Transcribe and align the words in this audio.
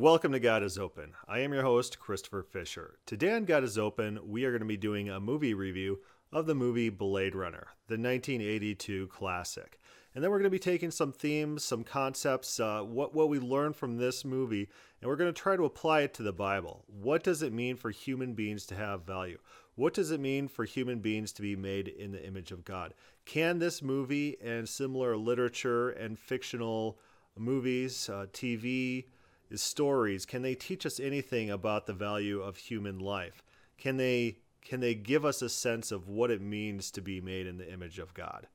Welcome 0.00 0.32
to 0.32 0.40
God 0.40 0.62
is 0.62 0.78
Open. 0.78 1.12
I 1.28 1.40
am 1.40 1.52
your 1.52 1.62
host, 1.62 2.00
Christopher 2.00 2.42
Fisher. 2.42 2.96
Today 3.04 3.34
on 3.34 3.44
God 3.44 3.64
is 3.64 3.76
Open, 3.76 4.18
we 4.24 4.46
are 4.46 4.50
going 4.50 4.62
to 4.62 4.66
be 4.66 4.78
doing 4.78 5.10
a 5.10 5.20
movie 5.20 5.52
review 5.52 5.98
of 6.32 6.46
the 6.46 6.54
movie 6.54 6.88
Blade 6.88 7.34
Runner, 7.34 7.66
the 7.86 7.98
1982 7.98 9.08
classic. 9.08 9.78
And 10.14 10.24
then 10.24 10.30
we're 10.30 10.38
going 10.38 10.44
to 10.44 10.50
be 10.50 10.58
taking 10.58 10.90
some 10.90 11.12
themes, 11.12 11.64
some 11.64 11.84
concepts, 11.84 12.58
uh, 12.58 12.80
what, 12.80 13.14
what 13.14 13.28
we 13.28 13.38
learned 13.38 13.76
from 13.76 13.98
this 13.98 14.24
movie, 14.24 14.70
and 15.02 15.10
we're 15.10 15.16
going 15.16 15.34
to 15.34 15.38
try 15.38 15.54
to 15.54 15.66
apply 15.66 16.00
it 16.00 16.14
to 16.14 16.22
the 16.22 16.32
Bible. 16.32 16.82
What 16.86 17.22
does 17.22 17.42
it 17.42 17.52
mean 17.52 17.76
for 17.76 17.90
human 17.90 18.32
beings 18.32 18.64
to 18.68 18.76
have 18.76 19.04
value? 19.04 19.36
What 19.74 19.92
does 19.92 20.12
it 20.12 20.20
mean 20.20 20.48
for 20.48 20.64
human 20.64 21.00
beings 21.00 21.30
to 21.34 21.42
be 21.42 21.56
made 21.56 21.88
in 21.88 22.10
the 22.10 22.26
image 22.26 22.52
of 22.52 22.64
God? 22.64 22.94
Can 23.26 23.58
this 23.58 23.82
movie 23.82 24.38
and 24.42 24.66
similar 24.66 25.18
literature 25.18 25.90
and 25.90 26.18
fictional 26.18 26.98
movies, 27.36 28.08
uh, 28.08 28.24
TV, 28.32 29.04
stories, 29.54 30.26
can 30.26 30.42
they 30.42 30.54
teach 30.54 30.86
us 30.86 31.00
anything 31.00 31.50
about 31.50 31.86
the 31.86 31.92
value 31.92 32.40
of 32.40 32.56
human 32.56 32.98
life? 32.98 33.42
Can 33.78 33.96
they 33.96 34.38
can 34.62 34.80
they 34.80 34.94
give 34.94 35.24
us 35.24 35.40
a 35.40 35.48
sense 35.48 35.90
of 35.90 36.08
what 36.08 36.30
it 36.30 36.42
means 36.42 36.90
to 36.90 37.00
be 37.00 37.20
made 37.20 37.46
in 37.46 37.58
the 37.58 37.72
image 37.72 37.98
of 37.98 38.12
God? 38.14 38.46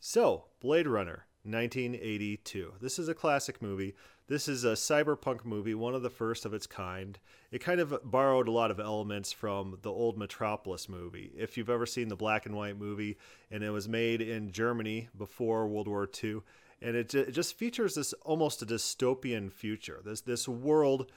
So, 0.00 0.46
Blade 0.60 0.86
Runner, 0.86 1.26
1982. 1.44 2.74
This 2.80 2.98
is 2.98 3.08
a 3.08 3.14
classic 3.14 3.62
movie. 3.62 3.94
This 4.28 4.46
is 4.46 4.64
a 4.64 4.72
cyberpunk 4.72 5.44
movie, 5.44 5.74
one 5.74 5.94
of 5.94 6.02
the 6.02 6.10
first 6.10 6.44
of 6.44 6.54
its 6.54 6.66
kind. 6.66 7.18
It 7.50 7.60
kind 7.60 7.80
of 7.80 7.98
borrowed 8.04 8.46
a 8.46 8.52
lot 8.52 8.70
of 8.70 8.78
elements 8.78 9.32
from 9.32 9.78
the 9.82 9.90
old 9.90 10.16
Metropolis 10.16 10.88
movie. 10.88 11.32
If 11.36 11.56
you've 11.56 11.70
ever 11.70 11.86
seen 11.86 12.08
the 12.08 12.16
black 12.16 12.46
and 12.46 12.54
white 12.54 12.78
movie, 12.78 13.16
and 13.50 13.64
it 13.64 13.70
was 13.70 13.88
made 13.88 14.20
in 14.20 14.52
Germany 14.52 15.08
before 15.16 15.66
World 15.66 15.88
War 15.88 16.08
II, 16.22 16.42
and 16.82 16.96
it, 16.96 17.14
it 17.14 17.32
just 17.32 17.58
features 17.58 17.94
this 17.94 18.12
almost 18.22 18.62
a 18.62 18.66
dystopian 18.66 19.52
future. 19.52 20.00
This 20.04 20.20
this 20.22 20.48
world 20.48 21.10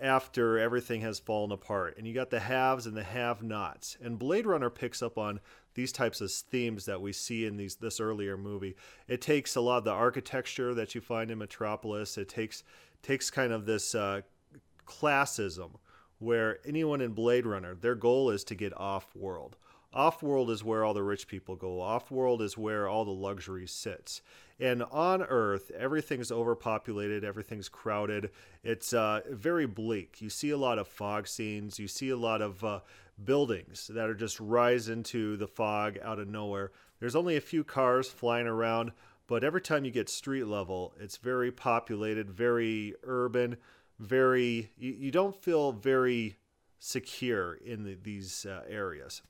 after 0.00 0.58
everything 0.58 1.02
has 1.02 1.18
fallen 1.18 1.52
apart, 1.52 1.96
and 1.98 2.06
you 2.06 2.14
got 2.14 2.30
the 2.30 2.40
haves 2.40 2.86
and 2.86 2.96
the 2.96 3.04
have-nots. 3.04 3.98
And 4.02 4.18
Blade 4.18 4.46
Runner 4.46 4.70
picks 4.70 5.02
up 5.02 5.18
on 5.18 5.40
these 5.74 5.92
types 5.92 6.20
of 6.20 6.30
themes 6.30 6.86
that 6.86 7.02
we 7.02 7.12
see 7.12 7.44
in 7.44 7.56
these 7.56 7.76
this 7.76 8.00
earlier 8.00 8.36
movie. 8.36 8.76
It 9.08 9.20
takes 9.20 9.56
a 9.56 9.60
lot 9.60 9.78
of 9.78 9.84
the 9.84 9.90
architecture 9.90 10.74
that 10.74 10.94
you 10.94 11.00
find 11.00 11.30
in 11.30 11.38
Metropolis. 11.38 12.16
It 12.16 12.28
takes 12.28 12.64
takes 13.02 13.30
kind 13.30 13.52
of 13.52 13.66
this 13.66 13.94
uh, 13.94 14.22
classism 14.86 15.76
where 16.18 16.58
anyone 16.66 17.00
in 17.00 17.12
Blade 17.12 17.46
Runner, 17.46 17.74
their 17.74 17.94
goal 17.94 18.30
is 18.30 18.44
to 18.44 18.54
get 18.54 18.76
off 18.76 19.14
world. 19.14 19.56
Off 19.92 20.22
world 20.22 20.50
is 20.50 20.62
where 20.62 20.84
all 20.84 20.94
the 20.94 21.02
rich 21.02 21.26
people 21.26 21.56
go. 21.56 21.80
Off 21.80 22.10
world 22.10 22.42
is 22.42 22.56
where 22.56 22.88
all 22.88 23.04
the 23.04 23.10
luxury 23.10 23.66
sits. 23.66 24.22
And 24.60 24.82
on 24.82 25.22
Earth, 25.22 25.70
everything's 25.70 26.30
overpopulated, 26.30 27.24
everything's 27.24 27.70
crowded. 27.70 28.30
It's 28.62 28.92
uh, 28.92 29.22
very 29.30 29.66
bleak. 29.66 30.20
You 30.20 30.28
see 30.28 30.50
a 30.50 30.58
lot 30.58 30.78
of 30.78 30.86
fog 30.86 31.26
scenes. 31.26 31.78
You 31.78 31.88
see 31.88 32.10
a 32.10 32.16
lot 32.16 32.42
of 32.42 32.62
uh, 32.62 32.80
buildings 33.24 33.90
that 33.94 34.10
are 34.10 34.14
just 34.14 34.38
rise 34.38 34.90
into 34.90 35.38
the 35.38 35.48
fog 35.48 35.98
out 36.02 36.18
of 36.18 36.28
nowhere. 36.28 36.72
There's 36.98 37.16
only 37.16 37.36
a 37.36 37.40
few 37.40 37.64
cars 37.64 38.10
flying 38.10 38.46
around, 38.46 38.92
but 39.26 39.44
every 39.44 39.62
time 39.62 39.86
you 39.86 39.90
get 39.90 40.10
street 40.10 40.44
level, 40.44 40.92
it's 41.00 41.16
very 41.16 41.50
populated, 41.50 42.30
very 42.30 42.94
urban, 43.04 43.56
very. 43.98 44.70
You, 44.76 44.92
you 44.92 45.10
don't 45.10 45.34
feel 45.34 45.72
very 45.72 46.36
secure 46.78 47.54
in 47.54 47.84
the, 47.84 47.96
these 48.02 48.44
uh, 48.44 48.62
areas. 48.68 49.22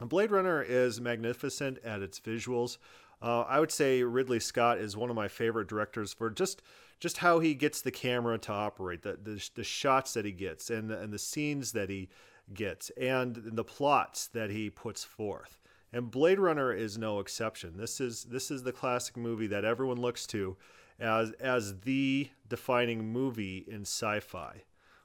Blade 0.00 0.30
Runner 0.30 0.62
is 0.62 1.00
magnificent 1.00 1.78
at 1.84 2.02
its 2.02 2.20
visuals. 2.20 2.78
Uh, 3.22 3.42
I 3.42 3.60
would 3.60 3.72
say 3.72 4.02
Ridley 4.02 4.40
Scott 4.40 4.78
is 4.78 4.96
one 4.96 5.10
of 5.10 5.16
my 5.16 5.28
favorite 5.28 5.68
directors 5.68 6.12
for 6.12 6.30
just 6.30 6.62
just 6.98 7.18
how 7.18 7.40
he 7.40 7.54
gets 7.54 7.82
the 7.82 7.90
camera 7.90 8.38
to 8.38 8.52
operate, 8.52 9.02
the 9.02 9.18
the, 9.22 9.50
the 9.54 9.64
shots 9.64 10.14
that 10.14 10.24
he 10.24 10.32
gets, 10.32 10.70
and 10.70 10.90
and 10.90 11.12
the 11.12 11.18
scenes 11.18 11.72
that 11.72 11.88
he 11.88 12.08
gets, 12.52 12.90
and 12.90 13.36
the 13.44 13.64
plots 13.64 14.28
that 14.28 14.50
he 14.50 14.70
puts 14.70 15.04
forth. 15.04 15.60
And 15.92 16.10
Blade 16.10 16.38
Runner 16.38 16.72
is 16.72 16.98
no 16.98 17.20
exception. 17.20 17.76
This 17.76 18.00
is 18.00 18.24
this 18.24 18.50
is 18.50 18.62
the 18.62 18.72
classic 18.72 19.16
movie 19.16 19.46
that 19.46 19.64
everyone 19.64 20.00
looks 20.00 20.26
to 20.28 20.56
as 20.98 21.32
as 21.32 21.80
the 21.80 22.30
defining 22.48 23.12
movie 23.12 23.64
in 23.68 23.82
sci-fi, 23.82 24.64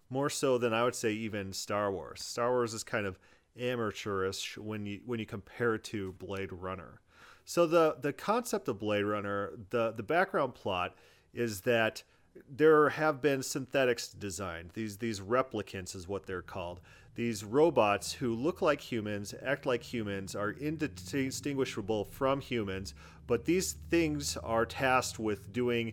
more 0.10 0.30
so 0.30 0.58
than 0.58 0.74
I 0.74 0.84
would 0.84 0.96
say 0.96 1.12
even 1.12 1.54
Star 1.54 1.92
Wars. 1.92 2.22
Star 2.24 2.52
Wars 2.52 2.74
is 2.74 2.84
kind 2.84 3.06
of 3.06 3.20
amateurish 3.60 4.58
when 4.58 4.86
you 4.86 5.02
when 5.06 5.20
you 5.20 5.26
compare 5.26 5.76
it 5.76 5.84
to 5.86 6.14
Blade 6.14 6.52
Runner. 6.52 7.00
So 7.52 7.68
the 7.68 7.98
the 8.00 8.14
concept 8.14 8.70
of 8.70 8.80
Blade 8.80 9.04
Runner, 9.04 9.52
the 9.72 9.92
the 9.92 10.04
background 10.04 10.56
plot 10.56 10.96
is 11.34 11.60
that 11.62 12.02
there 12.50 12.88
have 12.88 13.22
been 13.22 13.44
synthetics 13.44 14.08
designed. 14.08 14.70
These 14.74 15.00
these 15.00 15.20
replicants 15.20 15.94
is 15.94 16.08
what 16.08 16.26
they're 16.26 16.42
called. 16.42 16.80
These 17.16 17.44
robots 17.44 18.14
who 18.14 18.34
look 18.34 18.62
like 18.62 18.80
humans, 18.80 19.36
act 19.44 19.66
like 19.66 19.84
humans, 19.84 20.34
are 20.34 20.52
indistinguishable 20.52 22.06
from 22.06 22.40
humans, 22.40 22.94
but 23.28 23.44
these 23.44 23.74
things 23.90 24.38
are 24.38 24.66
tasked 24.66 25.20
with 25.20 25.52
doing 25.52 25.92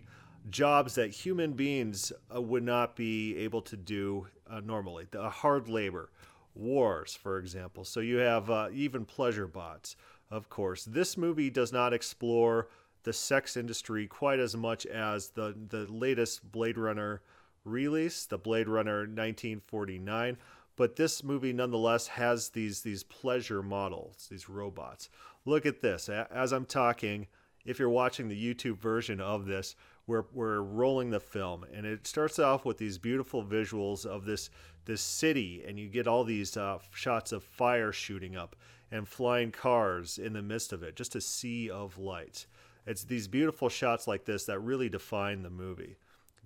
jobs 0.49 0.95
that 0.95 1.11
human 1.11 1.51
beings 1.51 2.13
uh, 2.33 2.41
would 2.41 2.63
not 2.63 2.95
be 2.95 3.35
able 3.35 3.63
to 3.63 3.75
do 3.75 4.27
uh, 4.49 4.61
normally. 4.61 5.07
The 5.11 5.29
hard 5.29 5.67
labor, 5.67 6.09
wars, 6.55 7.15
for 7.15 7.37
example. 7.37 7.83
So 7.83 7.99
you 7.99 8.15
have 8.15 8.49
uh, 8.49 8.69
even 8.71 9.03
pleasure 9.03 9.45
bots, 9.45 9.97
of 10.31 10.49
course. 10.49 10.85
This 10.85 11.17
movie 11.17 11.49
does 11.49 11.71
not 11.71 11.93
explore 11.93 12.67
the 13.03 13.13
sex 13.13 13.55
industry 13.55 14.07
quite 14.07 14.39
as 14.39 14.55
much 14.55 14.85
as 14.85 15.29
the, 15.29 15.55
the 15.69 15.85
latest 15.91 16.51
Blade 16.51 16.77
Runner 16.77 17.21
release, 17.63 18.25
the 18.25 18.37
Blade 18.37 18.67
Runner 18.67 18.99
1949. 18.99 20.37
But 20.75 20.95
this 20.95 21.23
movie 21.23 21.53
nonetheless 21.53 22.07
has 22.07 22.49
these 22.49 22.81
these 22.81 23.03
pleasure 23.03 23.61
models, 23.61 24.27
these 24.29 24.47
robots. 24.47 25.09
Look 25.45 25.65
at 25.65 25.81
this. 25.81 26.09
As 26.09 26.53
I'm 26.53 26.65
talking, 26.65 27.27
if 27.65 27.79
you're 27.79 27.89
watching 27.89 28.29
the 28.29 28.55
YouTube 28.55 28.77
version 28.77 29.19
of 29.19 29.45
this, 29.45 29.75
we're, 30.09 30.25
we're 30.33 30.61
rolling 30.61 31.11
the 31.11 31.19
film 31.19 31.65
and 31.71 31.85
it 31.85 32.07
starts 32.07 32.39
off 32.39 32.65
with 32.65 32.77
these 32.77 32.97
beautiful 32.97 33.43
visuals 33.43 34.05
of 34.05 34.25
this 34.25 34.49
this 34.85 35.01
city 35.01 35.63
and 35.67 35.77
you 35.79 35.87
get 35.87 36.07
all 36.07 36.23
these 36.23 36.57
uh, 36.57 36.79
shots 36.91 37.31
of 37.31 37.43
fire 37.43 37.91
shooting 37.91 38.35
up 38.35 38.55
and 38.91 39.07
flying 39.07 39.51
cars 39.51 40.17
in 40.17 40.33
the 40.33 40.41
midst 40.41 40.73
of 40.73 40.83
it 40.83 40.95
just 40.95 41.15
a 41.15 41.21
sea 41.21 41.69
of 41.69 41.97
lights 41.97 42.47
it's 42.89 43.03
these 43.03 43.27
beautiful 43.27 43.69
shots 43.69 44.07
like 44.07 44.25
this 44.25 44.45
that 44.45 44.59
really 44.59 44.89
define 44.89 45.43
the 45.43 45.51
movie. 45.51 45.97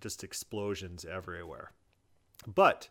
Just 0.01 0.25
explosions 0.25 1.05
everywhere. 1.05 1.71
But 2.45 2.89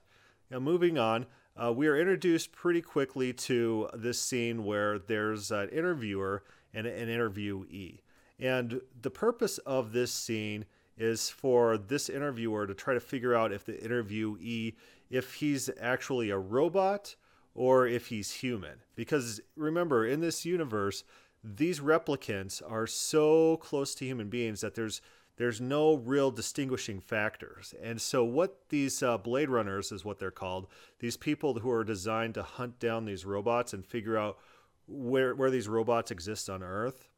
moving 0.51 0.97
on 0.97 1.27
uh, 1.55 1.71
we 1.71 1.87
are 1.87 1.99
introduced 1.99 2.53
pretty 2.53 2.81
quickly 2.81 3.31
to 3.35 3.91
this 3.93 4.19
scene 4.19 4.65
where 4.65 4.99
there's 4.99 5.51
an 5.51 5.69
interviewer 5.69 6.45
and 6.73 6.87
an 6.87 7.09
interviewee. 7.09 8.01
And 8.41 8.81
the 9.03 9.11
purpose 9.11 9.59
of 9.59 9.93
this 9.93 10.11
scene 10.11 10.65
is 10.97 11.29
for 11.29 11.77
this 11.77 12.09
interviewer 12.09 12.67
to 12.67 12.75
try 12.75 12.95
to 12.95 13.01
figure 13.01 13.35
out 13.35 13.53
if 13.53 13.67
the 13.67 13.75
interviewee 13.75 14.77
if 15.11 15.35
he's 15.35 15.69
actually 15.79 16.31
a 16.31 16.39
robot 16.39 17.17
or 17.55 17.87
if 17.87 18.09
he's 18.09 18.33
human. 18.33 18.81
Because 18.95 19.41
remember, 19.57 20.07
in 20.07 20.21
this 20.21 20.45
universe, 20.45 21.05
these 21.45 21.81
replicants 21.81 22.63
are 22.67 22.87
so 22.87 23.57
close 23.59 23.95
to 23.97 24.05
human 24.05 24.29
beings 24.29 24.61
that 24.61 24.75
there's 24.75 25.01
there's 25.37 25.63
no 25.63 25.95
real 25.95 26.31
distinguishing 26.31 27.01
factors. 27.01 27.75
And 27.83 28.01
so, 28.01 28.23
what 28.23 28.69
these 28.69 29.03
uh, 29.03 29.17
Blade 29.17 29.49
Runners 29.49 29.91
is 29.91 30.05
what 30.05 30.19
they're 30.19 30.31
called. 30.31 30.67
These 30.99 31.17
people 31.17 31.55
who 31.55 31.71
are 31.71 31.85
designed 31.85 32.35
to 32.35 32.43
hunt 32.43 32.79
down 32.79 33.07
these 33.07 33.25
robots 33.25 33.73
and 33.73 33.85
figure 33.85 34.19
out 34.19 34.39
where 34.87 35.35
where 35.35 35.51
these 35.51 35.69
robots 35.69 36.11
exist 36.11 36.51
on 36.51 36.63
Earth 36.63 37.09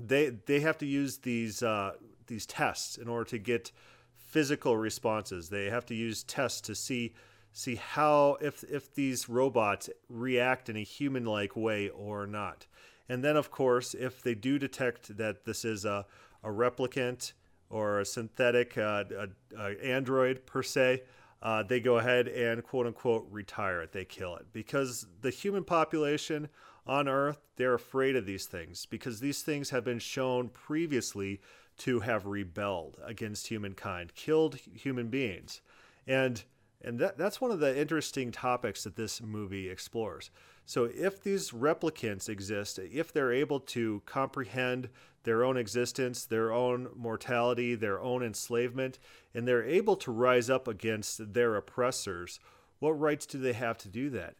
they 0.00 0.30
they 0.46 0.60
have 0.60 0.78
to 0.78 0.86
use 0.86 1.18
these 1.18 1.62
uh, 1.62 1.92
these 2.26 2.46
tests 2.46 2.96
in 2.96 3.08
order 3.08 3.28
to 3.30 3.38
get 3.38 3.72
physical 4.14 4.76
responses. 4.76 5.48
They 5.48 5.66
have 5.66 5.86
to 5.86 5.94
use 5.94 6.22
tests 6.22 6.60
to 6.62 6.74
see 6.74 7.14
see 7.58 7.74
how 7.74 8.36
if 8.40 8.62
if 8.70 8.94
these 8.94 9.28
robots 9.28 9.90
react 10.08 10.68
in 10.68 10.76
a 10.76 10.84
human 10.84 11.24
like 11.24 11.56
way 11.56 11.88
or 11.88 12.24
not. 12.24 12.66
And 13.08 13.24
then 13.24 13.36
of 13.36 13.50
course, 13.50 13.94
if 13.94 14.22
they 14.22 14.36
do 14.36 14.60
detect 14.60 15.16
that 15.16 15.44
this 15.44 15.64
is 15.64 15.84
a, 15.84 16.06
a 16.44 16.50
replicant 16.50 17.32
or 17.68 17.98
a 17.98 18.04
synthetic 18.04 18.78
uh, 18.78 19.04
a, 19.18 19.28
a 19.60 19.84
android 19.84 20.46
per 20.46 20.62
se, 20.62 21.02
uh, 21.42 21.64
they 21.64 21.80
go 21.80 21.98
ahead 21.98 22.28
and 22.28 22.62
quote 22.62 22.86
unquote 22.86 23.26
retire 23.28 23.82
it. 23.82 23.90
They 23.90 24.04
kill 24.04 24.36
it 24.36 24.46
because 24.52 25.08
the 25.20 25.30
human 25.30 25.64
population 25.64 26.48
on 26.86 27.08
Earth, 27.08 27.40
they're 27.56 27.74
afraid 27.74 28.14
of 28.14 28.24
these 28.24 28.46
things 28.46 28.86
because 28.86 29.18
these 29.18 29.42
things 29.42 29.70
have 29.70 29.84
been 29.84 29.98
shown 29.98 30.48
previously 30.50 31.40
to 31.78 32.00
have 32.00 32.24
rebelled 32.24 32.98
against 33.04 33.48
humankind, 33.48 34.14
killed 34.14 34.54
human 34.54 35.08
beings. 35.08 35.60
And 36.06 36.44
and 36.82 36.98
that, 37.00 37.18
that's 37.18 37.40
one 37.40 37.50
of 37.50 37.60
the 37.60 37.76
interesting 37.78 38.30
topics 38.30 38.84
that 38.84 38.96
this 38.96 39.20
movie 39.20 39.68
explores. 39.68 40.30
So, 40.64 40.84
if 40.84 41.22
these 41.22 41.50
replicants 41.50 42.28
exist, 42.28 42.78
if 42.78 43.12
they're 43.12 43.32
able 43.32 43.60
to 43.60 44.02
comprehend 44.06 44.88
their 45.24 45.42
own 45.42 45.56
existence, 45.56 46.24
their 46.24 46.52
own 46.52 46.88
mortality, 46.94 47.74
their 47.74 48.00
own 48.00 48.22
enslavement, 48.22 48.98
and 49.34 49.48
they're 49.48 49.64
able 49.64 49.96
to 49.96 50.12
rise 50.12 50.48
up 50.48 50.68
against 50.68 51.34
their 51.34 51.56
oppressors, 51.56 52.38
what 52.78 52.92
rights 52.92 53.26
do 53.26 53.38
they 53.38 53.54
have 53.54 53.78
to 53.78 53.88
do 53.88 54.10
that? 54.10 54.36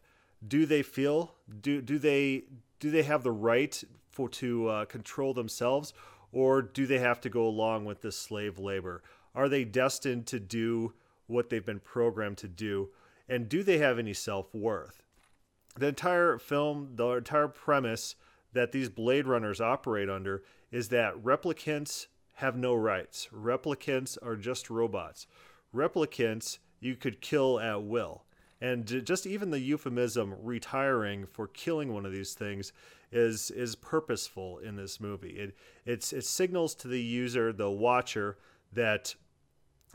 Do 0.47 0.65
they 0.65 0.83
feel 0.83 1.35
do 1.61 1.81
do 1.81 1.99
they 1.99 2.43
do 2.79 2.91
they 2.91 3.03
have 3.03 3.23
the 3.23 3.31
right 3.31 3.83
for 4.09 4.29
to 4.29 4.67
uh, 4.67 4.85
control 4.85 5.33
themselves, 5.33 5.93
or 6.31 6.61
do 6.61 6.85
they 6.85 6.99
have 6.99 7.19
to 7.21 7.29
go 7.29 7.45
along 7.45 7.85
with 7.85 8.01
this 8.01 8.17
slave 8.17 8.57
labor? 8.57 9.01
Are 9.35 9.49
they 9.49 9.65
destined 9.65 10.27
to 10.27 10.39
do 10.39 10.93
what 11.29 11.49
they've 11.49 11.65
been 11.65 11.79
programmed 11.79 12.37
to 12.39 12.47
do, 12.47 12.89
and 13.27 13.47
do 13.47 13.63
they 13.63 13.77
have 13.77 13.99
any 13.99 14.13
self 14.13 14.53
worth? 14.53 15.03
The 15.77 15.87
entire 15.87 16.37
film, 16.37 16.91
the 16.95 17.07
entire 17.09 17.47
premise 17.47 18.15
that 18.53 18.71
these 18.71 18.89
Blade 18.89 19.27
Runners 19.27 19.61
operate 19.61 20.09
under 20.09 20.43
is 20.71 20.89
that 20.89 21.23
replicants 21.23 22.07
have 22.35 22.55
no 22.55 22.73
rights. 22.73 23.27
Replicants 23.33 24.17
are 24.21 24.35
just 24.35 24.69
robots. 24.69 25.27
Replicants 25.73 26.57
you 26.79 26.95
could 26.95 27.21
kill 27.21 27.59
at 27.59 27.83
will. 27.83 28.23
And 28.61 28.85
just 29.05 29.25
even 29.25 29.51
the 29.51 29.59
euphemism 29.59 30.35
retiring 30.41 31.25
for 31.25 31.47
killing 31.47 31.93
one 31.93 32.05
of 32.05 32.11
these 32.11 32.33
things 32.33 32.73
is 33.11 33.51
is 33.51 33.75
purposeful 33.75 34.59
in 34.59 34.75
this 34.75 34.99
movie. 34.99 35.53
It 35.85 36.03
it 36.13 36.25
signals 36.25 36.75
to 36.75 36.87
the 36.87 37.01
user, 37.01 37.53
the 37.53 37.71
watcher, 37.71 38.37
that 38.73 39.15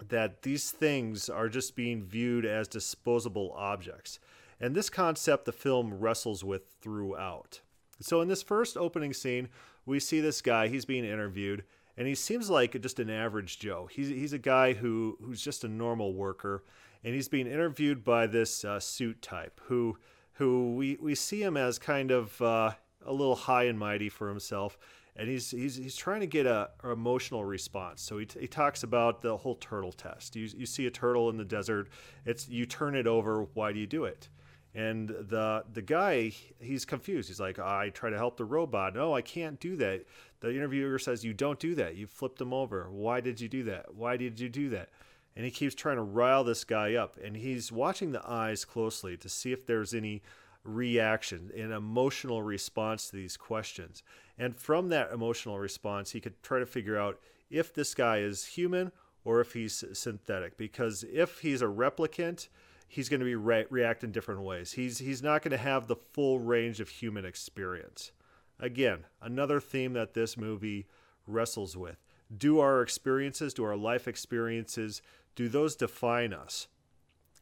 that 0.08 0.42
these 0.42 0.70
things 0.70 1.28
are 1.28 1.48
just 1.48 1.76
being 1.76 2.02
viewed 2.02 2.44
as 2.44 2.68
disposable 2.68 3.52
objects. 3.56 4.18
And 4.60 4.74
this 4.74 4.90
concept 4.90 5.44
the 5.44 5.52
film 5.52 5.94
wrestles 5.94 6.42
with 6.44 6.62
throughout. 6.80 7.60
So 8.00 8.20
in 8.20 8.28
this 8.28 8.42
first 8.42 8.76
opening 8.76 9.12
scene, 9.12 9.48
we 9.86 10.00
see 10.00 10.20
this 10.20 10.42
guy, 10.42 10.68
he's 10.68 10.84
being 10.84 11.04
interviewed, 11.04 11.64
and 11.96 12.08
he 12.08 12.14
seems 12.14 12.50
like 12.50 12.80
just 12.80 12.98
an 12.98 13.10
average 13.10 13.58
Joe. 13.58 13.88
He's, 13.90 14.08
he's 14.08 14.32
a 14.32 14.38
guy 14.38 14.72
who 14.72 15.16
who's 15.20 15.42
just 15.42 15.64
a 15.64 15.68
normal 15.68 16.14
worker, 16.14 16.64
and 17.04 17.14
he's 17.14 17.28
being 17.28 17.46
interviewed 17.46 18.02
by 18.02 18.26
this 18.26 18.64
uh, 18.64 18.80
suit 18.80 19.22
type 19.22 19.60
who 19.64 19.96
who 20.34 20.74
we, 20.74 20.98
we 21.00 21.14
see 21.14 21.42
him 21.42 21.56
as 21.56 21.78
kind 21.78 22.10
of 22.10 22.40
uh, 22.42 22.72
a 23.06 23.12
little 23.12 23.36
high 23.36 23.64
and 23.64 23.78
mighty 23.78 24.08
for 24.08 24.28
himself, 24.28 24.76
and 25.16 25.28
he's 25.28 25.50
he's, 25.50 25.76
he's 25.76 25.96
trying 25.96 26.20
to 26.20 26.26
get 26.26 26.46
a, 26.46 26.70
a 26.82 26.90
emotional 26.90 27.44
response. 27.44 28.02
So 28.02 28.18
he, 28.18 28.26
he 28.38 28.46
talks 28.46 28.82
about 28.82 29.22
the 29.22 29.36
whole 29.36 29.56
turtle 29.56 29.92
test. 29.92 30.36
You, 30.36 30.48
you 30.56 30.66
see 30.66 30.86
a 30.86 30.90
turtle 30.90 31.30
in 31.30 31.36
the 31.36 31.44
desert, 31.44 31.88
it's 32.24 32.48
you 32.48 32.66
turn 32.66 32.96
it 32.96 33.06
over. 33.06 33.46
Why 33.54 33.72
do 33.72 33.78
you 33.78 33.86
do 33.86 34.04
it? 34.04 34.28
And 34.74 35.08
the 35.08 35.64
the 35.72 35.82
guy, 35.82 36.32
he's 36.58 36.84
confused. 36.84 37.28
He's 37.28 37.38
like, 37.38 37.60
I 37.60 37.90
try 37.90 38.10
to 38.10 38.16
help 38.16 38.36
the 38.36 38.44
robot. 38.44 38.94
No, 38.94 39.14
I 39.14 39.22
can't 39.22 39.60
do 39.60 39.76
that. 39.76 40.04
The 40.40 40.50
interviewer 40.50 40.98
says, 40.98 41.24
You 41.24 41.32
don't 41.32 41.60
do 41.60 41.76
that. 41.76 41.96
You 41.96 42.06
flipped 42.06 42.40
him 42.40 42.52
over. 42.52 42.90
Why 42.90 43.20
did 43.20 43.40
you 43.40 43.48
do 43.48 43.62
that? 43.64 43.94
Why 43.94 44.16
did 44.16 44.40
you 44.40 44.48
do 44.48 44.68
that? 44.70 44.90
And 45.36 45.44
he 45.44 45.50
keeps 45.50 45.74
trying 45.74 45.96
to 45.96 46.02
rile 46.02 46.44
this 46.44 46.64
guy 46.64 46.94
up. 46.94 47.16
And 47.22 47.36
he's 47.36 47.72
watching 47.72 48.12
the 48.12 48.22
eyes 48.28 48.64
closely 48.64 49.16
to 49.16 49.28
see 49.28 49.52
if 49.52 49.66
there's 49.66 49.94
any 49.94 50.22
reaction, 50.64 51.50
an 51.54 51.72
emotional 51.72 52.42
response 52.42 53.08
to 53.08 53.16
these 53.16 53.36
questions. 53.36 54.02
And 54.38 54.56
from 54.56 54.88
that 54.88 55.12
emotional 55.12 55.58
response, 55.58 56.10
he 56.10 56.20
could 56.20 56.42
try 56.42 56.58
to 56.58 56.66
figure 56.66 56.98
out 56.98 57.20
if 57.50 57.72
this 57.72 57.94
guy 57.94 58.18
is 58.18 58.46
human 58.46 58.90
or 59.24 59.40
if 59.40 59.52
he's 59.52 59.84
synthetic. 59.92 60.56
Because 60.56 61.04
if 61.12 61.40
he's 61.40 61.62
a 61.62 61.66
replicant, 61.66 62.48
he's 62.88 63.08
going 63.08 63.20
to 63.20 63.26
be 63.26 63.34
re- 63.34 63.66
react 63.70 64.04
in 64.04 64.12
different 64.12 64.42
ways. 64.42 64.72
He's 64.72 64.98
he's 64.98 65.22
not 65.22 65.42
going 65.42 65.52
to 65.52 65.58
have 65.58 65.86
the 65.86 65.96
full 65.96 66.40
range 66.40 66.80
of 66.80 66.88
human 66.88 67.24
experience. 67.24 68.12
Again, 68.58 69.04
another 69.20 69.60
theme 69.60 69.92
that 69.94 70.14
this 70.14 70.36
movie 70.36 70.86
wrestles 71.26 71.76
with. 71.76 71.96
Do 72.36 72.60
our 72.60 72.82
experiences, 72.82 73.54
do 73.54 73.64
our 73.64 73.76
life 73.76 74.08
experiences, 74.08 75.02
do 75.34 75.48
those 75.48 75.76
define 75.76 76.32
us? 76.32 76.68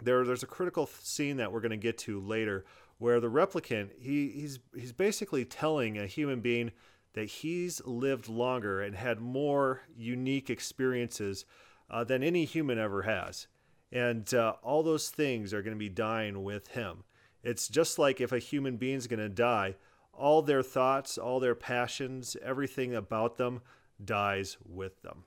There, 0.02 0.24
there's 0.24 0.42
a 0.42 0.48
critical 0.48 0.86
scene 0.86 1.36
that 1.36 1.52
we're 1.52 1.60
going 1.60 1.70
to 1.70 1.76
get 1.76 1.98
to 1.98 2.20
later 2.20 2.64
where 3.02 3.18
the 3.18 3.30
replicant 3.30 3.90
he, 3.98 4.28
he's 4.30 4.60
he's 4.74 4.92
basically 4.92 5.44
telling 5.44 5.98
a 5.98 6.06
human 6.06 6.40
being 6.40 6.70
that 7.14 7.26
he's 7.26 7.84
lived 7.84 8.28
longer 8.28 8.80
and 8.80 8.94
had 8.94 9.20
more 9.20 9.82
unique 9.96 10.48
experiences 10.48 11.44
uh, 11.90 12.04
than 12.04 12.22
any 12.22 12.44
human 12.44 12.78
ever 12.78 13.02
has 13.02 13.48
and 13.92 14.32
uh, 14.32 14.54
all 14.62 14.82
those 14.82 15.10
things 15.10 15.52
are 15.52 15.62
going 15.62 15.74
to 15.74 15.78
be 15.78 15.90
dying 15.90 16.42
with 16.42 16.68
him. 16.68 17.04
It's 17.42 17.68
just 17.68 17.98
like 17.98 18.20
if 18.20 18.32
a 18.32 18.38
human 18.38 18.78
being's 18.78 19.06
going 19.06 19.20
to 19.20 19.28
die, 19.28 19.76
all 20.14 20.40
their 20.40 20.62
thoughts, 20.62 21.18
all 21.18 21.40
their 21.40 21.54
passions, 21.54 22.36
everything 22.42 22.94
about 22.94 23.36
them 23.36 23.60
dies 24.02 24.56
with 24.64 25.02
them. 25.02 25.24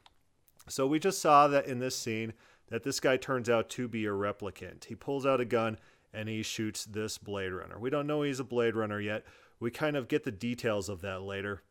So 0.67 0.87
we 0.87 0.97
just 0.97 1.21
saw 1.21 1.47
that 1.47 1.67
in 1.67 1.79
this 1.79 1.95
scene 1.95 2.33
that 2.69 2.83
this 2.83 2.99
guy 2.99 3.17
turns 3.17 3.49
out 3.49 3.69
to 3.69 3.87
be 3.87 4.05
a 4.05 4.09
replicant. 4.09 4.85
He 4.85 4.95
pulls 4.95 5.25
out 5.25 5.41
a 5.41 5.45
gun 5.45 5.77
and 6.15 6.29
he 6.29 6.41
shoots 6.41 6.85
this 6.85 7.17
Blade 7.17 7.51
Runner. 7.51 7.77
We 7.77 7.89
don't 7.89 8.07
know 8.07 8.21
he's 8.21 8.39
a 8.39 8.43
Blade 8.43 8.75
Runner 8.75 8.99
yet. 8.99 9.25
We 9.59 9.71
kind 9.71 9.95
of 9.95 10.07
get 10.07 10.23
the 10.23 10.31
details 10.31 10.89
of 10.89 11.01
that 11.01 11.21
later. 11.21 11.63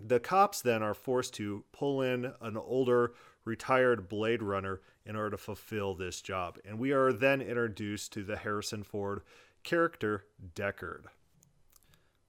The 0.00 0.20
cops 0.20 0.60
then 0.60 0.82
are 0.82 0.94
forced 0.94 1.34
to 1.34 1.64
pull 1.72 2.02
in 2.02 2.32
an 2.40 2.56
older 2.56 3.12
retired 3.44 4.08
Blade 4.08 4.42
Runner 4.42 4.80
in 5.04 5.16
order 5.16 5.30
to 5.30 5.36
fulfill 5.36 5.94
this 5.94 6.20
job. 6.20 6.58
And 6.64 6.78
we 6.78 6.92
are 6.92 7.12
then 7.12 7.40
introduced 7.40 8.12
to 8.12 8.22
the 8.22 8.36
Harrison 8.36 8.82
Ford 8.82 9.22
character, 9.62 10.24
Deckard. 10.54 11.04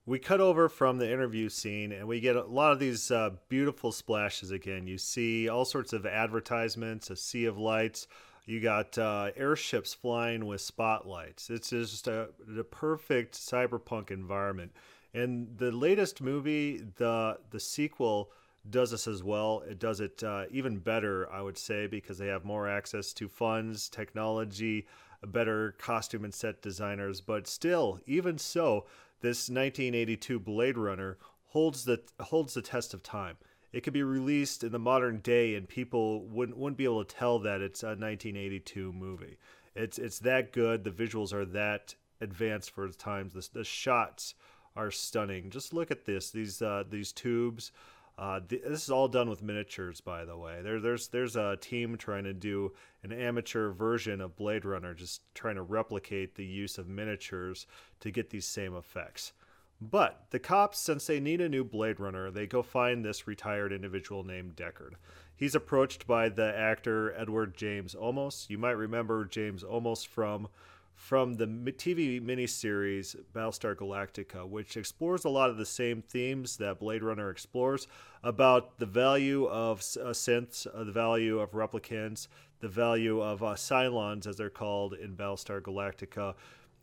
We 0.05 0.19
cut 0.19 0.41
over 0.41 0.67
from 0.67 0.97
the 0.97 1.11
interview 1.11 1.47
scene 1.47 1.93
and 1.93 2.07
we 2.07 2.19
get 2.19 2.35
a 2.35 2.43
lot 2.43 2.73
of 2.73 2.79
these 2.79 3.09
uh, 3.09 3.31
beautiful 3.47 3.91
splashes 3.91 4.51
again. 4.51 4.85
You 4.85 4.97
see 4.97 5.47
all 5.47 5.63
sorts 5.63 5.93
of 5.93 6.05
advertisements, 6.05 7.09
a 7.09 7.15
sea 7.15 7.45
of 7.45 7.57
lights. 7.57 8.07
You 8.45 8.59
got 8.59 8.97
uh, 8.97 9.31
airships 9.37 9.93
flying 9.93 10.45
with 10.45 10.61
spotlights. 10.61 11.49
It's 11.49 11.69
just 11.69 12.07
a, 12.07 12.29
a 12.57 12.63
perfect 12.63 13.35
cyberpunk 13.35 14.11
environment. 14.11 14.73
And 15.13 15.57
the 15.57 15.71
latest 15.71 16.21
movie, 16.21 16.81
the 16.97 17.37
the 17.51 17.59
sequel, 17.59 18.31
does 18.69 18.91
this 18.91 19.07
as 19.07 19.23
well. 19.23 19.63
It 19.67 19.79
does 19.79 19.99
it 20.01 20.23
uh, 20.23 20.45
even 20.51 20.79
better, 20.79 21.31
I 21.31 21.41
would 21.41 21.57
say, 21.57 21.87
because 21.87 22.17
they 22.17 22.27
have 22.27 22.43
more 22.43 22.67
access 22.67 23.13
to 23.13 23.29
funds, 23.29 23.87
technology, 23.89 24.87
better 25.25 25.75
costume 25.77 26.25
and 26.25 26.33
set 26.33 26.61
designers. 26.61 27.21
But 27.21 27.47
still, 27.47 27.99
even 28.05 28.37
so, 28.37 28.85
this 29.21 29.49
1982 29.49 30.39
Blade 30.39 30.77
Runner 30.77 31.17
holds 31.47 31.85
the 31.85 32.01
holds 32.19 32.55
the 32.55 32.61
test 32.61 32.93
of 32.93 33.03
time. 33.03 33.37
It 33.73 33.81
could 33.81 33.93
be 33.93 34.03
released 34.03 34.63
in 34.63 34.71
the 34.71 34.79
modern 34.79 35.17
day, 35.17 35.55
and 35.55 35.67
people 35.67 36.21
wouldn't 36.25 36.57
wouldn't 36.57 36.77
be 36.77 36.83
able 36.83 37.03
to 37.03 37.15
tell 37.15 37.39
that 37.39 37.59
it's 37.59 37.81
a 37.81 37.87
1982 37.87 38.93
movie. 38.93 39.37
It's 39.75 39.97
it's 39.97 40.19
that 40.19 40.53
good. 40.53 40.83
The 40.83 40.91
visuals 40.91 41.33
are 41.33 41.45
that 41.45 41.95
advanced 42.21 42.69
for 42.71 42.87
the 42.87 42.93
times. 42.93 43.33
The, 43.33 43.49
the 43.51 43.63
shots 43.63 44.35
are 44.75 44.91
stunning. 44.91 45.49
Just 45.49 45.73
look 45.73 45.89
at 45.89 46.05
this. 46.05 46.29
These 46.29 46.61
uh, 46.61 46.83
these 46.87 47.11
tubes. 47.11 47.71
Uh, 48.15 48.39
th- 48.47 48.61
this 48.61 48.83
is 48.83 48.91
all 48.91 49.07
done 49.07 49.27
with 49.27 49.41
miniatures, 49.41 49.99
by 49.99 50.23
the 50.23 50.37
way. 50.37 50.61
There, 50.61 50.79
there's 50.79 51.07
there's 51.07 51.35
a 51.35 51.57
team 51.59 51.97
trying 51.97 52.25
to 52.25 52.33
do 52.33 52.73
an 53.01 53.11
amateur 53.11 53.71
version 53.71 54.21
of 54.21 54.35
Blade 54.35 54.65
Runner, 54.65 54.93
just 54.93 55.21
trying 55.33 55.55
to 55.55 55.63
replicate 55.63 56.35
the 56.35 56.45
use 56.45 56.77
of 56.77 56.87
miniatures 56.87 57.65
to 58.01 58.11
get 58.11 58.29
these 58.29 58.45
same 58.45 58.75
effects. 58.75 59.33
But 59.81 60.25
the 60.29 60.39
cops, 60.39 60.79
since 60.79 61.07
they 61.07 61.19
need 61.19 61.41
a 61.41 61.49
new 61.49 61.63
Blade 61.63 61.99
Runner, 61.99 62.31
they 62.31 62.47
go 62.47 62.63
find 62.63 63.03
this 63.03 63.27
retired 63.27 63.73
individual 63.73 64.23
named 64.23 64.55
Deckard. 64.55 64.93
He's 65.35 65.55
approached 65.55 66.07
by 66.07 66.29
the 66.29 66.55
actor 66.57 67.13
Edward 67.17 67.57
James 67.57 67.95
Olmos. 67.95 68.49
You 68.49 68.57
might 68.57 68.71
remember 68.71 69.25
James 69.25 69.63
Olmos 69.63 70.07
from 70.07 70.47
from 70.95 71.33
the 71.33 71.45
TV 71.45 72.21
miniseries 72.21 73.15
Battlestar 73.33 73.75
Galactica, 73.75 74.47
which 74.47 74.77
explores 74.77 75.25
a 75.25 75.29
lot 75.29 75.49
of 75.49 75.57
the 75.57 75.65
same 75.65 76.01
themes 76.01 76.57
that 76.57 76.79
Blade 76.79 77.03
Runner 77.03 77.29
explores 77.29 77.87
about 78.23 78.77
the 78.79 78.85
value 78.85 79.45
of 79.47 79.79
uh, 79.79 80.09
synths, 80.11 80.67
uh, 80.73 80.83
the 80.83 80.91
value 80.91 81.39
of 81.39 81.51
replicants, 81.51 82.27
the 82.59 82.69
value 82.69 83.21
of 83.21 83.43
uh, 83.43 83.47
Cylons, 83.55 84.27
as 84.27 84.37
they're 84.37 84.49
called 84.49 84.93
in 84.93 85.15
Battlestar 85.15 85.61
Galactica. 85.61 86.35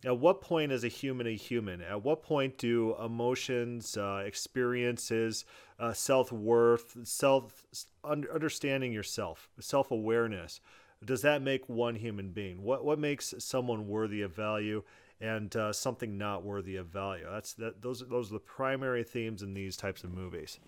At 0.05 0.19
what 0.19 0.41
point 0.41 0.73
is 0.73 0.83
a 0.83 0.89
human 0.89 1.27
a 1.27 1.37
human? 1.37 1.83
At 1.83 2.03
what 2.03 2.23
point 2.23 2.57
do 2.57 2.95
emotions, 3.03 3.97
uh, 3.99 4.23
experiences, 4.25 5.45
uh, 5.79 5.93
self 5.93 6.33
worth, 6.33 6.97
self 7.07 7.65
understanding 8.03 8.93
yourself, 8.93 9.51
self 9.61 9.91
awareness, 9.91 10.61
does 11.05 11.23
that 11.23 11.43
make 11.43 11.69
one 11.69 11.95
human 11.97 12.31
being? 12.31 12.63
What 12.63 12.85
what 12.85 12.99
makes 12.99 13.35
someone 13.39 13.89
worthy 13.89 14.23
of 14.23 14.35
value 14.35 14.83
and 15.21 15.55
uh, 15.55 15.73
something 15.73 16.17
not 16.17 16.45
worthy 16.45 16.77
of 16.77 16.87
value? 16.87 17.27
That's 17.31 17.53
that. 17.55 17.83
Those 17.83 18.01
those 18.09 18.31
are 18.31 18.35
the 18.35 18.41
primary 18.41 19.05
themes 19.05 19.43
in 19.43 19.53
these 19.53 19.77
types 19.77 20.03
of 20.03 20.13
movies. 20.13 20.59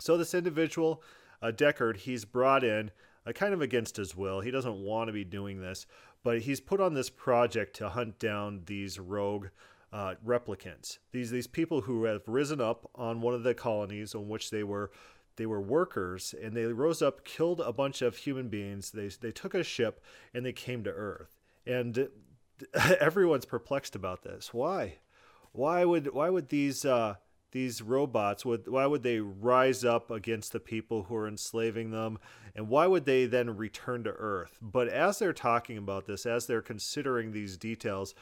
So 0.00 0.16
this 0.16 0.34
individual, 0.34 1.02
uh, 1.42 1.52
Deckard, 1.54 1.96
he's 1.96 2.24
brought 2.24 2.64
in 2.64 2.90
uh, 3.26 3.32
kind 3.32 3.52
of 3.52 3.60
against 3.60 3.96
his 3.96 4.16
will. 4.16 4.40
He 4.40 4.50
doesn't 4.50 4.76
want 4.76 5.08
to 5.08 5.12
be 5.12 5.24
doing 5.24 5.60
this, 5.60 5.86
but 6.22 6.42
he's 6.42 6.60
put 6.60 6.80
on 6.80 6.94
this 6.94 7.10
project 7.10 7.76
to 7.76 7.90
hunt 7.90 8.18
down 8.18 8.62
these 8.66 8.98
rogue. 8.98 9.48
Uh, 9.90 10.16
replicants. 10.22 10.98
These 11.12 11.30
these 11.30 11.46
people 11.46 11.80
who 11.80 12.04
have 12.04 12.20
risen 12.28 12.60
up 12.60 12.90
on 12.94 13.22
one 13.22 13.32
of 13.32 13.42
the 13.42 13.54
colonies 13.54 14.14
on 14.14 14.28
which 14.28 14.50
they 14.50 14.62
were 14.62 14.90
they 15.36 15.46
were 15.46 15.62
workers 15.62 16.34
and 16.42 16.52
they 16.52 16.64
rose 16.64 17.00
up, 17.00 17.24
killed 17.24 17.60
a 17.60 17.72
bunch 17.72 18.02
of 18.02 18.18
human 18.18 18.48
beings. 18.48 18.90
They 18.90 19.08
they 19.08 19.32
took 19.32 19.54
a 19.54 19.64
ship 19.64 20.04
and 20.34 20.44
they 20.44 20.52
came 20.52 20.84
to 20.84 20.90
Earth. 20.90 21.38
And 21.66 22.10
everyone's 23.00 23.46
perplexed 23.46 23.96
about 23.96 24.22
this. 24.22 24.52
Why? 24.52 24.98
Why 25.52 25.84
would 25.84 26.12
why 26.12 26.28
would 26.28 26.50
these 26.50 26.84
uh, 26.84 27.14
these 27.52 27.80
robots 27.80 28.44
would 28.44 28.68
why 28.68 28.86
would 28.86 29.02
they 29.02 29.20
rise 29.20 29.84
up 29.84 30.10
against 30.10 30.52
the 30.52 30.60
people 30.60 31.04
who 31.04 31.16
are 31.16 31.28
enslaving 31.28 31.90
them? 31.90 32.18
And 32.54 32.68
why 32.68 32.86
would 32.86 33.04
they 33.04 33.26
then 33.26 33.56
return 33.56 34.04
to 34.04 34.10
earth? 34.10 34.58
But 34.60 34.88
as 34.88 35.18
they're 35.18 35.32
talking 35.32 35.78
about 35.78 36.06
this 36.06 36.26
as 36.26 36.46
they're 36.46 36.60
considering 36.60 37.32
these 37.32 37.56
details 37.56 38.14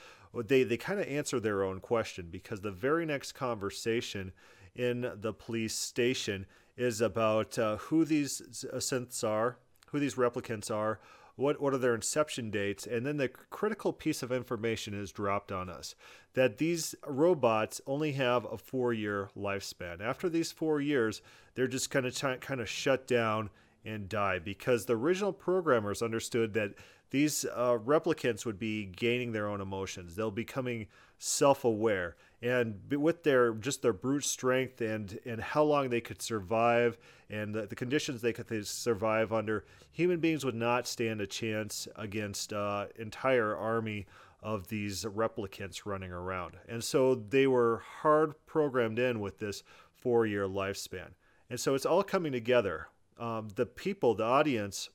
they 0.45 0.63
they 0.63 0.77
kind 0.77 1.01
of 1.01 1.07
answer 1.07 1.41
their 1.41 1.63
own 1.63 1.81
question 1.81 2.29
because 2.31 2.61
the 2.61 2.71
very 2.71 3.07
next 3.07 3.33
conversation 3.33 4.33
in 4.75 5.11
the 5.21 5.33
police 5.33 5.75
station 5.75 6.47
is 6.77 7.01
about 7.01 7.59
uh, 7.59 7.77
who 7.77 8.05
these 8.05 8.43
synths 8.75 9.27
are 9.27 9.59
who 9.89 9.99
these 9.99 10.17
replicants 10.17 10.71
are 10.71 11.01
what 11.37 11.61
what 11.61 11.73
are 11.75 11.79
their 11.79 11.95
inception 11.95 12.51
dates 12.51 12.87
and 12.87 13.07
then 13.07 13.19
the 13.19 13.29
critical 13.29 13.93
piece 13.93 14.23
of 14.23 14.33
information 14.33 14.95
is 14.95 15.13
dropped 15.13 15.53
on 15.53 15.69
us 15.69 15.95
that 16.35 16.59
these 16.59 16.95
robots 17.07 17.81
only 17.87 18.13
have 18.13 18.45
a 18.45 18.59
4 18.59 18.93
year 18.93 19.31
lifespan. 19.37 20.01
After 20.01 20.29
these 20.29 20.51
4 20.53 20.81
years 20.81 21.23
they're 21.55 21.69
just 21.69 21.91
kind 21.91 22.07
of 22.07 22.41
kind 22.41 22.61
of 22.61 22.69
shut 22.69 23.07
down 23.07 23.51
and 23.85 24.09
die 24.09 24.39
because 24.39 24.87
the 24.87 24.97
original 24.97 25.33
programmers 25.33 26.03
understood 26.03 26.55
that 26.55 26.75
these 27.11 27.45
uh, 27.45 27.79
replicants 27.79 28.45
would 28.45 28.59
be 28.59 28.85
gaining 28.85 29.33
their 29.33 29.49
own 29.49 29.61
emotions. 29.61 30.17
They'll 30.17 30.33
becoming 30.33 30.89
self-aware 31.19 32.17
and 32.47 32.79
with 32.93 33.25
their 33.25 33.53
just 33.55 33.83
their 33.83 33.93
brute 33.93 34.25
strength 34.25 34.81
and 34.81 35.19
and 35.27 35.41
how 35.41 35.63
long 35.63 35.89
they 35.89 36.01
could 36.01 36.23
survive 36.23 36.97
and 37.29 37.55
the, 37.55 37.67
the 37.67 37.75
conditions 37.75 38.21
they 38.21 38.33
could 38.33 38.47
they 38.47 38.63
survive 38.63 39.33
under 39.33 39.65
human 39.91 40.21
beings 40.21 40.45
would 40.45 40.55
not 40.55 40.87
stand 40.87 41.21
a 41.21 41.27
chance 41.27 41.89
against 41.97 42.53
uh, 42.53 42.87
entire 42.97 43.57
army 43.57 44.07
of 44.43 44.69
these 44.69 45.05
replicants 45.05 45.87
running 45.87 46.13
around. 46.13 46.55
And 46.69 46.85
so 46.85 47.17
they 47.17 47.49
were 47.49 47.83
hard 48.03 48.35
programmed 48.47 48.99
in 48.99 49.19
with 49.19 49.39
this 49.39 49.65
four 49.93 50.25
year 50.25 50.47
lifespan. 50.47 51.09
And 51.51 51.59
so 51.59 51.75
it's 51.75 51.87
all 51.87 52.03
coming 52.03 52.33
together. 52.33 52.89
Um, 53.19 53.49
the 53.57 53.67
people 53.67 54.15
the 54.15 54.25
audience 54.25 54.91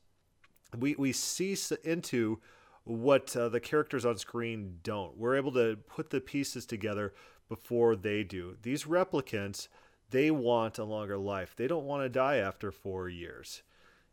we 0.78 0.96
we 0.96 1.12
see 1.12 1.58
into 1.84 2.40
what 2.84 3.36
uh, 3.36 3.50
the 3.50 3.60
characters 3.60 4.06
on 4.06 4.18
screen 4.18 4.80
don't. 4.84 5.18
We're 5.18 5.36
able 5.36 5.52
to 5.54 5.78
put 5.88 6.10
the 6.10 6.22
pieces 6.22 6.66
together 6.66 7.14
before 7.52 7.98
they 7.98 8.24
do. 8.24 8.56
These 8.62 8.86
replicants, 8.86 9.68
they 10.10 10.32
want 10.32 10.80
a 10.80 10.86
longer 10.86 11.18
life. 11.18 11.54
They 11.54 11.68
don't 11.68 11.84
want 11.84 12.02
to 12.02 12.08
die 12.08 12.38
after 12.38 12.72
four 12.72 13.10
years. 13.10 13.62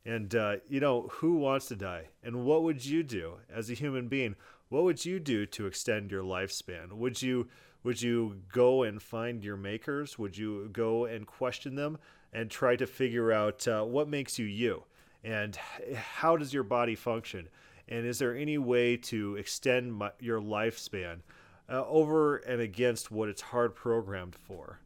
And, 0.04 0.34
uh, 0.34 0.56
you 0.68 0.80
know, 0.80 1.06
who 1.12 1.36
wants 1.36 1.66
to 1.66 1.76
die? 1.76 2.08
And 2.20 2.44
what 2.44 2.64
would 2.64 2.84
you 2.84 3.04
do 3.04 3.34
as 3.48 3.70
a 3.70 3.74
human 3.74 4.08
being? 4.08 4.34
What 4.70 4.82
would 4.82 5.04
you 5.04 5.20
do 5.20 5.46
to 5.46 5.66
extend 5.66 6.10
your 6.10 6.24
lifespan? 6.24 6.94
Would 6.94 7.22
you 7.22 7.46
would 7.84 8.02
you 8.02 8.40
go 8.52 8.82
and 8.82 9.00
find 9.00 9.44
your 9.44 9.56
makers? 9.56 10.18
Would 10.18 10.36
you 10.36 10.68
go 10.72 11.04
and 11.04 11.24
question 11.24 11.76
them 11.76 11.98
and 12.32 12.50
try 12.50 12.74
to 12.74 12.88
figure 12.88 13.30
out 13.30 13.68
uh, 13.68 13.84
what 13.84 14.08
makes 14.08 14.36
you 14.36 14.46
you? 14.46 14.82
And 15.22 15.54
how 15.94 16.36
does 16.36 16.52
your 16.52 16.64
body 16.64 16.96
function? 16.96 17.48
And 17.86 18.04
is 18.04 18.18
there 18.18 18.34
any 18.34 18.58
way 18.58 18.96
to 18.96 19.36
extend 19.36 19.94
my, 19.94 20.10
your 20.18 20.40
lifespan 20.40 21.20
uh, 21.70 21.84
over 21.86 22.36
and 22.36 22.60
against 22.60 23.10
what 23.10 23.28
it's 23.28 23.42
hard 23.42 23.74
programmed 23.74 24.34
for? 24.34 24.80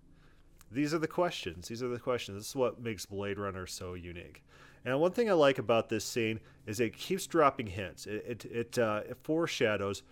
These 0.70 0.94
are 0.94 0.98
the 0.98 1.08
questions. 1.08 1.68
These 1.68 1.82
are 1.82 1.88
the 1.88 1.98
questions. 1.98 2.38
This 2.38 2.48
is 2.48 2.56
what 2.56 2.82
makes 2.82 3.06
Blade 3.06 3.38
Runner 3.38 3.66
so 3.66 3.94
unique. 3.94 4.42
And 4.84 4.98
one 4.98 5.12
thing 5.12 5.30
I 5.30 5.34
like 5.34 5.58
about 5.58 5.88
this 5.88 6.04
scene 6.04 6.40
is 6.66 6.80
it 6.80 6.96
keeps 6.96 7.26
dropping 7.26 7.68
hints. 7.68 8.06
It 8.06 8.24
it 8.26 8.44
it, 8.46 8.78
uh, 8.78 9.02
it 9.08 9.18
foreshadows. 9.22 10.02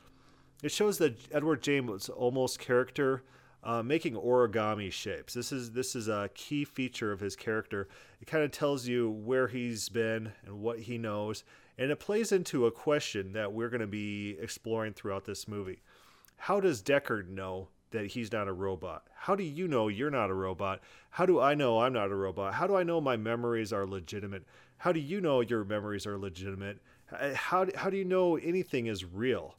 It 0.62 0.71
shows 0.71 0.99
that 0.99 1.19
Edward 1.33 1.62
James 1.62 2.09
Olmos 2.09 2.59
character 2.59 3.23
uh, 3.62 3.83
making 3.83 4.15
origami 4.15 4.93
shapes. 4.93 5.35
This 5.35 5.53
is 5.53 5.73
this 5.73 5.97
is 5.97 6.09
a 6.09 6.31
key 6.35 6.65
feature 6.65 7.12
of 7.12 7.21
his 7.21 7.37
character. 7.37 7.89
It 8.21 8.27
kind 8.27 8.45
of 8.45 8.50
tells 8.53 8.87
you 8.87 9.11
where 9.11 9.49
he's 9.49 9.89
been 9.89 10.33
and 10.47 10.61
what 10.61 10.81
he 10.81 10.99
knows, 10.99 11.45
and 11.79 11.91
it 11.91 11.99
plays 11.99 12.33
into 12.33 12.67
a 12.67 12.71
question 12.71 13.33
that 13.33 13.53
we're 13.53 13.71
going 13.71 13.81
to 13.81 13.87
be 13.87 14.37
exploring 14.41 14.93
throughout 14.93 15.25
this 15.25 15.49
movie. 15.49 15.81
How 16.41 16.59
does 16.59 16.83
Deckard 16.83 17.29
know 17.29 17.69
that 17.91 18.07
he's 18.07 18.33
not 18.33 18.49
a 18.49 18.53
robot? 18.55 19.07
How 19.15 19.37
do 19.37 19.45
you 19.45 19.69
know 19.69 19.89
you're 19.89 20.11
not 20.11 20.31
a 20.31 20.35
robot? 20.35 20.81
How 21.11 21.27
do 21.27 21.39
I 21.39 21.55
know 21.55 21.81
I'm 21.81 21.93
not 21.93 22.11
a 22.11 22.15
robot? 22.15 22.55
How 22.55 22.67
do 22.67 22.77
I 22.77 22.83
know 22.83 22.99
my 22.99 23.19
memories 23.19 23.75
are 23.75 23.87
legitimate? 23.87 24.47
How 24.79 24.91
do 24.91 25.01
you 25.01 25.21
know 25.21 25.43
your 25.43 25.65
memories 25.67 26.07
are 26.07 26.17
legitimate? 26.17 26.79
How, 27.35 27.67
how 27.75 27.91
do 27.91 27.99
you 27.99 28.07
know 28.07 28.37
anything 28.39 28.87
is 28.87 29.05
real? 29.05 29.55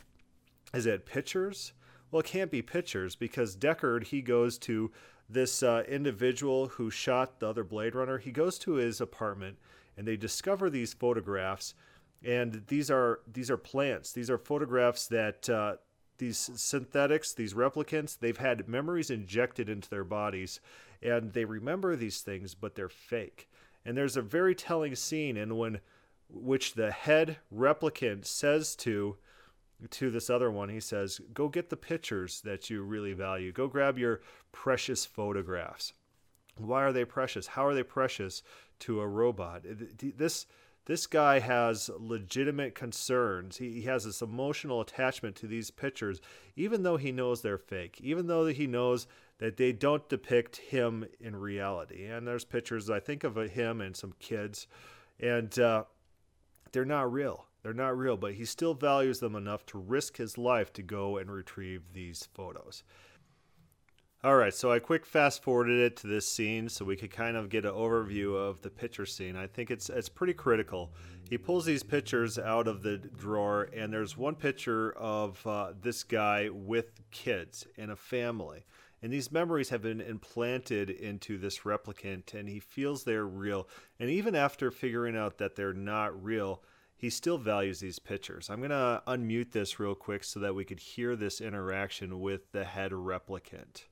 Is 0.74 0.88
it 0.88 1.06
pictures? 1.06 1.74
Well, 2.10 2.22
it 2.22 2.26
can't 2.26 2.50
be 2.50 2.64
pictures 2.64 3.16
because 3.16 3.56
Deckard, 3.56 4.06
he 4.06 4.24
goes 4.24 4.58
to 4.60 4.92
this 5.30 5.62
uh, 5.62 5.84
individual 5.88 6.66
who 6.68 6.90
shot 6.90 7.40
the 7.40 7.48
other 7.48 7.64
Blade 7.64 7.94
Runner. 7.94 8.18
He 8.18 8.32
goes 8.32 8.58
to 8.58 8.74
his 8.74 9.00
apartment 9.00 9.60
and 9.96 10.08
they 10.08 10.18
discover 10.18 10.68
these 10.68 10.96
photographs 10.96 11.76
and 12.24 12.64
these 12.68 12.90
are 12.90 13.20
these 13.32 13.52
are 13.52 13.58
plants. 13.58 14.14
These 14.14 14.32
are 14.32 14.40
photographs 14.40 15.06
that 15.08 15.48
uh, 15.48 15.76
these 16.22 16.52
synthetics, 16.56 17.34
these 17.34 17.56
replicants, 17.56 18.18
they've 18.18 18.38
had 18.38 18.70
memories 18.70 19.10
injected 19.10 19.68
into 19.68 19.90
their 19.90 20.04
bodies, 20.04 20.62
and 21.02 21.34
they 21.34 21.46
remember 21.46 21.96
these 21.96 22.22
things, 22.22 22.54
but 22.54 22.76
they're 22.76 22.88
fake. 22.88 23.50
And 23.84 23.98
there's 23.98 24.16
a 24.16 24.22
very 24.22 24.54
telling 24.54 24.96
scene 24.96 25.36
in 25.36 25.58
when 25.58 25.80
which 26.30 26.76
the 26.76 26.92
head 26.92 27.38
replicant 27.54 28.26
says 28.26 28.76
to 28.78 29.18
to 29.90 30.12
this 30.12 30.30
other 30.30 30.52
one 30.52 30.70
he 30.70 30.80
says 30.80 31.20
go 31.34 31.50
get 31.50 31.70
the 31.72 31.76
pictures 31.76 32.40
that 32.42 32.70
you 32.70 32.84
really 32.84 33.14
value. 33.14 33.52
Go 33.52 33.68
grab 33.68 33.98
your 33.98 34.22
precious 34.52 35.04
photographs. 35.04 35.92
Why 36.56 36.84
are 36.84 36.94
they 36.94 37.04
precious? 37.04 37.48
How 37.48 37.66
are 37.66 37.74
they 37.74 37.84
precious 37.84 38.44
to 38.82 39.02
a 39.02 39.08
robot? 39.08 39.64
This 39.66 40.46
this 40.86 41.08
guy 41.08 41.40
has 41.40 41.90
legitimate 41.98 42.76
concerns. 42.76 43.58
He, 43.58 43.72
he 43.72 43.82
has 43.84 44.06
this 44.06 44.22
emotional 44.22 44.82
attachment 44.82 45.36
to 45.38 45.48
these 45.48 45.72
pictures, 45.72 46.22
even 46.56 46.84
though 46.84 46.98
he 46.98 47.12
knows 47.12 47.42
they're 47.42 47.58
fake, 47.58 48.00
even 48.02 48.28
though 48.28 48.48
he 48.48 48.68
knows 48.68 49.08
that 49.38 49.58
they 49.58 49.72
don't 49.72 50.08
depict 50.10 50.58
him 50.58 51.06
in 51.20 51.36
reality. 51.36 52.06
And 52.06 52.28
there's 52.28 52.46
pictures, 52.46 52.90
I 52.90 53.00
think, 53.00 53.24
of 53.24 53.36
him 53.36 53.82
and 53.82 53.96
some 53.96 54.14
kids, 54.20 54.68
and 55.20 55.58
uh, 55.60 55.84
they're 56.72 56.86
not 56.86 57.12
real. 57.12 57.46
They're 57.64 57.74
not 57.74 57.98
real, 57.98 58.18
but 58.18 58.34
he 58.34 58.46
still 58.46 58.74
values 58.74 59.20
them 59.20 59.36
enough 59.36 59.66
to 59.68 59.78
risk 59.78 60.18
his 60.18 60.38
life 60.38 60.74
to 60.74 60.82
go 60.82 61.18
and 61.18 61.32
retrieve 61.32 61.94
these 61.94 62.28
photos. 62.34 62.84
All 64.24 64.36
right, 64.36 64.54
so 64.54 64.72
I 64.72 64.78
quick 64.78 65.04
fast 65.04 65.42
forwarded 65.42 65.80
it 65.80 65.98
to 65.98 66.08
this 66.08 66.28
scene 66.28 66.70
so 66.70 66.86
we 66.86 66.96
could 66.96 67.10
kind 67.10 67.36
of 67.36 67.50
get 67.50 67.66
an 67.66 67.72
overview 67.72 68.36
of 68.36 68.62
the 68.62 68.70
picture 68.70 69.08
scene. 69.08 69.36
I 69.36 69.48
think 69.48 69.72
it's 69.72 69.90
it's 69.90 70.10
pretty 70.10 70.36
critical. 70.36 70.94
He 71.28 71.40
pulls 71.40 71.66
these 71.66 71.82
pictures 71.82 72.38
out 72.38 72.68
of 72.68 72.84
the 72.84 72.98
drawer, 72.98 73.68
and 73.76 73.92
there's 73.92 74.16
one 74.16 74.36
picture 74.36 74.92
of 74.92 75.46
uh, 75.48 75.74
this 75.82 76.04
guy 76.04 76.50
with 76.52 77.02
kids 77.10 77.66
and 77.80 77.90
a 77.90 77.96
family. 77.96 78.64
And 79.02 79.12
these 79.12 79.32
memories 79.32 79.70
have 79.70 79.82
been 79.82 80.02
implanted 80.02 80.92
into 80.92 81.40
this 81.40 81.62
replicant, 81.62 82.36
and 82.36 82.48
he 82.48 82.60
feels 82.60 83.04
they're 83.04 83.26
real. 83.26 83.68
And 84.00 84.12
even 84.12 84.36
after 84.36 84.70
figuring 84.70 85.18
out 85.18 85.40
that 85.40 85.56
they're 85.56 85.74
not 85.74 86.24
real, 86.24 86.62
he 86.96 87.10
still 87.10 87.40
values 87.40 87.80
these 87.80 87.98
pictures. 87.98 88.52
I'm 88.52 88.60
going 88.60 88.70
to 88.70 89.02
unmute 89.08 89.52
this 89.52 89.80
real 89.80 89.96
quick 89.96 90.24
so 90.24 90.40
that 90.42 90.54
we 90.54 90.64
could 90.64 90.80
hear 90.80 91.16
this 91.16 91.42
interaction 91.42 92.20
with 92.20 92.52
the 92.52 92.66
head 92.66 92.92
replicant. 92.92 93.86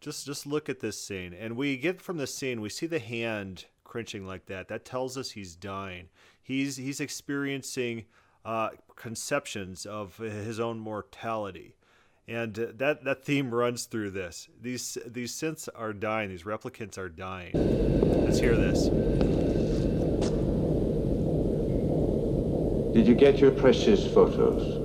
Just 0.00 0.26
just 0.26 0.46
look 0.46 0.68
at 0.68 0.80
this 0.80 1.00
scene, 1.00 1.32
and 1.32 1.56
we 1.56 1.76
get 1.76 2.02
from 2.02 2.18
the 2.18 2.26
scene 2.26 2.60
we 2.60 2.68
see 2.68 2.86
the 2.86 2.98
hand 2.98 3.64
cringing 3.84 4.26
like 4.26 4.46
that. 4.46 4.68
That 4.68 4.84
tells 4.84 5.16
us 5.16 5.30
he's 5.30 5.56
dying. 5.56 6.08
He's 6.42 6.76
he's 6.76 7.00
experiencing 7.00 8.04
uh, 8.44 8.70
conceptions 8.96 9.86
of 9.86 10.18
his 10.18 10.60
own 10.60 10.78
mortality, 10.78 11.76
and 12.28 12.58
uh, 12.58 12.66
that 12.76 13.04
that 13.04 13.24
theme 13.24 13.54
runs 13.54 13.86
through 13.86 14.10
this. 14.10 14.48
These 14.60 14.98
these 15.06 15.32
synths 15.32 15.70
are 15.74 15.94
dying. 15.94 16.28
These 16.28 16.42
replicants 16.42 16.98
are 16.98 17.08
dying. 17.08 17.52
Let's 18.24 18.38
hear 18.38 18.56
this. 18.56 18.88
Did 22.94 23.06
you 23.06 23.14
get 23.14 23.38
your 23.38 23.52
precious 23.52 24.06
photos? 24.12 24.83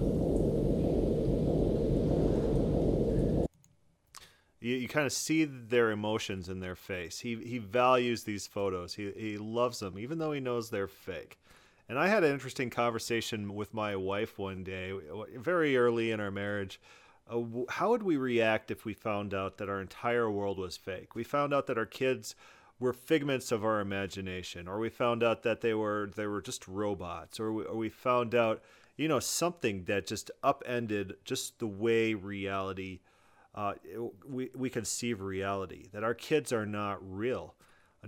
You, 4.61 4.75
you 4.75 4.87
kind 4.87 5.05
of 5.05 5.13
see 5.13 5.45
their 5.45 5.91
emotions 5.91 6.49
in 6.49 6.59
their 6.59 6.75
face. 6.75 7.19
He 7.19 7.35
he 7.35 7.57
values 7.57 8.23
these 8.23 8.47
photos. 8.47 8.93
He 8.93 9.11
he 9.15 9.37
loves 9.37 9.79
them, 9.79 9.97
even 9.97 10.17
though 10.17 10.31
he 10.31 10.39
knows 10.39 10.69
they're 10.69 10.87
fake. 10.87 11.39
And 11.87 11.97
I 11.97 12.07
had 12.07 12.23
an 12.23 12.31
interesting 12.31 12.69
conversation 12.69 13.55
with 13.55 13.73
my 13.73 13.95
wife 13.95 14.37
one 14.37 14.63
day, 14.63 14.93
very 15.35 15.75
early 15.75 16.11
in 16.11 16.19
our 16.19 16.29
marriage. 16.29 16.79
Uh, 17.27 17.41
how 17.67 17.89
would 17.89 18.03
we 18.03 18.15
react 18.15 18.69
if 18.69 18.85
we 18.85 18.93
found 18.93 19.33
out 19.33 19.57
that 19.57 19.69
our 19.69 19.81
entire 19.81 20.29
world 20.29 20.59
was 20.59 20.77
fake? 20.77 21.15
We 21.15 21.23
found 21.23 21.51
out 21.51 21.65
that 21.65 21.79
our 21.79 21.87
kids 21.87 22.35
were 22.79 22.93
figments 22.93 23.51
of 23.51 23.65
our 23.65 23.79
imagination, 23.79 24.67
or 24.67 24.79
we 24.79 24.89
found 24.89 25.23
out 25.23 25.43
that 25.43 25.61
they 25.61 25.73
were 25.73 26.11
they 26.15 26.27
were 26.27 26.41
just 26.41 26.67
robots, 26.67 27.39
or 27.39 27.51
we, 27.51 27.63
or 27.63 27.75
we 27.75 27.89
found 27.89 28.35
out 28.35 28.61
you 28.95 29.07
know 29.07 29.19
something 29.19 29.85
that 29.85 30.05
just 30.05 30.29
upended 30.43 31.15
just 31.25 31.59
the 31.59 31.67
way 31.67 32.13
reality 32.13 32.99
uh, 33.55 33.73
we 34.27 34.49
we 34.55 34.69
conceive 34.69 35.21
reality 35.21 35.87
that 35.91 36.03
our 36.03 36.13
kids 36.13 36.51
are 36.53 36.65
not 36.65 36.97
real. 37.01 37.55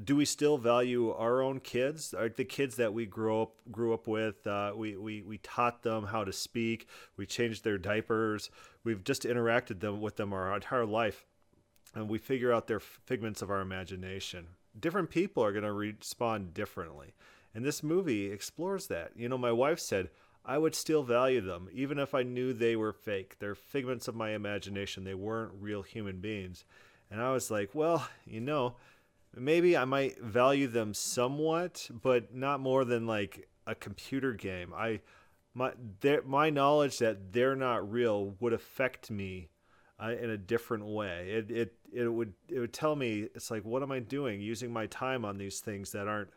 Do 0.02 0.16
we 0.16 0.24
still 0.24 0.58
value 0.58 1.12
our 1.12 1.42
own 1.42 1.60
kids? 1.60 2.14
Are 2.14 2.30
the 2.30 2.46
kids 2.46 2.78
that 2.78 2.94
we 2.94 3.06
grew 3.06 3.42
up 3.42 3.56
grew 3.72 3.94
up 3.94 4.08
with? 4.08 4.48
Uh, 4.48 4.72
we, 4.76 4.96
we 4.96 5.22
we 5.22 5.38
taught 5.40 5.84
them 5.84 6.06
how 6.06 6.24
to 6.24 6.32
speak. 6.32 6.88
We 7.18 7.26
changed 7.26 7.64
their 7.64 7.78
diapers. 7.78 8.50
We've 8.84 9.04
just 9.04 9.24
interacted 9.24 9.82
them 9.82 10.00
with 10.00 10.16
them 10.16 10.32
our 10.32 10.56
entire 10.56 10.86
life, 10.86 11.26
and 11.94 12.08
we 12.08 12.20
figure 12.20 12.54
out 12.54 12.68
their 12.68 12.80
figments 12.80 13.42
of 13.42 13.52
our 13.52 13.60
imagination 13.60 14.48
different 14.80 15.10
people 15.10 15.44
are 15.44 15.52
going 15.52 15.64
to 15.64 15.72
respond 15.72 16.54
differently. 16.54 17.14
And 17.54 17.66
this 17.66 17.84
movie 17.84 18.32
explores 18.32 18.88
that. 18.88 19.12
You 19.16 19.28
know, 19.30 19.38
my 19.38 19.52
wife 19.52 19.80
said, 19.80 20.10
I 20.44 20.58
would 20.58 20.74
still 20.74 21.04
value 21.04 21.42
them, 21.42 21.70
even 21.72 22.00
if 22.00 22.16
I 22.16 22.24
knew 22.24 22.54
they 22.54 22.76
were 22.76 22.94
fake. 22.94 23.38
They're 23.40 23.56
figments 23.56 24.08
of 24.08 24.16
my 24.16 24.32
imagination. 24.32 25.04
They 25.04 25.14
weren't 25.14 25.54
real 25.60 25.84
human 25.84 26.20
beings. 26.20 26.66
And 27.12 27.22
I 27.22 27.32
was 27.32 27.52
like, 27.52 27.76
well, 27.76 28.08
you 28.26 28.42
know, 28.42 28.76
maybe 29.36 29.78
I 29.78 29.86
might 29.86 30.20
value 30.20 30.68
them 30.68 30.94
somewhat, 30.94 31.90
but 32.02 32.34
not 32.34 32.60
more 32.60 32.86
than 32.86 33.06
like 33.06 33.48
a 33.68 33.76
computer 33.76 34.34
game. 34.34 34.74
I 34.76 35.02
my 35.54 35.74
my 36.26 36.50
knowledge 36.50 37.00
that 37.00 37.34
they're 37.34 37.56
not 37.56 37.92
real 37.92 38.36
would 38.40 38.54
affect 38.54 39.12
me 39.12 39.50
uh, 40.02 40.16
in 40.20 40.30
a 40.30 40.38
different 40.38 40.86
way. 40.86 41.30
It, 41.30 41.52
it 41.52 41.74
it 41.94 42.08
would 42.08 42.34
it 42.50 42.60
would 42.60 42.74
tell 42.74 42.96
me 42.96 43.28
it's 43.36 43.52
like 43.52 43.64
what 43.64 43.84
am 43.84 43.92
I 43.92 44.00
doing 44.00 44.42
using 44.42 44.72
my 44.72 44.88
time 44.88 45.26
on 45.26 45.38
these 45.38 45.60
things 45.60 45.92
that 45.92 46.08
aren't 46.08 46.30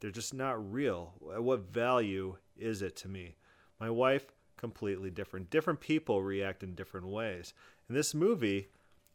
they're 0.00 0.10
just 0.10 0.34
not 0.34 0.72
real. 0.72 1.14
What 1.20 1.72
value 1.72 2.36
is 2.56 2.82
it 2.82 2.96
to 2.96 3.08
me? 3.08 3.36
My 3.80 3.90
wife 3.90 4.26
completely 4.56 5.10
different. 5.10 5.50
Different 5.50 5.80
people 5.80 6.22
react 6.22 6.62
in 6.62 6.74
different 6.74 7.08
ways. 7.08 7.52
And 7.88 7.96
this 7.96 8.14
movie 8.14 8.68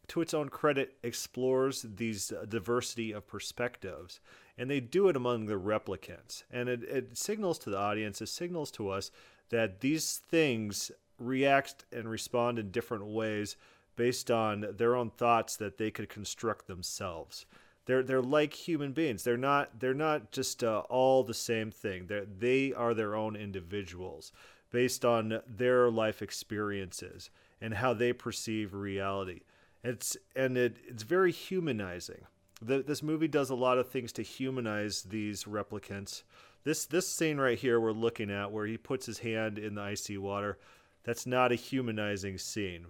to 0.08 0.22
its 0.22 0.34
own 0.34 0.50
credit 0.50 0.98
explores 1.04 1.86
these 1.96 2.32
uh, 2.32 2.46
diversity 2.48 3.12
of 3.12 3.28
perspectives 3.28 4.20
and 4.58 4.70
they 4.70 4.80
do 4.80 5.08
it 5.08 5.16
among 5.16 5.46
the 5.46 5.54
replicants 5.54 6.44
and 6.52 6.68
it, 6.68 6.84
it 6.84 7.18
signals 7.18 7.58
to 7.60 7.70
the 7.70 7.78
audience 7.78 8.22
it 8.22 8.28
signals 8.28 8.72
to 8.72 8.90
us 8.90 9.12
that 9.50 9.80
these 9.80 10.18
things 10.30 10.92
react 11.22 11.86
and 11.94 12.10
respond 12.10 12.60
in 12.60 12.72
different 12.72 13.06
ways 13.06 13.56
based 13.96 14.32
on 14.32 14.66
their 14.78 14.96
own 14.96 15.12
thoughts 15.12 15.56
that 15.58 15.78
they 15.78 15.92
could 15.92 16.10
construct 16.10 16.68
themselves. 16.68 17.46
They're 17.86 18.04
they're 18.04 18.22
like 18.22 18.54
human 18.54 18.92
beings. 18.94 19.24
They're 19.24 19.38
not 19.38 19.80
they're 19.80 19.94
not 19.94 20.32
just 20.32 20.64
uh, 20.64 20.80
all 20.90 21.24
the 21.24 21.34
same 21.34 21.72
thing. 21.72 22.08
They 22.08 22.24
they 22.40 22.74
are 22.74 22.94
their 22.94 23.16
own 23.16 23.36
individuals 23.36 24.32
based 24.72 25.04
on 25.04 25.42
their 25.48 25.90
life 25.90 26.22
experiences 26.22 27.30
and 27.60 27.74
how 27.74 27.94
they 27.94 28.14
perceive 28.14 28.74
reality. 28.74 29.42
It's 29.84 30.16
and 30.36 30.58
it, 30.58 30.78
it's 30.88 31.04
very 31.04 31.32
humanizing. 31.32 32.26
The, 32.64 32.84
this 32.84 33.02
movie 33.02 33.28
does 33.28 33.50
a 33.50 33.56
lot 33.56 33.80
of 33.80 33.90
things 33.90 34.12
to 34.14 34.22
humanize 34.22 35.02
these 35.02 35.46
replicants. 35.46 36.22
This 36.64 36.86
this 36.86 37.10
scene 37.10 37.40
right 37.40 37.58
here 37.58 37.80
we're 37.80 37.92
looking 37.92 38.30
at 38.30 38.52
where 38.52 38.68
he 38.68 38.78
puts 38.78 39.08
his 39.08 39.20
hand 39.20 39.58
in 39.58 39.74
the 39.74 39.82
icy 39.82 40.20
water, 40.20 40.60
that's 41.04 41.26
not 41.26 41.52
a 41.52 41.56
humanizing 41.56 42.38
scene 42.38 42.88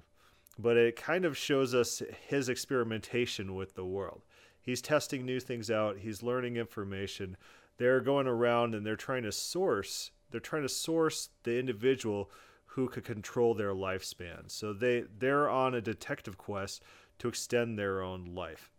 but 0.62 0.78
it 0.78 0.96
kind 0.96 1.26
of 1.26 1.38
shows 1.38 1.74
us 1.74 2.02
his 2.28 2.50
experimentation 2.50 3.56
with 3.56 3.76
the 3.76 3.86
world. 3.86 4.22
He's 4.62 4.82
testing 4.82 5.26
new 5.26 5.40
things 5.40 5.72
out, 5.72 5.98
he's 5.98 6.24
learning 6.24 6.58
information. 6.58 7.38
They're 7.78 8.02
going 8.02 8.28
around 8.28 8.76
and 8.76 8.86
they're 8.86 8.96
trying 8.96 9.24
to 9.24 9.32
source, 9.32 10.12
they're 10.30 10.40
trying 10.40 10.62
to 10.62 10.70
source 10.70 11.30
the 11.44 11.58
individual 11.58 12.30
who 12.66 12.88
could 12.88 13.04
control 13.04 13.54
their 13.54 13.74
lifespan. 13.74 14.50
So 14.50 14.74
they 14.74 15.06
they're 15.18 15.50
on 15.50 15.74
a 15.74 15.82
detective 15.82 16.38
quest 16.38 16.84
to 17.20 17.28
extend 17.28 17.78
their 17.78 18.02
own 18.02 18.34
life. 18.36 18.72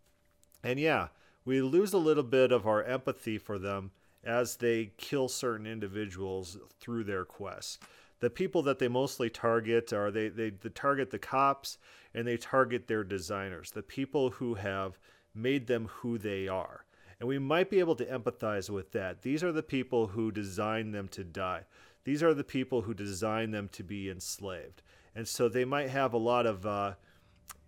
And 0.62 0.78
yeah, 0.78 1.08
we 1.44 1.60
lose 1.60 1.92
a 1.92 1.98
little 1.98 2.22
bit 2.22 2.52
of 2.52 2.66
our 2.66 2.82
empathy 2.82 3.38
for 3.38 3.58
them 3.58 3.90
as 4.24 4.56
they 4.56 4.92
kill 4.96 5.28
certain 5.28 5.66
individuals 5.66 6.56
through 6.80 7.04
their 7.04 7.24
quest 7.24 7.82
the 8.22 8.30
people 8.30 8.62
that 8.62 8.78
they 8.78 8.86
mostly 8.86 9.28
target 9.28 9.92
are 9.92 10.12
they, 10.12 10.28
they, 10.28 10.50
they 10.50 10.68
target 10.68 11.10
the 11.10 11.18
cops 11.18 11.76
and 12.14 12.24
they 12.24 12.36
target 12.36 12.86
their 12.86 13.02
designers, 13.02 13.72
the 13.72 13.82
people 13.82 14.30
who 14.30 14.54
have 14.54 14.96
made 15.34 15.66
them 15.66 15.88
who 15.88 16.18
they 16.18 16.48
are. 16.48 16.84
And 17.20 17.28
we 17.28 17.38
might 17.38 17.70
be 17.70 17.78
able 17.78 17.94
to 17.96 18.06
empathize 18.06 18.68
with 18.68 18.92
that. 18.92 19.22
These 19.22 19.44
are 19.44 19.52
the 19.52 19.62
people 19.62 20.08
who 20.08 20.32
designed 20.32 20.92
them 20.92 21.08
to 21.08 21.22
die. 21.22 21.62
These 22.04 22.22
are 22.22 22.34
the 22.34 22.44
people 22.44 22.82
who 22.82 22.94
designed 22.94 23.54
them 23.54 23.68
to 23.72 23.84
be 23.84 24.10
enslaved. 24.10 24.82
And 25.14 25.28
so 25.28 25.48
they 25.48 25.64
might 25.64 25.90
have 25.90 26.14
a 26.14 26.18
lot 26.18 26.46
of 26.46 26.66
uh, 26.66 26.94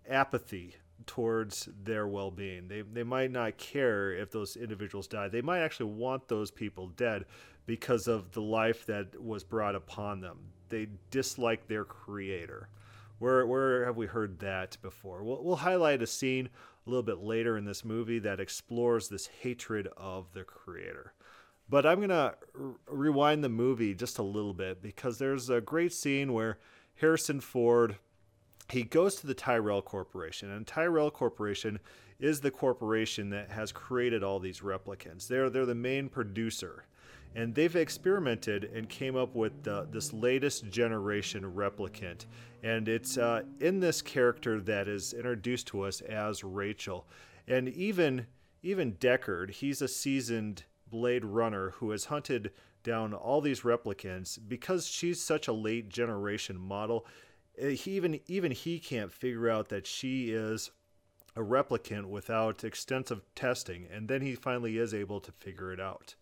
apathy 0.09 0.75
towards 1.05 1.69
their 1.83 2.07
well 2.07 2.31
being. 2.31 2.67
They, 2.67 2.81
they 2.81 3.03
might 3.03 3.31
not 3.31 3.57
care 3.57 4.11
if 4.11 4.31
those 4.31 4.55
individuals 4.55 5.07
die. 5.07 5.29
They 5.29 5.41
might 5.41 5.61
actually 5.61 5.91
want 5.91 6.27
those 6.27 6.51
people 6.51 6.87
dead 6.87 7.25
because 7.65 8.07
of 8.07 8.31
the 8.31 8.41
life 8.41 8.85
that 8.87 9.21
was 9.21 9.43
brought 9.43 9.75
upon 9.75 10.21
them. 10.21 10.37
They 10.69 10.87
dislike 11.11 11.67
their 11.67 11.85
creator. 11.85 12.69
Where, 13.19 13.45
where 13.47 13.85
have 13.85 13.95
we 13.95 14.07
heard 14.07 14.39
that 14.39 14.77
before? 14.81 15.23
We'll, 15.23 15.43
we'll 15.43 15.55
highlight 15.55 16.01
a 16.01 16.07
scene 16.07 16.49
a 16.85 16.89
little 16.89 17.03
bit 17.03 17.19
later 17.19 17.57
in 17.57 17.65
this 17.65 17.83
movie 17.83 18.19
that 18.19 18.39
explores 18.39 19.07
this 19.07 19.27
hatred 19.41 19.87
of 19.97 20.33
the 20.33 20.43
creator. 20.43 21.13
But 21.67 21.85
I'm 21.85 21.97
going 21.97 22.09
to 22.09 22.35
r- 22.59 22.75
rewind 22.87 23.43
the 23.43 23.49
movie 23.49 23.95
just 23.95 24.19
a 24.19 24.23
little 24.23 24.53
bit 24.53 24.81
because 24.81 25.17
there's 25.17 25.49
a 25.49 25.61
great 25.61 25.93
scene 25.93 26.33
where 26.33 26.59
Harrison 26.95 27.39
Ford 27.39 27.97
he 28.69 28.83
goes 28.83 29.15
to 29.15 29.27
the 29.27 29.33
Tyrell 29.33 29.81
Corporation, 29.81 30.49
and 30.49 30.65
Tyrell 30.65 31.11
Corporation 31.11 31.79
is 32.19 32.41
the 32.41 32.51
corporation 32.51 33.29
that 33.29 33.51
has 33.51 33.71
created 33.71 34.23
all 34.23 34.39
these 34.39 34.61
replicants. 34.61 35.27
They're 35.27 35.49
they're 35.49 35.65
the 35.65 35.75
main 35.75 36.09
producer, 36.09 36.85
and 37.35 37.53
they've 37.53 37.75
experimented 37.75 38.65
and 38.73 38.87
came 38.87 39.15
up 39.15 39.35
with 39.35 39.67
uh, 39.67 39.85
this 39.91 40.13
latest 40.13 40.69
generation 40.69 41.43
replicant, 41.53 42.25
and 42.63 42.87
it's 42.87 43.17
uh, 43.17 43.43
in 43.59 43.79
this 43.79 44.01
character 44.01 44.59
that 44.61 44.87
is 44.87 45.13
introduced 45.13 45.67
to 45.67 45.81
us 45.81 46.01
as 46.01 46.43
Rachel, 46.43 47.05
and 47.47 47.69
even 47.69 48.27
even 48.63 48.93
Deckard, 48.93 49.51
he's 49.51 49.81
a 49.81 49.87
seasoned 49.87 50.63
Blade 50.89 51.23
Runner 51.23 51.71
who 51.71 51.91
has 51.91 52.05
hunted 52.05 52.51
down 52.83 53.13
all 53.13 53.41
these 53.41 53.61
replicants. 53.61 54.39
Because 54.47 54.87
she's 54.87 55.21
such 55.21 55.47
a 55.47 55.53
late 55.53 55.89
generation 55.89 56.57
model 56.57 57.05
uh, 57.61 57.67
he 57.67 57.91
even 57.91 58.19
even 58.27 58.51
he 58.51 58.79
can't 58.79 59.11
figure 59.11 59.49
out 59.49 59.69
that 59.69 59.87
she 59.87 60.31
is 60.31 60.71
a 61.35 61.41
replicant 61.41 62.05
without 62.05 62.63
extensive 62.63 63.21
testing. 63.35 63.87
And 63.91 64.07
then 64.07 64.21
he 64.21 64.35
finally 64.35 64.77
is 64.77 64.93
able 64.93 65.19
to 65.21 65.31
figure 65.31 65.71
it 65.71 65.79
out 65.79 66.15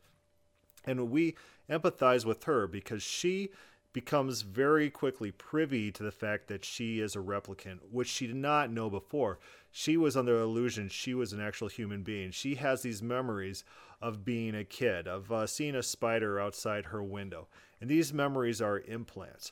and 0.86 1.10
we 1.10 1.36
empathize 1.70 2.26
with 2.26 2.44
her 2.44 2.68
because 2.68 3.04
she 3.04 3.50
becomes 3.94 4.42
very 4.42 4.90
quickly 4.90 5.32
privy 5.32 5.92
to 5.92 6.02
the 6.02 6.12
fact 6.12 6.48
that 6.48 6.66
she 6.66 7.00
is 7.00 7.16
a 7.16 7.20
replicant 7.20 7.80
which 7.92 8.08
she 8.08 8.26
did 8.26 8.36
not 8.36 8.72
know 8.72 8.90
before. 8.90 9.38
She 9.72 9.98
was 9.98 10.18
under 10.18 10.36
the 10.38 10.44
illusion 10.44 10.90
she 10.90 11.14
was 11.14 11.32
an 11.32 11.40
actual 11.40 11.68
human 11.68 12.02
being. 12.02 12.32
She 12.32 12.56
has 12.56 12.82
these 12.82 13.04
memories 13.04 13.64
of 14.02 14.26
being 14.26 14.56
a 14.56 14.66
kid 14.66 15.08
of 15.08 15.32
uh, 15.32 15.48
seeing 15.48 15.76
a 15.76 15.84
spider 15.84 16.40
outside 16.40 16.86
her 16.86 17.04
window. 17.04 17.48
And 17.80 17.90
these 17.90 18.12
memories 18.12 18.62
are 18.62 18.80
implants. 18.80 19.52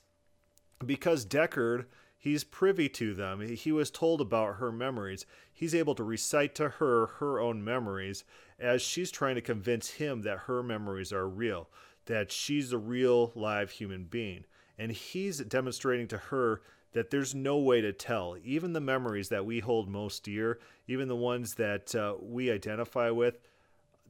Because 0.83 1.25
Deckard, 1.25 1.85
he's 2.21 2.43
privy 2.43 2.87
to 2.87 3.15
them. 3.15 3.41
He 3.41 3.71
was 3.71 3.89
told 3.89 4.21
about 4.21 4.57
her 4.57 4.71
memories. 4.71 5.25
He's 5.51 5.73
able 5.73 5.95
to 5.95 6.03
recite 6.03 6.53
to 6.55 6.69
her 6.69 7.07
her 7.17 7.39
own 7.39 7.63
memories 7.63 8.23
as 8.59 8.83
she's 8.83 9.09
trying 9.09 9.35
to 9.35 9.41
convince 9.41 9.89
him 9.89 10.21
that 10.21 10.41
her 10.45 10.61
memories 10.61 11.11
are 11.11 11.27
real, 11.27 11.67
that 12.05 12.31
she's 12.31 12.71
a 12.71 12.77
real 12.77 13.31
live 13.33 13.71
human 13.71 14.03
being. 14.05 14.45
And 14.77 14.91
he's 14.91 15.39
demonstrating 15.39 16.07
to 16.09 16.17
her 16.17 16.61
that 16.93 17.09
there's 17.09 17.33
no 17.33 17.57
way 17.57 17.81
to 17.81 17.91
tell. 17.91 18.37
Even 18.43 18.73
the 18.73 18.79
memories 18.79 19.29
that 19.29 19.45
we 19.45 19.59
hold 19.59 19.89
most 19.89 20.23
dear, 20.23 20.59
even 20.87 21.07
the 21.07 21.15
ones 21.15 21.55
that 21.55 21.95
uh, 21.95 22.15
we 22.21 22.51
identify 22.51 23.09
with, 23.09 23.39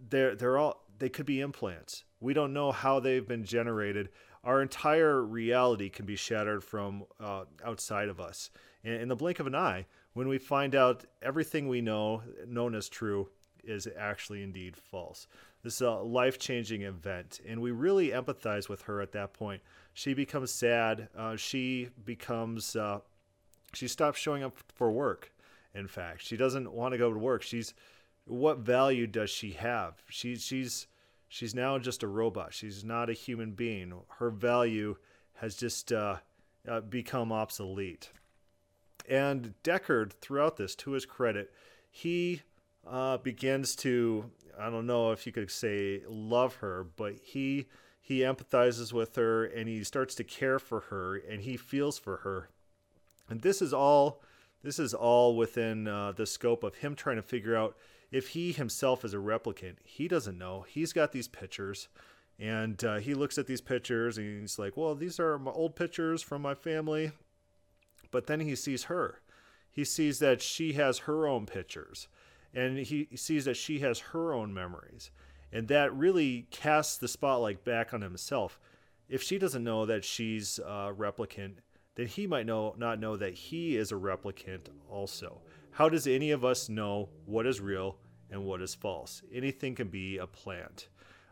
they're 0.10 0.36
they're 0.36 0.58
all 0.58 0.84
they 1.00 1.10
could 1.10 1.26
be 1.26 1.39
implants. 1.39 2.04
We 2.19 2.34
don't 2.34 2.54
know 2.54 2.71
how 2.71 3.00
they've 3.00 3.28
been 3.28 3.45
generated 3.45 4.10
our 4.43 4.62
entire 4.62 5.21
reality 5.21 5.89
can 5.89 6.06
be 6.06 6.15
shattered 6.15 6.63
from 6.63 7.04
uh, 7.19 7.45
outside 7.63 8.10
of 8.10 8.19
us. 8.19 8.49
In, 8.84 8.93
in 8.93 9.08
the 9.08 9.15
blink 9.15 9.39
of 9.39 9.47
an 9.47 9.56
eye, 9.56 9.86
when 10.13 10.27
we 10.27 10.38
find 10.38 10.75
out 10.75 11.06
everything 11.21 11.67
we 11.67 11.82
know, 11.82 12.23
known 12.47 12.75
as 12.75 12.89
true, 12.89 13.30
is 13.63 13.88
actually 13.97 14.41
indeed 14.41 14.75
false. 14.75 15.27
This 15.63 15.75
is 15.75 15.82
a 15.82 15.91
life 15.91 16.39
changing 16.39 16.82
event, 16.82 17.39
and 17.47 17.62
we 17.62 17.71
really 17.71 18.10
empathize 18.10 18.67
with 18.67 18.82
her 18.84 19.01
at 19.01 19.12
that 19.12 19.34
point. 19.34 19.62
She 19.93 20.13
becomes 20.13 20.51
sad. 20.51 21.10
Uh, 21.15 21.36
she 21.36 21.89
becomes, 22.04 22.75
uh, 22.75 22.99
she 23.73 23.88
stops 23.88 24.19
showing 24.19 24.43
up 24.43 24.58
for 24.73 24.91
work. 24.91 25.32
In 25.75 25.88
fact, 25.88 26.23
she 26.23 26.36
doesn't 26.36 26.71
want 26.71 26.93
to 26.93 26.97
go 26.97 27.13
to 27.13 27.19
work. 27.19 27.43
She's 27.43 27.73
what 28.25 28.60
value 28.60 29.08
does 29.08 29.30
she 29.30 29.51
have? 29.51 30.01
She, 30.10 30.36
she's 30.36 30.88
she's 31.32 31.56
now 31.56 31.80
just 31.80 32.04
a 32.04 32.08
robot. 32.08 32.54
She's 32.54 32.84
not 32.84 33.10
a 33.10 33.13
human 33.13 33.52
being. 33.52 33.94
Her 34.20 34.30
value 34.30 34.98
has 35.36 35.56
just 35.56 35.91
uh, 35.91 36.17
uh, 36.67 36.82
become 36.82 37.32
obsolete. 37.32 38.12
And 39.10 39.54
Deckard, 39.63 40.12
throughout 40.12 40.58
this, 40.58 40.76
to 40.76 40.91
his 40.91 41.06
credit, 41.06 41.52
he 41.89 42.41
uh, 42.86 43.17
begins 43.17 43.76
to 43.78 44.30
I 44.60 44.70
don't 44.70 44.86
know 44.86 45.12
if 45.12 45.26
you 45.26 45.32
could 45.32 45.50
say 45.50 46.02
love 46.08 46.56
her, 46.56 46.86
but 46.98 47.15
he 47.24 47.67
he 48.02 48.20
empathizes 48.20 48.91
with 48.91 49.15
her 49.15 49.46
and 49.46 49.70
he 49.70 49.86
starts 49.86 50.13
to 50.15 50.26
care 50.26 50.60
for 50.60 50.82
her 50.82 51.15
and 51.15 51.41
he 51.41 51.56
feels 51.56 51.98
for 51.98 52.17
her. 52.17 52.50
And 53.30 53.41
this 53.41 53.62
is 53.62 53.74
all 53.74 54.22
this 54.63 54.80
is 54.80 54.94
all 54.94 55.38
within 55.38 55.88
uh, 55.88 56.12
the 56.12 56.26
scope 56.26 56.63
of 56.63 56.76
him 56.76 56.94
trying 56.94 57.15
to 57.15 57.22
figure 57.22 57.56
out 57.56 57.78
if 58.12 58.30
he 58.30 58.52
himself 58.52 59.06
is 59.06 59.13
a 59.13 59.17
replicant. 59.17 59.78
He 59.84 60.08
doesn't 60.08 60.38
know. 60.38 60.65
He's 60.67 60.93
got 60.93 61.12
these 61.12 61.28
pictures 61.28 61.88
and 62.39 62.84
uh, 62.84 62.97
he 62.97 63.13
looks 63.13 63.38
at 63.38 63.45
these 63.47 63.62
pictures 63.62 64.17
and 64.17 64.41
he's 64.41 64.58
like, 64.58 64.76
"Well, 64.76 64.95
these 64.95 65.19
are 65.19 65.38
my 65.38 65.52
old 65.52 65.76
pictures 65.76 66.24
from 66.24 66.41
my 66.41 66.56
family." 66.56 67.12
But 68.10 68.28
then 68.28 68.39
he 68.39 68.56
sees 68.56 68.86
her. 68.86 69.21
He 69.69 69.86
sees 69.86 70.19
that 70.19 70.41
she 70.41 70.74
has 70.74 71.00
her 71.00 71.28
own 71.28 71.45
pictures 71.45 72.08
and 72.54 72.80
he 72.80 73.08
sees 73.15 73.45
that 73.45 73.58
she 73.58 73.80
has 73.80 74.00
her 74.00 74.34
own 74.34 74.54
memories. 74.54 75.12
And 75.54 75.67
that 75.67 75.93
really 75.93 76.47
casts 76.52 76.97
the 76.97 77.08
spotlight 77.08 77.63
back 77.63 77.93
on 77.93 78.02
himself. 78.02 78.60
If 79.10 79.21
she 79.21 79.38
doesn't 79.38 79.63
know 79.63 79.86
that 79.86 80.06
she's 80.06 80.60
a 80.60 80.93
replicant, 80.95 81.56
then 81.95 82.08
he 82.08 82.26
might 82.26 82.45
know 82.45 82.74
not 82.78 83.00
know 83.00 83.17
that 83.17 83.34
he 83.34 83.76
is 83.76 83.91
a 83.91 83.95
replicant 83.95 84.67
also. 84.89 85.41
How 85.73 85.88
does 85.88 86.05
any 86.05 86.31
of 86.31 86.43
us 86.43 86.67
know 86.67 87.10
what 87.25 87.47
is 87.47 87.62
real 87.62 87.97
and 88.29 88.43
what 88.43 88.62
is 88.62 88.75
false? 88.75 89.21
Anything 89.34 89.73
can 89.73 89.88
be 89.88 90.17
a 90.17 90.27
plant. 90.27 90.89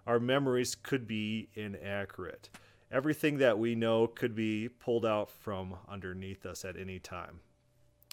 Our 0.07 0.19
memories 0.19 0.75
could 0.75 1.05
be 1.05 1.49
inaccurate. 1.55 2.49
Everything 2.91 3.37
that 3.39 3.59
we 3.59 3.75
know 3.75 4.07
could 4.07 4.33
be 4.33 4.69
pulled 4.69 5.05
out 5.05 5.29
from 5.29 5.75
underneath 5.87 6.45
us 6.45 6.63
at 6.63 6.77
any 6.77 6.99
time. 6.99 7.41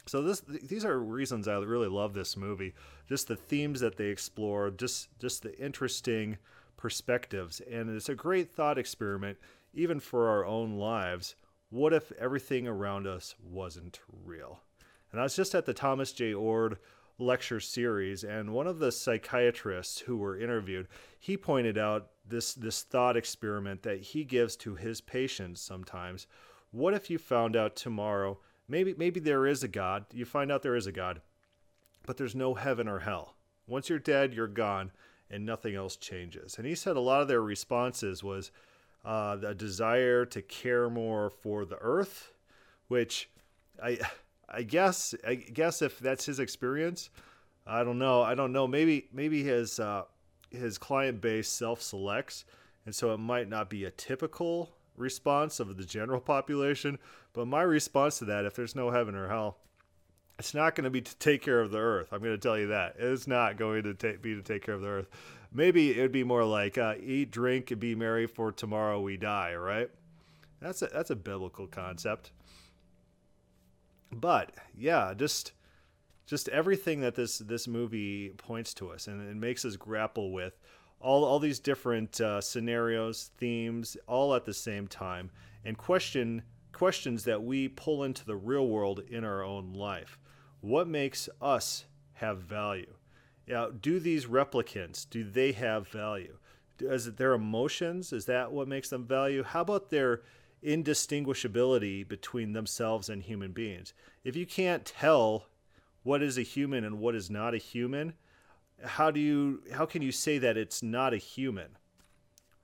So 0.06 0.20
this 0.22 0.40
these 0.40 0.84
are 0.84 0.98
reasons 0.98 1.48
I 1.48 1.56
really 1.56 1.88
love 1.88 2.12
this 2.12 2.36
movie. 2.36 2.74
Just 3.08 3.28
the 3.28 3.36
themes 3.36 3.80
that 3.80 3.96
they 3.96 4.06
explore, 4.06 4.70
just 4.70 5.08
just 5.18 5.42
the 5.42 5.58
interesting 5.58 6.38
perspectives, 6.76 7.60
and 7.60 7.88
it's 7.88 8.08
a 8.08 8.14
great 8.14 8.52
thought 8.52 8.78
experiment 8.78 9.38
even 9.72 10.00
for 10.00 10.28
our 10.28 10.44
own 10.44 10.76
lives. 10.76 11.34
What 11.70 11.92
if 11.92 12.12
everything 12.12 12.68
around 12.68 13.06
us 13.06 13.34
wasn't 13.42 14.00
real? 14.24 14.60
And 15.16 15.22
I 15.22 15.24
was 15.24 15.34
just 15.34 15.54
at 15.54 15.64
the 15.64 15.72
Thomas 15.72 16.12
Jay 16.12 16.34
Oord 16.34 16.76
lecture 17.18 17.58
series, 17.58 18.22
and 18.22 18.52
one 18.52 18.66
of 18.66 18.80
the 18.80 18.92
psychiatrists 18.92 20.00
who 20.00 20.18
were 20.18 20.38
interviewed, 20.38 20.88
he 21.18 21.38
pointed 21.38 21.78
out 21.78 22.10
this 22.28 22.52
this 22.52 22.82
thought 22.82 23.16
experiment 23.16 23.82
that 23.82 24.02
he 24.02 24.24
gives 24.24 24.56
to 24.56 24.74
his 24.74 25.00
patients 25.00 25.62
sometimes. 25.62 26.26
What 26.70 26.92
if 26.92 27.08
you 27.08 27.16
found 27.16 27.56
out 27.56 27.76
tomorrow 27.76 28.40
maybe 28.68 28.94
maybe 28.98 29.18
there 29.18 29.46
is 29.46 29.64
a 29.64 29.68
God. 29.68 30.04
You 30.12 30.26
find 30.26 30.52
out 30.52 30.60
there 30.60 30.76
is 30.76 30.86
a 30.86 30.92
God, 30.92 31.22
but 32.04 32.18
there's 32.18 32.34
no 32.34 32.52
heaven 32.52 32.86
or 32.86 32.98
hell. 32.98 33.36
Once 33.66 33.88
you're 33.88 33.98
dead, 33.98 34.34
you're 34.34 34.46
gone, 34.46 34.92
and 35.30 35.46
nothing 35.46 35.74
else 35.74 35.96
changes. 35.96 36.58
And 36.58 36.66
he 36.66 36.74
said 36.74 36.94
a 36.94 37.00
lot 37.00 37.22
of 37.22 37.28
their 37.28 37.40
responses 37.40 38.22
was 38.22 38.50
uh, 39.02 39.36
the 39.36 39.54
desire 39.54 40.26
to 40.26 40.42
care 40.42 40.90
more 40.90 41.30
for 41.30 41.64
the 41.64 41.78
earth, 41.80 42.32
which 42.88 43.30
I 43.82 43.98
I 44.48 44.62
guess 44.62 45.14
I 45.26 45.34
guess 45.34 45.82
if 45.82 45.98
that's 45.98 46.26
his 46.26 46.38
experience, 46.38 47.10
I 47.66 47.82
don't 47.84 47.98
know. 47.98 48.22
I 48.22 48.34
don't 48.34 48.52
know. 48.52 48.66
Maybe 48.66 49.08
maybe 49.12 49.42
his 49.42 49.80
uh, 49.80 50.04
his 50.50 50.78
client 50.78 51.20
base 51.20 51.48
self 51.48 51.82
selects, 51.82 52.44
and 52.84 52.94
so 52.94 53.12
it 53.12 53.18
might 53.18 53.48
not 53.48 53.68
be 53.68 53.84
a 53.84 53.90
typical 53.90 54.76
response 54.96 55.60
of 55.60 55.76
the 55.76 55.84
general 55.84 56.20
population. 56.20 56.98
But 57.32 57.46
my 57.46 57.62
response 57.62 58.18
to 58.20 58.24
that, 58.26 58.44
if 58.44 58.54
there's 58.54 58.74
no 58.76 58.90
heaven 58.90 59.14
or 59.14 59.28
hell, 59.28 59.58
it's 60.38 60.54
not 60.54 60.74
going 60.74 60.84
to 60.84 60.90
be 60.90 61.02
to 61.02 61.16
take 61.16 61.42
care 61.42 61.60
of 61.60 61.70
the 61.70 61.78
earth. 61.78 62.08
I'm 62.12 62.20
going 62.20 62.32
to 62.34 62.38
tell 62.38 62.58
you 62.58 62.68
that. 62.68 62.96
It's 62.98 63.26
not 63.26 63.56
going 63.56 63.82
to 63.82 63.94
ta- 63.94 64.18
be 64.20 64.34
to 64.34 64.42
take 64.42 64.64
care 64.64 64.74
of 64.74 64.82
the 64.82 64.88
earth. 64.88 65.08
Maybe 65.52 65.98
it 65.98 66.00
would 66.00 66.12
be 66.12 66.24
more 66.24 66.44
like 66.44 66.78
uh, 66.78 66.94
eat, 67.00 67.30
drink, 67.30 67.70
and 67.70 67.80
be 67.80 67.94
merry, 67.94 68.26
for 68.26 68.52
tomorrow 68.52 69.00
we 69.00 69.16
die. 69.16 69.54
Right? 69.54 69.90
That's 70.60 70.82
a, 70.82 70.86
that's 70.86 71.10
a 71.10 71.16
biblical 71.16 71.66
concept. 71.66 72.32
But 74.12 74.52
yeah, 74.76 75.14
just 75.14 75.52
just 76.26 76.48
everything 76.48 77.00
that 77.00 77.14
this 77.14 77.38
this 77.38 77.68
movie 77.68 78.30
points 78.36 78.74
to 78.74 78.90
us 78.90 79.06
and 79.06 79.28
it 79.28 79.36
makes 79.36 79.64
us 79.64 79.76
grapple 79.76 80.32
with 80.32 80.58
all, 81.00 81.24
all 81.24 81.38
these 81.38 81.58
different 81.58 82.20
uh, 82.20 82.40
scenarios, 82.40 83.30
themes, 83.36 83.96
all 84.06 84.34
at 84.34 84.44
the 84.44 84.54
same 84.54 84.86
time, 84.86 85.30
and 85.64 85.76
question 85.76 86.42
questions 86.72 87.24
that 87.24 87.42
we 87.42 87.68
pull 87.68 88.04
into 88.04 88.24
the 88.24 88.36
real 88.36 88.68
world 88.68 89.00
in 89.08 89.24
our 89.24 89.42
own 89.42 89.72
life. 89.72 90.18
What 90.60 90.88
makes 90.88 91.28
us 91.40 91.86
have 92.14 92.42
value? 92.42 92.92
Now, 93.48 93.70
do 93.70 93.98
these 93.98 94.26
replicants 94.26 95.08
do 95.08 95.24
they 95.24 95.52
have 95.52 95.88
value? 95.88 96.36
Is 96.80 97.06
it 97.06 97.16
their 97.16 97.32
emotions? 97.32 98.12
Is 98.12 98.26
that 98.26 98.52
what 98.52 98.68
makes 98.68 98.90
them 98.90 99.06
value? 99.06 99.42
How 99.42 99.62
about 99.62 99.90
their 99.90 100.22
indistinguishability 100.64 102.06
between 102.06 102.52
themselves 102.52 103.08
and 103.08 103.22
human 103.22 103.52
beings? 103.52 103.92
If 104.24 104.36
you 104.36 104.46
can't 104.46 104.84
tell 104.84 105.46
what 106.02 106.22
is 106.22 106.38
a 106.38 106.42
human 106.42 106.84
and 106.84 106.98
what 106.98 107.14
is 107.14 107.30
not 107.30 107.54
a 107.54 107.58
human, 107.58 108.14
how 108.84 109.10
do 109.10 109.20
you 109.20 109.62
how 109.72 109.86
can 109.86 110.02
you 110.02 110.12
say 110.12 110.38
that 110.38 110.56
it's 110.56 110.82
not 110.82 111.14
a 111.14 111.18
human 111.18 111.76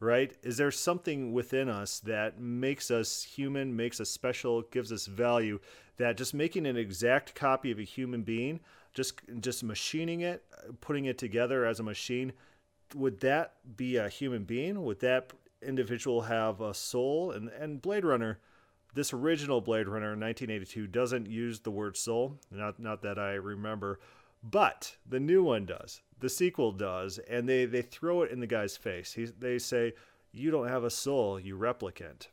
right 0.01 0.35
is 0.43 0.57
there 0.57 0.71
something 0.71 1.33
within 1.33 1.69
us 1.69 2.01
that 2.01 2.41
makes 2.41 2.91
us 2.91 3.23
human 3.23 3.75
makes 3.75 4.01
us 4.01 4.11
special 4.11 4.63
gives 4.63 4.93
us 4.93 5.07
value 5.07 5.59
that 5.97 6.17
just 6.17 6.35
making 6.35 6.67
an 6.67 6.77
exact 6.77 7.35
copy 7.35 7.71
of 7.71 7.79
a 7.79 7.85
human 7.85 8.23
being 8.23 8.61
just 8.93 9.21
just 9.41 9.63
machining 9.63 10.21
it 10.21 10.45
putting 10.81 11.05
it 11.07 11.19
together 11.19 11.65
as 11.65 11.81
a 11.81 11.85
machine 11.85 12.33
would 12.95 13.21
that 13.21 13.55
be 13.77 13.97
a 13.97 14.09
human 14.09 14.45
being 14.45 14.83
would 14.85 15.01
that 15.01 15.33
individual 15.63 16.23
have 16.23 16.61
a 16.61 16.75
soul 16.75 17.31
and 17.31 17.49
and 17.49 17.83
blade 17.83 18.05
runner 18.05 18.39
this 18.95 19.13
original 19.13 19.61
blade 19.61 19.89
runner 19.89 20.09
1982 20.09 20.87
doesn't 20.87 21.27
use 21.27 21.61
the 21.61 21.71
word 21.71 21.97
soul 21.97 22.39
not 22.51 22.79
not 22.79 23.03
that 23.03 23.19
i 23.19 23.33
remember 23.33 23.99
but 24.43 24.97
the 25.09 25.21
new 25.21 25.43
one 25.43 25.67
does. 25.67 26.03
The 26.19 26.29
sequel 26.29 26.73
does, 26.73 27.19
and 27.19 27.49
they 27.49 27.65
they 27.65 27.83
throw 27.83 28.23
it 28.23 28.31
in 28.31 28.41
the 28.41 28.47
guy's 28.47 28.77
face. 28.77 29.13
He, 29.13 29.27
they 29.27 29.59
say, 29.59 29.95
"You 30.33 30.51
don't 30.51 30.69
have 30.69 30.85
a 30.85 30.91
soul, 30.91 31.39
you 31.39 31.57
replicant." 31.57 32.29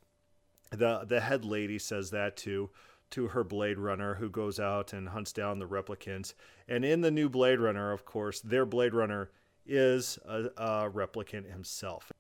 The 0.71 1.05
the 1.05 1.21
head 1.21 1.45
lady 1.45 1.77
says 1.77 2.09
that 2.11 2.35
to 2.37 2.71
to 3.11 3.27
her 3.27 3.43
Blade 3.43 3.79
Runner, 3.79 4.15
who 4.15 4.29
goes 4.29 4.59
out 4.59 4.93
and 4.93 5.09
hunts 5.09 5.33
down 5.33 5.59
the 5.59 5.67
replicants. 5.67 6.33
And 6.67 6.85
in 6.85 7.01
the 7.01 7.11
new 7.11 7.27
Blade 7.29 7.59
Runner, 7.59 7.91
of 7.91 8.05
course, 8.05 8.39
their 8.39 8.65
Blade 8.65 8.93
Runner 8.93 9.31
is 9.65 10.19
a, 10.25 10.45
a 10.57 10.89
replicant 10.91 11.51
himself. 11.51 12.11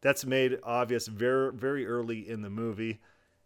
That's 0.00 0.24
made 0.24 0.58
obvious 0.62 1.06
very 1.06 1.52
very 1.52 1.86
early 1.86 2.28
in 2.28 2.42
the 2.42 2.50
movie 2.50 3.00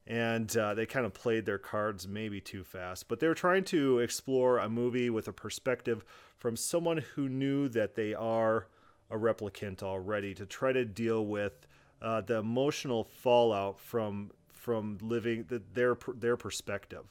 and 0.06 0.56
uh, 0.56 0.74
they 0.74 0.86
kind 0.86 1.06
of 1.06 1.14
played 1.14 1.46
their 1.46 1.58
cards 1.58 2.08
maybe 2.08 2.40
too 2.40 2.64
fast. 2.64 3.06
But 3.06 3.20
they 3.20 3.28
were 3.28 3.34
trying 3.34 3.62
to 3.64 4.00
explore 4.00 4.58
a 4.58 4.68
movie 4.68 5.08
with 5.08 5.28
a 5.28 5.32
perspective 5.32 6.04
from 6.36 6.56
someone 6.56 6.98
who 7.14 7.28
knew 7.28 7.68
that 7.68 7.94
they 7.94 8.12
are 8.14 8.66
a 9.08 9.16
replicant 9.16 9.84
already 9.84 10.34
to 10.34 10.46
try 10.46 10.72
to 10.72 10.84
deal 10.84 11.26
with 11.26 11.66
uh, 12.02 12.22
the 12.22 12.38
emotional 12.38 13.04
fallout 13.04 13.78
from 13.78 14.32
from 14.52 14.98
living 15.00 15.44
the, 15.48 15.62
their 15.74 15.96
their 16.16 16.36
perspective. 16.36 17.04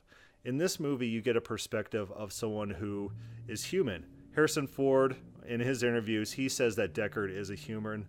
In 0.43 0.57
this 0.57 0.79
movie, 0.79 1.07
you 1.07 1.21
get 1.21 1.37
a 1.37 1.41
perspective 1.41 2.11
of 2.11 2.33
someone 2.33 2.69
who 2.69 3.11
is 3.47 3.63
human. 3.63 4.05
Harrison 4.35 4.67
Ford, 4.67 5.15
in 5.47 5.59
his 5.59 5.83
interviews, 5.83 6.33
he 6.33 6.49
says 6.49 6.75
that 6.75 6.93
Deckard 6.93 7.35
is 7.35 7.49
a 7.49 7.55
human, 7.55 8.07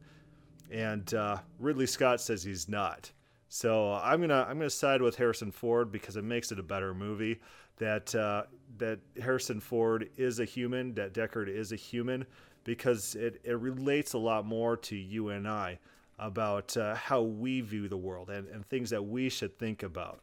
and 0.71 1.13
uh, 1.15 1.39
Ridley 1.59 1.87
Scott 1.87 2.21
says 2.21 2.43
he's 2.43 2.69
not. 2.69 3.11
So 3.49 3.95
I'm 3.95 4.21
gonna 4.21 4.47
I'm 4.49 4.59
gonna 4.59 4.71
side 4.71 5.03
with 5.03 5.17
Harrison 5.17 5.51
Ford 5.51 5.91
because 5.91 6.17
it 6.17 6.25
makes 6.25 6.53
it 6.53 6.59
a 6.59 6.63
better 6.63 6.95
movie. 6.95 7.41
That 7.79 8.15
uh, 8.15 8.45
that 8.79 9.01
Harrison 9.21 9.59
Ford 9.61 10.09
is 10.17 10.39
a 10.39 10.45
human, 10.45 10.95
that 10.95 11.15
Deckard 11.15 11.49
is 11.49 11.73
a 11.73 11.77
human, 11.77 12.27
because 12.63 13.17
it, 13.17 13.41
it 13.43 13.59
relates 13.59 14.13
a 14.13 14.19
lot 14.19 14.47
more 14.47 14.77
to 14.77 14.97
you 14.97 15.31
and 15.31 15.49
I 15.49 15.79
about 16.19 16.77
uh, 16.77 16.95
how 16.95 17.23
we 17.23 17.63
view 17.63 17.89
the 17.89 17.97
world 17.97 18.29
and, 18.29 18.47
and 18.49 18.65
things 18.67 18.91
that 18.91 19.03
we 19.03 19.29
should 19.31 19.59
think 19.59 19.83
about. 19.83 20.21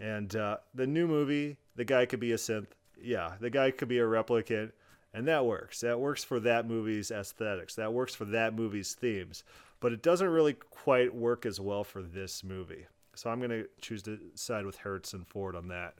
And 0.00 0.34
uh, 0.34 0.58
the 0.74 0.86
new 0.86 1.06
movie, 1.06 1.56
the 1.76 1.84
guy 1.84 2.06
could 2.06 2.20
be 2.20 2.32
a 2.32 2.36
synth. 2.36 2.66
Yeah, 3.00 3.34
the 3.40 3.48
guy 3.48 3.70
could 3.70 3.88
be 3.88 4.00
a 4.00 4.04
replicant, 4.04 4.72
and 5.14 5.26
that 5.28 5.46
works. 5.46 5.80
That 5.80 6.00
works 6.00 6.24
for 6.24 6.40
that 6.40 6.66
movie's 6.66 7.12
aesthetics. 7.12 7.76
That 7.76 7.92
works 7.92 8.14
for 8.14 8.24
that 8.26 8.54
movie's 8.54 8.94
themes 8.94 9.44
but 9.80 9.92
it 9.92 10.02
doesn't 10.02 10.28
really 10.28 10.54
quite 10.54 11.14
work 11.14 11.46
as 11.46 11.60
well 11.60 11.84
for 11.84 12.02
this 12.02 12.42
movie. 12.42 12.86
So 13.14 13.30
I'm 13.30 13.38
going 13.38 13.50
to 13.50 13.66
choose 13.80 14.02
to 14.04 14.18
side 14.34 14.64
with 14.64 14.76
Harrison 14.78 15.24
Ford 15.24 15.56
on 15.56 15.68
that. 15.68 15.94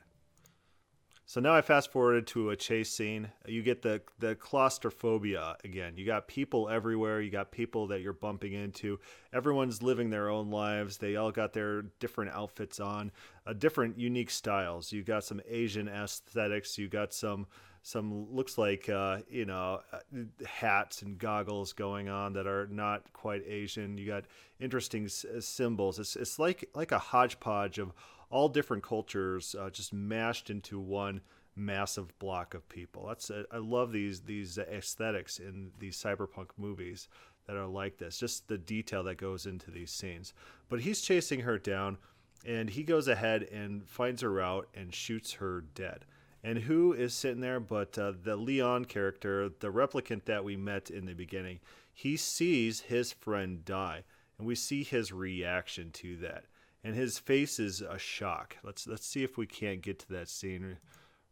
So 1.29 1.43
now 1.43 1.55
I 1.55 1.61
fast 1.61 1.93
forwarded 1.93 2.27
to 2.29 2.49
a 2.49 2.57
chase 2.57 2.91
scene. 2.91 3.29
You 3.47 3.63
get 3.63 3.83
the 3.83 4.01
the 4.19 4.35
claustrophobia 4.35 5.59
again. 5.63 5.99
You 5.99 6.07
got 6.07 6.27
people 6.27 6.71
everywhere. 6.71 7.21
You 7.21 7.31
got 7.31 7.53
people 7.53 7.89
that 7.89 8.01
you're 8.01 8.15
bumping 8.15 8.55
into. 8.55 8.99
Everyone's 9.31 9.83
living 9.83 10.09
their 10.09 10.31
own 10.31 10.51
lives. 10.51 10.97
They 10.97 11.17
all 11.17 11.31
got 11.31 11.53
their 11.53 11.83
different 12.01 12.31
outfits 12.33 12.81
on, 12.81 13.13
uh, 13.47 13.53
different 13.53 13.99
unique 13.99 14.31
styles. 14.31 14.91
You 14.91 15.03
got 15.03 15.23
some 15.23 15.43
Asian 15.47 15.87
aesthetics. 15.87 16.79
You 16.79 16.89
got 16.89 17.13
some 17.13 17.47
some 17.83 18.35
looks 18.35 18.57
like 18.57 18.89
uh, 18.89 19.19
you 19.29 19.45
know 19.45 19.83
uh, 19.93 19.99
hats 20.47 21.03
and 21.03 21.19
goggles 21.19 21.75
going 21.75 22.09
on 22.09 22.33
that 22.33 22.47
are 22.47 22.69
not 22.69 23.13
quite 23.13 23.43
Asian. 23.47 23.99
You 23.99 24.07
got 24.07 24.25
interesting 24.61 25.05
s- 25.05 25.27
symbols. 25.41 25.99
It's 25.99 26.17
it's 26.17 26.39
like 26.39 26.71
like 26.75 26.93
a 26.93 26.99
hodgepodge 26.99 27.79
of 27.79 27.93
all 28.31 28.49
different 28.49 28.83
cultures 28.83 29.55
uh, 29.59 29.71
just 29.71 29.93
mashed 29.93 30.51
into 30.51 30.79
one 30.79 31.21
massive 31.57 32.17
block 32.19 32.55
of 32.55 32.69
people. 32.69 33.07
That's 33.07 33.31
uh, 33.31 33.45
I 33.51 33.59
love 33.59 33.93
these 33.93 34.21
these 34.21 34.59
aesthetics 34.59 35.39
in 35.39 35.73
these 35.79 36.01
cyberpunk 36.01 36.51
movies 36.57 37.09
that 37.47 37.57
are 37.57 37.67
like 37.67 37.99
this. 37.99 38.19
Just 38.19 38.49
the 38.49 38.59
detail 38.59 39.03
that 39.05 39.17
goes 39.17 39.47
into 39.47 39.71
these 39.71 39.91
scenes. 39.91 40.33
But 40.69 40.81
he's 40.81 41.01
chasing 41.01 41.41
her 41.41 41.59
down, 41.59 41.99
and 42.47 42.71
he 42.71 42.83
goes 42.83 43.09
ahead 43.09 43.43
and 43.45 43.89
finds 43.89 44.23
her 44.23 44.41
out 44.41 44.69
and 44.75 44.95
shoots 44.95 45.33
her 45.35 45.63
dead. 45.75 46.05
And 46.45 46.59
who 46.59 46.93
is 46.93 47.15
sitting 47.15 47.41
there 47.41 47.59
but 47.59 47.99
uh, 47.99 48.13
the 48.23 48.37
Leon 48.37 48.85
character, 48.85 49.49
the 49.49 49.73
replicant 49.73 50.25
that 50.27 50.45
we 50.45 50.57
met 50.57 50.89
in 50.89 51.07
the 51.07 51.15
beginning? 51.15 51.59
He 51.93 52.17
sees 52.17 52.81
his 52.83 53.13
friend 53.13 53.65
die, 53.65 54.05
and 54.39 54.47
we 54.47 54.55
see 54.55 54.85
his 54.85 55.11
reaction 55.11 55.91
to 55.93 56.17
that 56.19 56.45
and 56.85 56.95
his 56.95 57.19
face 57.19 57.59
is 57.59 57.81
a 57.81 57.99
shock. 57.99 58.57
Let's 58.63 58.87
let's 58.87 59.07
see 59.07 59.23
if 59.25 59.37
we 59.37 59.47
can't 59.47 59.83
get 59.83 59.99
to 60.01 60.09
that 60.13 60.29
scene 60.29 60.79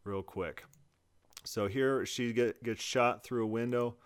real 0.04 0.22
quick. 0.22 0.64
So 1.44 1.68
here 1.68 2.04
she 2.04 2.32
get, 2.32 2.62
gets 2.62 2.82
shot 2.82 3.22
through 3.22 3.44
a 3.44 3.48
window. 3.48 3.96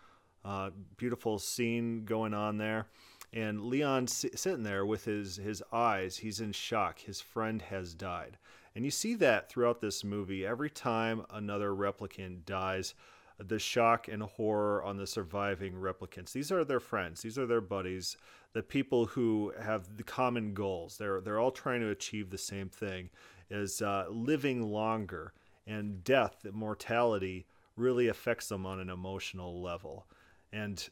Uh, 0.44 0.70
beautiful 0.96 1.38
scene 1.38 2.04
going 2.04 2.32
on 2.32 2.56
there, 2.56 2.86
and 3.32 3.62
Leon 3.62 4.06
sitting 4.06 4.62
there 4.62 4.86
with 4.86 5.04
his 5.04 5.36
his 5.36 5.62
eyes. 5.72 6.18
He's 6.18 6.40
in 6.40 6.52
shock. 6.52 6.98
His 7.00 7.20
friend 7.20 7.60
has 7.62 7.94
died, 7.94 8.38
and 8.74 8.84
you 8.84 8.90
see 8.90 9.14
that 9.16 9.50
throughout 9.50 9.80
this 9.80 10.02
movie. 10.02 10.46
Every 10.46 10.70
time 10.70 11.26
another 11.30 11.70
replicant 11.70 12.46
dies, 12.46 12.94
the 13.40 13.58
shock 13.58 14.08
and 14.08 14.22
horror 14.22 14.82
on 14.82 14.96
the 14.96 15.06
surviving 15.06 15.74
replicants. 15.74 16.32
These 16.32 16.52
are 16.52 16.64
their 16.64 16.80
friends. 16.80 17.22
These 17.22 17.38
are 17.38 17.46
their 17.46 17.60
buddies 17.60 18.16
the 18.52 18.62
people 18.62 19.06
who 19.06 19.52
have 19.60 19.96
the 19.96 20.02
common 20.02 20.54
goals. 20.54 20.96
They're 20.96 21.20
they're 21.20 21.38
all 21.38 21.50
trying 21.50 21.80
to 21.80 21.90
achieve 21.90 22.30
the 22.30 22.38
same 22.38 22.68
thing, 22.68 23.10
is 23.50 23.82
uh, 23.82 24.06
living 24.10 24.70
longer, 24.70 25.32
and 25.66 26.02
death, 26.02 26.44
mortality, 26.52 27.46
really 27.76 28.08
affects 28.08 28.48
them 28.48 28.66
on 28.66 28.80
an 28.80 28.90
emotional 28.90 29.62
level. 29.62 30.06
And 30.52 30.88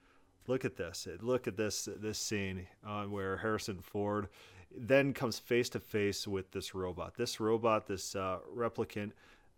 look 0.46 0.64
at 0.64 0.76
this. 0.76 1.06
Look 1.20 1.46
at 1.46 1.56
this 1.56 1.88
this 1.96 2.18
scene 2.18 2.66
uh, 2.86 3.04
where 3.04 3.36
Harrison 3.38 3.80
Ford 3.82 4.28
then 4.74 5.12
comes 5.12 5.38
face 5.38 5.68
to 5.70 5.80
face 5.80 6.26
with 6.26 6.50
this 6.52 6.74
robot. 6.74 7.14
This 7.16 7.40
robot, 7.40 7.86
this 7.86 8.16
uh, 8.16 8.38
replicant, 8.56 9.12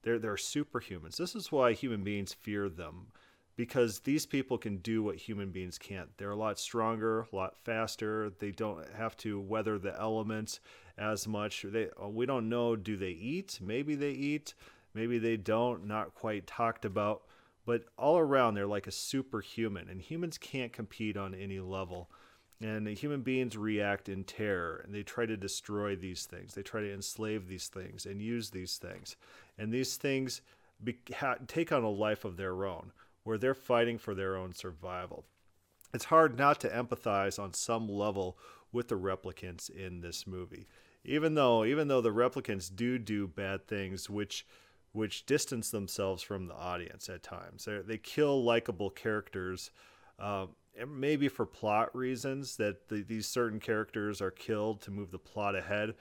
they're 0.04 0.18
they're 0.18 0.36
superhumans. 0.36 1.16
This 1.16 1.34
is 1.34 1.50
why 1.50 1.72
human 1.72 2.04
beings 2.04 2.32
fear 2.32 2.68
them 2.68 3.08
because 3.56 4.00
these 4.00 4.26
people 4.26 4.58
can 4.58 4.78
do 4.78 5.02
what 5.02 5.16
human 5.16 5.50
beings 5.50 5.78
can't. 5.78 6.08
They're 6.16 6.30
a 6.30 6.36
lot 6.36 6.58
stronger, 6.58 7.20
a 7.20 7.36
lot 7.36 7.56
faster. 7.64 8.32
They 8.38 8.50
don't 8.50 8.84
have 8.96 9.16
to 9.18 9.40
weather 9.40 9.78
the 9.78 9.98
elements 9.98 10.60
as 10.98 11.26
much. 11.26 11.64
They 11.66 11.88
uh, 12.02 12.08
we 12.08 12.26
don't 12.26 12.48
know 12.48 12.76
do 12.76 12.96
they 12.96 13.10
eat? 13.10 13.58
Maybe 13.62 13.94
they 13.94 14.10
eat, 14.10 14.54
maybe 14.92 15.18
they 15.18 15.36
don't, 15.36 15.86
not 15.86 16.14
quite 16.14 16.46
talked 16.46 16.84
about. 16.84 17.22
But 17.66 17.84
all 17.96 18.18
around 18.18 18.54
they're 18.54 18.66
like 18.66 18.86
a 18.86 18.92
superhuman 18.92 19.88
and 19.88 20.00
humans 20.00 20.36
can't 20.36 20.72
compete 20.72 21.16
on 21.16 21.34
any 21.34 21.60
level. 21.60 22.10
And 22.60 22.88
human 22.88 23.22
beings 23.22 23.56
react 23.56 24.08
in 24.08 24.24
terror 24.24 24.82
and 24.84 24.94
they 24.94 25.02
try 25.02 25.26
to 25.26 25.36
destroy 25.36 25.96
these 25.96 26.24
things. 26.24 26.54
They 26.54 26.62
try 26.62 26.80
to 26.80 26.92
enslave 26.92 27.48
these 27.48 27.68
things 27.68 28.06
and 28.06 28.22
use 28.22 28.50
these 28.50 28.76
things. 28.76 29.16
And 29.58 29.72
these 29.72 29.96
things 29.96 30.40
be, 30.82 30.98
ha, 31.14 31.36
take 31.46 31.72
on 31.72 31.82
a 31.82 31.90
life 31.90 32.24
of 32.24 32.36
their 32.36 32.64
own 32.64 32.92
where 33.24 33.38
they're 33.38 33.54
fighting 33.54 33.98
for 33.98 34.14
their 34.14 34.36
own 34.36 34.52
survival. 34.52 35.24
It's 35.92 36.06
hard 36.06 36.38
not 36.38 36.60
to 36.60 36.68
empathize 36.68 37.42
on 37.42 37.52
some 37.54 37.88
level 37.88 38.38
with 38.72 38.88
the 38.88 38.98
replicants 38.98 39.70
in 39.70 40.00
this 40.00 40.26
movie. 40.26 40.66
Even 41.04 41.34
though 41.34 41.64
even 41.64 41.88
though 41.88 42.00
the 42.00 42.10
replicants 42.10 42.74
do 42.74 42.98
do 42.98 43.26
bad 43.26 43.66
things 43.66 44.08
which 44.08 44.46
which 44.94 45.26
distance 45.26 45.70
themselves 45.70 46.22
from 46.22 46.46
the 46.46 46.54
audience 46.54 47.08
at 47.08 47.22
times. 47.22 47.64
They're, 47.64 47.82
they 47.82 47.98
kill 47.98 48.44
likable 48.44 48.90
characters, 48.90 49.72
uh, 50.20 50.46
maybe 50.88 51.28
for 51.28 51.46
plot 51.46 51.94
reasons 51.94 52.56
that 52.56 52.88
the, 52.88 53.02
these 53.02 53.26
certain 53.26 53.60
characters 53.60 54.20
are 54.20 54.30
killed 54.30 54.80
to 54.82 54.90
move 54.90 55.10
the 55.10 55.18
plot 55.18 55.54
ahead, 55.54 55.94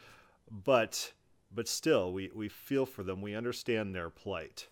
but 0.50 1.14
but 1.56 1.68
still 1.68 2.12
we, 2.12 2.32
we 2.34 2.50
feel 2.50 2.86
for 2.86 3.04
them. 3.04 3.22
We 3.22 3.36
understand 3.36 3.94
their 3.94 4.10
plight. 4.10 4.68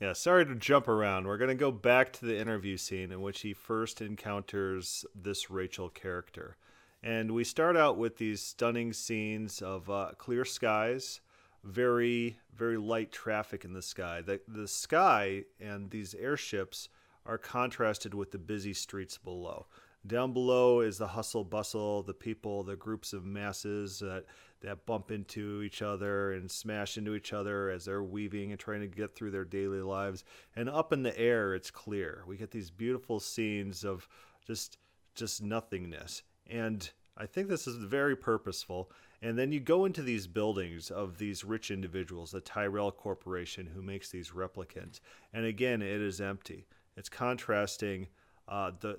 Yeah, 0.00 0.12
sorry 0.12 0.44
to 0.44 0.54
jump 0.54 0.88
around. 0.88 1.26
We're 1.26 1.38
going 1.38 1.48
to 1.48 1.54
go 1.54 1.72
back 1.72 2.12
to 2.14 2.26
the 2.26 2.38
interview 2.38 2.76
scene 2.76 3.10
in 3.10 3.22
which 3.22 3.40
he 3.40 3.54
first 3.54 4.02
encounters 4.02 5.06
this 5.14 5.48
Rachel 5.48 5.88
character. 5.88 6.58
And 7.02 7.32
we 7.32 7.44
start 7.44 7.78
out 7.78 7.96
with 7.96 8.18
these 8.18 8.42
stunning 8.42 8.92
scenes 8.92 9.62
of 9.62 9.88
uh, 9.88 10.10
clear 10.18 10.44
skies, 10.44 11.22
very, 11.64 12.38
very 12.54 12.76
light 12.76 13.10
traffic 13.10 13.64
in 13.64 13.72
the 13.72 13.80
sky. 13.80 14.20
The, 14.20 14.40
the 14.46 14.68
sky 14.68 15.44
and 15.58 15.90
these 15.90 16.14
airships 16.14 16.90
are 17.26 17.38
contrasted 17.38 18.14
with 18.14 18.30
the 18.30 18.38
busy 18.38 18.72
streets 18.72 19.18
below. 19.18 19.66
Down 20.06 20.32
below 20.32 20.80
is 20.80 20.98
the 20.98 21.08
hustle 21.08 21.44
bustle, 21.44 22.02
the 22.02 22.14
people, 22.14 22.62
the 22.62 22.76
groups 22.76 23.12
of 23.12 23.24
masses 23.24 23.98
that 23.98 24.24
that 24.60 24.86
bump 24.86 25.10
into 25.10 25.62
each 25.62 25.82
other 25.82 26.32
and 26.32 26.50
smash 26.50 26.96
into 26.96 27.14
each 27.14 27.32
other 27.32 27.68
as 27.68 27.84
they're 27.84 28.02
weaving 28.02 28.50
and 28.52 28.58
trying 28.58 28.80
to 28.80 28.86
get 28.86 29.14
through 29.14 29.30
their 29.30 29.44
daily 29.44 29.82
lives. 29.82 30.24
And 30.54 30.70
up 30.70 30.92
in 30.92 31.02
the 31.02 31.16
air, 31.18 31.54
it's 31.54 31.70
clear. 31.70 32.24
We 32.26 32.36
get 32.36 32.50
these 32.50 32.70
beautiful 32.70 33.20
scenes 33.20 33.84
of 33.84 34.08
just 34.46 34.78
just 35.14 35.42
nothingness. 35.42 36.22
And 36.48 36.88
I 37.16 37.26
think 37.26 37.48
this 37.48 37.66
is 37.66 37.76
very 37.76 38.16
purposeful. 38.16 38.90
And 39.22 39.38
then 39.38 39.50
you 39.50 39.60
go 39.60 39.86
into 39.86 40.02
these 40.02 40.26
buildings 40.26 40.90
of 40.90 41.18
these 41.18 41.42
rich 41.42 41.70
individuals, 41.70 42.30
the 42.30 42.40
Tyrell 42.40 42.92
Corporation, 42.92 43.66
who 43.74 43.82
makes 43.82 44.10
these 44.10 44.30
replicants. 44.30 45.00
And 45.32 45.46
again, 45.46 45.80
it 45.80 46.00
is 46.00 46.20
empty. 46.20 46.66
It's 46.96 47.08
contrasting 47.08 48.08
uh, 48.48 48.70
the 48.78 48.96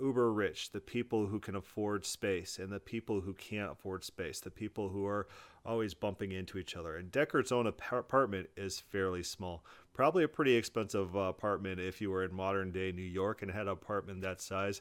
uber 0.00 0.32
rich, 0.32 0.72
the 0.72 0.80
people 0.80 1.26
who 1.26 1.38
can 1.38 1.54
afford 1.54 2.06
space, 2.06 2.58
and 2.58 2.72
the 2.72 2.80
people 2.80 3.20
who 3.20 3.34
can't 3.34 3.72
afford 3.72 4.04
space, 4.04 4.40
the 4.40 4.50
people 4.50 4.88
who 4.88 5.06
are 5.06 5.28
always 5.66 5.92
bumping 5.92 6.32
into 6.32 6.56
each 6.58 6.76
other. 6.76 6.96
And 6.96 7.12
Deckard's 7.12 7.52
own 7.52 7.66
apartment 7.66 8.48
is 8.56 8.80
fairly 8.80 9.22
small. 9.22 9.64
Probably 9.92 10.24
a 10.24 10.28
pretty 10.28 10.54
expensive 10.54 11.14
uh, 11.14 11.20
apartment 11.20 11.80
if 11.80 12.00
you 12.00 12.10
were 12.10 12.24
in 12.24 12.34
modern 12.34 12.72
day 12.72 12.90
New 12.92 13.02
York 13.02 13.42
and 13.42 13.50
had 13.50 13.62
an 13.62 13.68
apartment 13.68 14.22
that 14.22 14.40
size. 14.40 14.80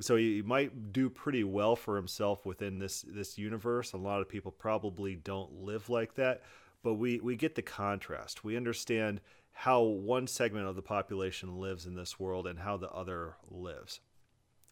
So 0.00 0.14
he 0.14 0.42
might 0.42 0.92
do 0.92 1.10
pretty 1.10 1.42
well 1.42 1.74
for 1.74 1.96
himself 1.96 2.46
within 2.46 2.78
this 2.78 3.04
this 3.08 3.36
universe. 3.36 3.92
A 3.92 3.96
lot 3.96 4.20
of 4.20 4.28
people 4.28 4.52
probably 4.52 5.16
don't 5.16 5.64
live 5.64 5.90
like 5.90 6.14
that, 6.14 6.42
but 6.84 6.94
we 6.94 7.18
we 7.18 7.34
get 7.34 7.56
the 7.56 7.62
contrast. 7.62 8.44
We 8.44 8.56
understand 8.56 9.20
how 9.62 9.82
one 9.82 10.24
segment 10.24 10.68
of 10.68 10.76
the 10.76 10.82
population 10.82 11.58
lives 11.58 11.84
in 11.84 11.96
this 11.96 12.20
world 12.20 12.46
and 12.46 12.60
how 12.60 12.76
the 12.76 12.88
other 12.90 13.34
lives. 13.50 13.98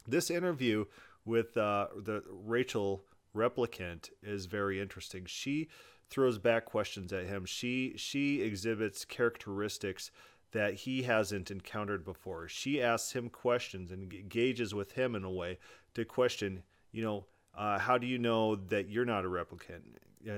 This 0.07 0.31
interview 0.31 0.85
with 1.25 1.57
uh, 1.57 1.88
the 1.96 2.22
Rachel 2.31 3.05
replicant 3.35 4.11
is 4.22 4.46
very 4.46 4.81
interesting. 4.81 5.25
She 5.27 5.68
throws 6.09 6.38
back 6.38 6.66
questions 6.66 7.12
at 7.12 7.27
him. 7.27 7.46
She 7.46 7.94
she 7.96 8.42
exhibits 8.42 9.05
characteristics 9.05 10.12
that 10.53 10.75
he 10.75 11.03
hasn't 11.03 11.51
encountered 11.51 12.05
before. 12.05 12.46
She 12.46 12.81
asks 12.81 13.11
him 13.11 13.29
questions 13.29 13.90
and 13.90 14.12
engages 14.12 14.72
with 14.72 14.92
him 14.92 15.16
in 15.16 15.25
a 15.25 15.31
way 15.33 15.59
to 15.94 16.05
question, 16.05 16.62
you 16.92 17.03
know, 17.03 17.27
uh, 17.59 17.81
how 17.81 17.99
do 17.99 18.07
you 18.07 18.18
know 18.18 18.55
that 18.55 18.88
you're 18.88 19.05
not 19.05 19.25
a 19.25 19.29
replicant? 19.29 19.83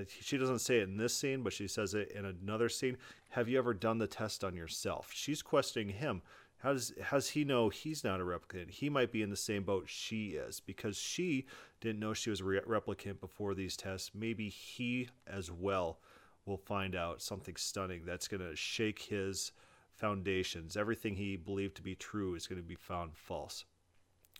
She 0.08 0.38
doesn't 0.38 0.60
say 0.60 0.78
it 0.78 0.88
in 0.88 0.96
this 0.96 1.14
scene, 1.14 1.42
but 1.42 1.52
she 1.52 1.68
says 1.68 1.94
it 1.94 2.12
in 2.12 2.24
another 2.24 2.68
scene. 2.68 2.96
Have 3.30 3.48
you 3.48 3.58
ever 3.58 3.74
done 3.74 3.98
the 3.98 4.06
test 4.06 4.44
on 4.44 4.54
yourself? 4.54 5.10
She's 5.14 5.42
questioning 5.42 5.90
him. 5.90 6.22
How 6.58 6.72
does 6.72 6.92
has 7.00 7.30
he 7.30 7.44
know 7.44 7.68
he's 7.68 8.02
not 8.02 8.20
a 8.20 8.24
replicant? 8.24 8.70
He 8.70 8.90
might 8.90 9.12
be 9.12 9.22
in 9.22 9.30
the 9.30 9.36
same 9.36 9.62
boat 9.62 9.84
she 9.86 10.30
is 10.30 10.60
because 10.60 10.96
she 10.96 11.46
didn't 11.80 12.00
know 12.00 12.12
she 12.12 12.30
was 12.30 12.40
a 12.40 12.44
re- 12.44 12.60
replicant 12.60 13.20
before 13.20 13.54
these 13.54 13.76
tests. 13.76 14.10
Maybe 14.12 14.48
he 14.48 15.08
as 15.26 15.52
well 15.52 16.00
will 16.46 16.56
find 16.56 16.96
out 16.96 17.22
something 17.22 17.54
stunning 17.56 18.02
that's 18.04 18.26
going 18.26 18.40
to 18.40 18.56
shake 18.56 18.98
his 19.02 19.52
foundations. 19.94 20.76
Everything 20.76 21.14
he 21.14 21.36
believed 21.36 21.76
to 21.76 21.82
be 21.82 21.94
true 21.94 22.34
is 22.34 22.46
going 22.48 22.60
to 22.60 22.66
be 22.66 22.74
found 22.74 23.16
false. 23.16 23.64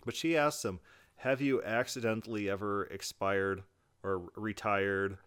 But 0.05 0.17
she 0.17 0.37
asks 0.37 0.65
him, 0.65 0.81
"Have 1.17 1.41
you 1.41 1.63
accidentally 1.63 2.51
ever 2.51 2.85
expired 2.87 3.63
or 4.03 4.31
retired 4.35 5.19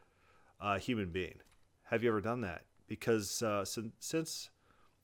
a 0.61 0.79
human 0.79 1.09
being. 1.09 1.39
Have 1.85 2.03
you 2.03 2.09
ever 2.09 2.21
done 2.21 2.41
that? 2.41 2.63
because 2.91 3.41
uh, 3.41 3.63
since, 3.63 3.93
since 4.01 4.49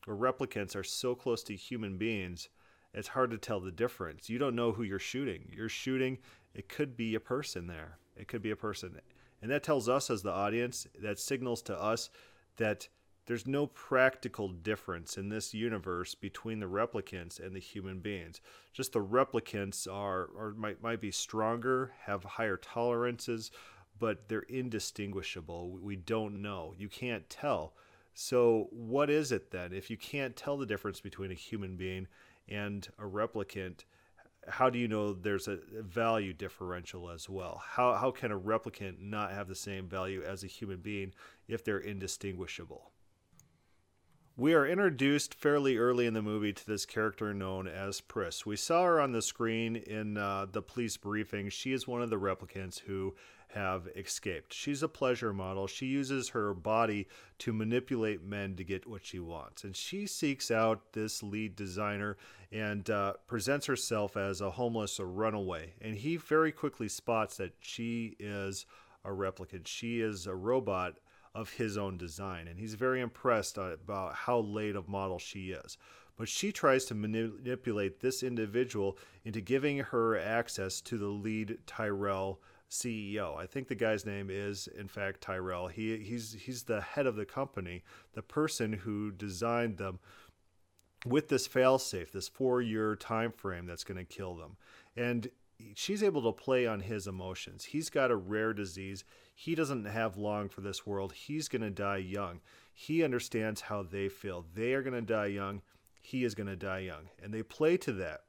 replicants 0.06 0.76
are 0.76 0.84
so 0.84 1.16
close 1.16 1.42
to 1.42 1.56
human 1.56 1.98
beings, 1.98 2.50
it's 2.94 3.08
hard 3.08 3.32
to 3.32 3.38
tell 3.38 3.62
the 3.62 3.72
difference. 3.72 4.30
You 4.30 4.40
don't 4.40 4.58
know 4.58 4.74
who 4.74 4.84
you're 4.84 5.00
shooting. 5.00 5.50
You're 5.56 5.70
shooting, 5.70 6.18
it 6.54 6.68
could 6.68 6.98
be 6.98 7.16
a 7.16 7.22
person 7.22 7.68
there. 7.68 7.98
It 8.18 8.28
could 8.28 8.42
be 8.42 8.52
a 8.52 8.58
person. 8.58 9.00
And 9.42 9.50
that 9.52 9.64
tells 9.64 9.88
us 9.88 10.10
as 10.10 10.22
the 10.22 10.34
audience, 10.34 10.86
that 11.02 11.18
signals 11.18 11.62
to 11.62 11.82
us 11.82 12.10
that 12.58 12.90
there's 13.26 13.48
no 13.48 13.68
practical 13.68 14.50
difference 14.50 15.18
in 15.18 15.30
this 15.30 15.54
universe 15.54 16.14
between 16.14 16.60
the 16.60 16.66
replicants 16.66 17.40
and 17.40 17.56
the 17.56 17.62
human 17.62 18.00
beings. 18.00 18.42
Just 18.74 18.92
the 18.92 19.00
replicants 19.02 19.88
are 19.90 20.26
or 20.36 20.54
might 20.58 20.84
might 20.84 21.00
be 21.00 21.12
stronger, 21.12 21.94
have 22.06 22.26
higher 22.26 22.58
tolerances, 22.58 23.50
but 24.00 24.28
they're 24.30 24.42
indistinguishable. 24.42 25.70
We 25.82 25.96
don't 25.96 26.42
know. 26.42 26.74
You 26.78 26.90
can't 26.90 27.30
tell. 27.30 27.74
So 28.14 28.68
what 28.72 29.10
is 29.10 29.32
it 29.32 29.52
then? 29.52 29.74
If 29.74 29.90
you 29.90 29.98
can't 29.98 30.36
tell 30.36 30.58
the 30.58 30.66
difference 30.66 31.00
between 31.00 31.32
a 31.32 31.36
human 31.36 31.76
being 31.76 32.08
and 32.50 32.88
a 32.98 33.04
replicant, 33.04 33.86
how 34.48 34.70
do 34.70 34.80
you 34.80 34.88
know 34.88 35.14
there's 35.14 35.48
a 35.48 35.60
value 35.74 36.34
differential 36.34 37.10
as 37.10 37.30
well? 37.30 37.62
How, 37.66 37.94
how 37.96 38.12
can 38.12 38.32
a 38.32 38.40
replicant 38.40 39.00
not 39.00 39.32
have 39.32 39.48
the 39.48 39.56
same 39.56 39.88
value 39.88 40.24
as 40.24 40.44
a 40.44 40.48
human 40.48 40.80
being 40.80 41.14
if 41.48 41.64
they're 41.64 41.80
indistinguishable? 41.80 42.92
We 44.40 44.54
are 44.54 44.68
introduced 44.68 45.34
fairly 45.34 45.78
early 45.78 46.06
in 46.06 46.14
the 46.14 46.22
movie 46.22 46.54
to 46.54 46.68
this 46.68 46.86
character 46.86 47.34
known 47.34 47.68
as 47.68 48.02
Pris. 48.02 48.46
We 48.46 48.56
saw 48.56 48.84
her 48.84 49.02
on 49.02 49.12
the 49.12 49.24
screen 49.24 49.76
in 49.76 50.16
uh, 50.16 50.46
the 50.52 50.62
police 50.62 50.96
briefing. 50.96 51.50
She 51.50 51.74
is 51.74 51.88
one 51.88 52.04
of 52.04 52.12
the 52.12 52.20
replicants 52.20 52.78
who 52.82 53.16
have 53.48 53.88
escaped. 53.96 54.54
She's 54.54 54.84
a 54.84 54.88
pleasure 54.88 55.34
model. 55.34 55.66
She 55.66 55.88
uses 55.88 56.30
her 56.30 56.54
body 56.54 57.08
to 57.40 57.52
manipulate 57.52 58.22
men 58.22 58.56
to 58.58 58.64
get 58.64 58.86
what 58.86 59.04
she 59.04 59.18
wants. 59.18 59.64
And 59.64 59.76
she 59.76 60.06
seeks 60.06 60.52
out 60.52 60.94
this 60.94 61.24
lead 61.24 61.56
designer 61.56 62.16
and 62.52 62.88
uh, 62.92 63.14
presents 63.26 63.66
herself 63.66 64.16
as 64.16 64.40
a 64.40 64.52
homeless 64.52 65.00
or 65.00 65.08
runaway. 65.08 65.74
And 65.82 65.96
he 65.96 66.16
very 66.16 66.52
quickly 66.52 66.90
spots 66.90 67.38
that 67.38 67.56
she 67.60 68.16
is 68.20 68.68
a 69.04 69.10
replicant. 69.10 69.66
She 69.66 70.00
is 70.00 70.28
a 70.28 70.36
robot 70.36 71.00
of 71.38 71.52
his 71.52 71.78
own 71.78 71.98
design, 71.98 72.48
and 72.48 72.60
he's 72.60 72.74
very 72.74 73.00
impressed 73.00 73.60
uh, 73.60 73.74
about 73.74 74.16
how 74.16 74.40
late 74.40 74.76
of 74.76 74.90
model 74.90 75.20
she 75.20 75.52
is. 75.52 75.78
But 76.18 76.28
she 76.28 76.52
tries 76.52 76.84
to 76.86 76.96
manipulate 76.96 78.00
this 78.00 78.24
individual 78.24 78.98
into 79.24 79.40
giving 79.40 79.78
her 79.78 80.18
access 80.18 80.82
to 80.82 80.98
the 80.98 81.06
lead 81.06 81.60
Tyrell 81.68 82.42
CEO. 82.72 83.38
I 83.38 83.46
think 83.46 83.68
the 83.68 83.76
guy's 83.76 84.04
name 84.04 84.30
is, 84.32 84.68
in 84.68 84.88
fact, 84.88 85.22
Tyrell. 85.22 85.68
He 85.68 86.00
he's 86.00 86.34
he's 86.34 86.64
the 86.64 86.82
head 86.82 87.06
of 87.06 87.16
the 87.16 87.26
company, 87.26 87.84
the 88.14 88.24
person 88.24 88.74
who 88.74 89.12
designed 89.12 89.78
them 89.78 90.00
with 91.06 91.30
this 91.30 91.48
failsafe, 91.48 92.12
this 92.12 92.28
four-year 92.28 92.96
time 92.96 93.32
frame 93.32 93.68
that's 93.68 93.84
going 93.84 94.04
to 94.04 94.04
kill 94.04 94.36
them, 94.36 94.58
and 94.96 95.30
she's 95.76 96.02
able 96.02 96.24
to 96.24 96.32
play 96.32 96.66
on 96.66 96.80
his 96.80 97.06
emotions. 97.06 97.66
He's 97.66 97.92
got 97.92 98.10
a 98.10 98.16
rare 98.16 98.54
disease. 98.54 99.04
He 99.40 99.54
doesn't 99.54 99.86
have 99.86 100.18
long 100.18 100.50
for 100.50 100.62
this 100.62 100.84
world. 100.84 101.14
He's 101.14 101.48
going 101.48 101.62
to 101.62 101.70
die 101.70 101.98
young. 101.98 102.42
He 102.74 103.04
understands 103.04 103.62
how 103.62 103.84
they 103.84 104.10
feel. 104.10 104.48
They 104.56 104.74
are 104.74 104.82
going 104.82 104.96
to 104.96 105.02
die 105.02 105.28
young. 105.28 105.62
He 106.02 106.24
is 106.24 106.34
going 106.34 106.48
to 106.48 106.56
die 106.56 106.80
young. 106.80 107.10
And 107.22 107.32
they 107.32 107.44
play 107.44 107.78
to 107.78 107.92
that. 107.94 108.22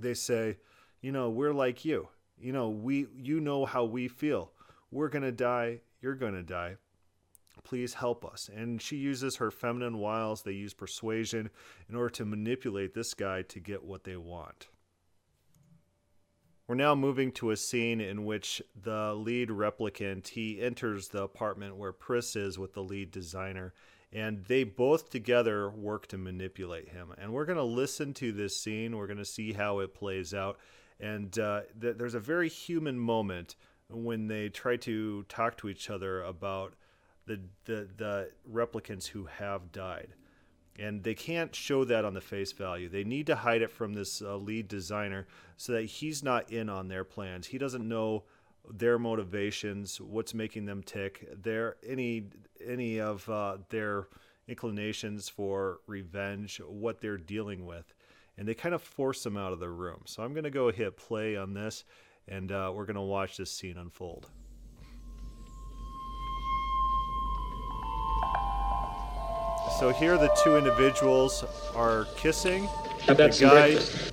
They 0.00 0.14
say, 0.14 0.56
you 1.02 1.12
know, 1.12 1.28
we're 1.28 1.52
like 1.52 1.84
you. 1.84 2.08
You 2.40 2.52
know, 2.54 2.70
we 2.70 3.08
you 3.14 3.40
know 3.40 3.66
how 3.66 3.84
we 3.84 4.08
feel. 4.08 4.52
We're 4.90 5.10
going 5.10 5.22
to 5.22 5.32
die. 5.32 5.80
You're 6.00 6.14
going 6.14 6.32
to 6.32 6.42
die. 6.42 6.76
Please 7.62 7.92
help 7.92 8.24
us. 8.24 8.48
And 8.56 8.80
she 8.80 8.96
uses 8.96 9.36
her 9.36 9.50
feminine 9.50 9.98
wiles. 9.98 10.40
They 10.40 10.52
use 10.52 10.72
persuasion 10.72 11.50
in 11.90 11.94
order 11.94 12.08
to 12.14 12.24
manipulate 12.24 12.94
this 12.94 13.12
guy 13.12 13.42
to 13.42 13.60
get 13.60 13.84
what 13.84 14.04
they 14.04 14.16
want. 14.16 14.68
We're 16.72 16.76
now 16.76 16.94
moving 16.94 17.32
to 17.32 17.50
a 17.50 17.56
scene 17.58 18.00
in 18.00 18.24
which 18.24 18.62
the 18.74 19.12
lead 19.12 19.50
replicant 19.50 20.28
he 20.28 20.58
enters 20.58 21.08
the 21.08 21.22
apartment 21.22 21.76
where 21.76 21.92
Pris 21.92 22.34
is 22.34 22.58
with 22.58 22.72
the 22.72 22.82
lead 22.82 23.10
designer, 23.10 23.74
and 24.10 24.42
they 24.46 24.64
both 24.64 25.10
together 25.10 25.68
work 25.68 26.06
to 26.06 26.16
manipulate 26.16 26.88
him. 26.88 27.12
And 27.18 27.30
we're 27.30 27.44
going 27.44 27.58
to 27.58 27.62
listen 27.62 28.14
to 28.14 28.32
this 28.32 28.56
scene. 28.56 28.96
We're 28.96 29.06
going 29.06 29.18
to 29.18 29.24
see 29.26 29.52
how 29.52 29.80
it 29.80 29.94
plays 29.94 30.32
out. 30.32 30.56
And 30.98 31.38
uh, 31.38 31.60
th- 31.78 31.98
there's 31.98 32.14
a 32.14 32.20
very 32.20 32.48
human 32.48 32.98
moment 32.98 33.56
when 33.90 34.26
they 34.26 34.48
try 34.48 34.78
to 34.78 35.24
talk 35.24 35.58
to 35.58 35.68
each 35.68 35.90
other 35.90 36.22
about 36.22 36.72
the 37.26 37.38
the, 37.66 37.86
the 37.98 38.30
replicants 38.50 39.08
who 39.08 39.26
have 39.26 39.72
died 39.72 40.14
and 40.78 41.02
they 41.02 41.14
can't 41.14 41.54
show 41.54 41.84
that 41.84 42.04
on 42.04 42.14
the 42.14 42.20
face 42.20 42.52
value. 42.52 42.88
They 42.88 43.04
need 43.04 43.26
to 43.26 43.36
hide 43.36 43.62
it 43.62 43.70
from 43.70 43.94
this 43.94 44.22
uh, 44.22 44.36
lead 44.36 44.68
designer 44.68 45.26
so 45.56 45.72
that 45.72 45.84
he's 45.84 46.22
not 46.22 46.50
in 46.50 46.68
on 46.68 46.88
their 46.88 47.04
plans. 47.04 47.46
He 47.46 47.58
doesn't 47.58 47.86
know 47.86 48.24
their 48.70 48.98
motivations, 48.98 50.00
what's 50.00 50.34
making 50.34 50.66
them 50.66 50.82
tick, 50.82 51.28
their 51.42 51.76
any 51.86 52.24
any 52.64 53.00
of 53.00 53.28
uh, 53.28 53.58
their 53.70 54.08
inclinations 54.48 55.28
for 55.28 55.80
revenge, 55.86 56.60
what 56.66 57.00
they're 57.00 57.18
dealing 57.18 57.66
with, 57.66 57.92
and 58.38 58.46
they 58.46 58.54
kind 58.54 58.74
of 58.74 58.82
force 58.82 59.22
them 59.22 59.36
out 59.36 59.52
of 59.52 59.60
the 59.60 59.68
room. 59.68 60.02
So 60.06 60.22
I'm 60.22 60.32
going 60.32 60.44
to 60.44 60.50
go 60.50 60.70
hit 60.70 60.96
play 60.96 61.36
on 61.36 61.54
this, 61.54 61.84
and 62.28 62.50
uh, 62.52 62.72
we're 62.74 62.86
going 62.86 62.96
to 62.96 63.02
watch 63.02 63.36
this 63.36 63.50
scene 63.50 63.78
unfold. 63.78 64.30
So 69.78 69.90
here 69.90 70.16
the 70.16 70.30
two 70.42 70.56
individuals 70.56 71.44
are 71.74 72.06
kissing. 72.16 72.68
I've 73.08 73.16
the 73.16 73.32
some 73.32 73.48
guy 73.48 73.72
breakfast. 73.72 74.12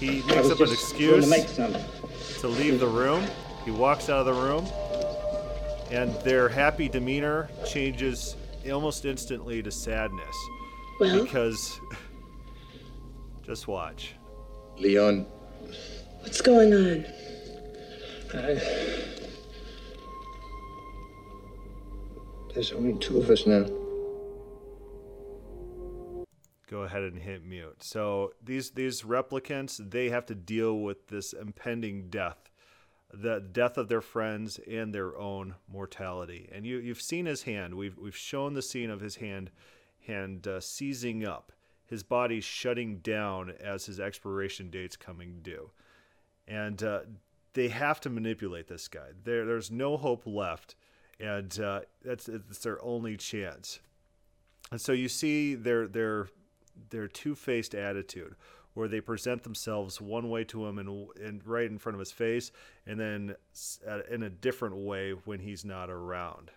he 0.00 0.22
makes 0.22 0.50
up 0.50 0.60
an 0.60 0.72
excuse 0.72 1.24
to 1.24 1.30
make 1.30 1.48
some. 1.48 1.74
to 2.40 2.48
leave 2.48 2.80
the 2.80 2.86
room. 2.86 3.24
He 3.64 3.70
walks 3.70 4.08
out 4.08 4.26
of 4.26 4.26
the 4.26 4.32
room, 4.32 4.66
and 5.90 6.14
their 6.22 6.48
happy 6.48 6.88
demeanor 6.88 7.48
changes 7.66 8.36
almost 8.70 9.04
instantly 9.04 9.62
to 9.62 9.70
sadness 9.70 10.34
Well, 11.00 11.22
because 11.24 11.78
just 13.44 13.68
watch. 13.68 14.14
Leon, 14.78 15.26
what's 16.20 16.40
going 16.40 16.72
on? 16.72 17.04
there's 22.54 22.72
only 22.72 22.94
two 22.98 23.18
of 23.18 23.30
us 23.30 23.46
now. 23.46 23.66
Go 26.72 26.82
ahead 26.84 27.02
and 27.02 27.18
hit 27.18 27.44
mute. 27.44 27.82
So 27.82 28.32
these 28.42 28.70
these 28.70 29.02
replicants 29.02 29.90
they 29.90 30.08
have 30.08 30.24
to 30.26 30.34
deal 30.34 30.78
with 30.78 31.08
this 31.08 31.34
impending 31.34 32.08
death, 32.08 32.50
the 33.12 33.40
death 33.40 33.76
of 33.76 33.88
their 33.88 34.00
friends 34.00 34.58
and 34.68 34.92
their 34.92 35.16
own 35.18 35.54
mortality. 35.70 36.48
And 36.50 36.64
you 36.66 36.78
you've 36.78 37.02
seen 37.02 37.26
his 37.26 37.42
hand. 37.42 37.74
We've 37.74 37.98
we've 37.98 38.16
shown 38.16 38.54
the 38.54 38.62
scene 38.62 38.90
of 38.90 39.02
his 39.02 39.16
hand 39.16 39.50
hand 40.06 40.48
uh, 40.48 40.60
seizing 40.60 41.26
up, 41.26 41.52
his 41.84 42.02
body 42.02 42.40
shutting 42.40 42.98
down 42.98 43.52
as 43.60 43.84
his 43.84 44.00
expiration 44.00 44.70
date's 44.70 44.96
coming 44.96 45.40
due, 45.42 45.70
and 46.48 46.82
uh, 46.82 47.00
they 47.52 47.68
have 47.68 48.00
to 48.00 48.08
manipulate 48.08 48.66
this 48.66 48.88
guy. 48.88 49.10
There 49.24 49.44
there's 49.44 49.70
no 49.70 49.98
hope 49.98 50.22
left, 50.24 50.74
and 51.20 51.60
uh, 51.60 51.80
that's 52.02 52.30
it's 52.30 52.60
their 52.60 52.82
only 52.82 53.18
chance. 53.18 53.80
And 54.70 54.80
so 54.80 54.92
you 54.92 55.10
see 55.10 55.54
their 55.54 55.86
their 55.86 56.28
their 56.90 57.08
two-faced 57.08 57.74
attitude 57.74 58.34
where 58.74 58.88
they 58.88 59.00
present 59.00 59.42
themselves 59.42 60.00
one 60.00 60.30
way 60.30 60.44
to 60.44 60.66
him 60.66 60.78
and, 60.78 61.08
and 61.22 61.46
right 61.46 61.70
in 61.70 61.78
front 61.78 61.94
of 61.94 62.00
his 62.00 62.12
face 62.12 62.50
and 62.86 62.98
then 62.98 63.34
in 64.10 64.22
a 64.22 64.30
different 64.30 64.76
way 64.76 65.12
when 65.12 65.40
he's 65.40 65.64
not 65.64 65.90
around. 65.90 66.50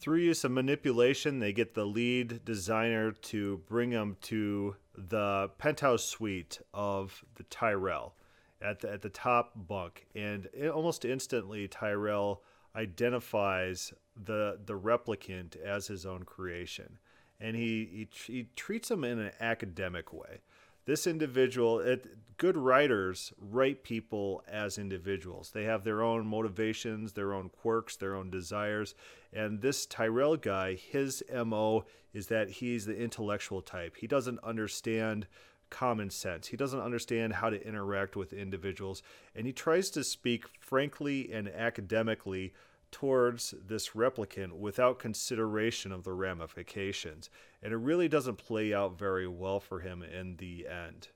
Through 0.00 0.18
use 0.18 0.44
of 0.44 0.52
manipulation 0.52 1.40
they 1.40 1.52
get 1.52 1.74
the 1.74 1.84
lead 1.84 2.44
designer 2.44 3.12
to 3.12 3.58
bring 3.68 3.90
him 3.90 4.16
to 4.22 4.76
the 4.96 5.50
penthouse 5.58 6.04
suite 6.04 6.60
of 6.72 7.24
the 7.34 7.42
tyrell 7.44 8.14
at 8.62 8.80
the, 8.80 8.92
at 8.92 9.02
the 9.02 9.08
top 9.08 9.52
bunk 9.54 10.06
and 10.14 10.48
almost 10.72 11.04
instantly 11.04 11.68
tyrell 11.68 12.42
identifies 12.74 13.92
the 14.24 14.58
the 14.64 14.78
replicant 14.78 15.56
as 15.56 15.86
his 15.86 16.04
own 16.06 16.22
creation 16.22 16.98
and 17.40 17.56
he, 17.56 18.08
he, 18.10 18.32
he 18.32 18.48
treats 18.56 18.88
them 18.88 19.04
in 19.04 19.18
an 19.18 19.32
academic 19.40 20.12
way. 20.12 20.40
This 20.86 21.06
individual, 21.06 21.80
it, 21.80 22.06
good 22.38 22.56
writers 22.56 23.32
write 23.38 23.82
people 23.82 24.42
as 24.48 24.78
individuals. 24.78 25.50
They 25.50 25.64
have 25.64 25.84
their 25.84 26.02
own 26.02 26.26
motivations, 26.26 27.12
their 27.12 27.34
own 27.34 27.50
quirks, 27.50 27.96
their 27.96 28.14
own 28.14 28.30
desires. 28.30 28.94
And 29.32 29.60
this 29.60 29.84
Tyrell 29.84 30.36
guy, 30.36 30.74
his 30.76 31.22
MO 31.30 31.84
is 32.14 32.28
that 32.28 32.48
he's 32.48 32.86
the 32.86 32.96
intellectual 32.96 33.60
type. 33.60 33.96
He 33.98 34.06
doesn't 34.06 34.42
understand 34.42 35.26
common 35.68 36.08
sense. 36.08 36.46
He 36.46 36.56
doesn't 36.56 36.80
understand 36.80 37.34
how 37.34 37.50
to 37.50 37.66
interact 37.66 38.16
with 38.16 38.32
individuals. 38.32 39.02
And 39.34 39.46
he 39.46 39.52
tries 39.52 39.90
to 39.90 40.02
speak 40.02 40.46
frankly 40.58 41.30
and 41.32 41.48
academically 41.48 42.54
towards 42.90 43.54
this 43.66 43.90
replicant 43.90 44.52
without 44.52 44.98
consideration 44.98 45.92
of 45.92 46.04
the 46.04 46.12
ramifications. 46.12 47.30
And 47.62 47.72
it 47.72 47.76
really 47.76 48.08
doesn't 48.08 48.36
play 48.36 48.72
out 48.72 48.98
very 48.98 49.28
well 49.28 49.60
for 49.60 49.80
him 49.80 50.02
in 50.02 50.36
the 50.36 50.66
end. 50.66 51.08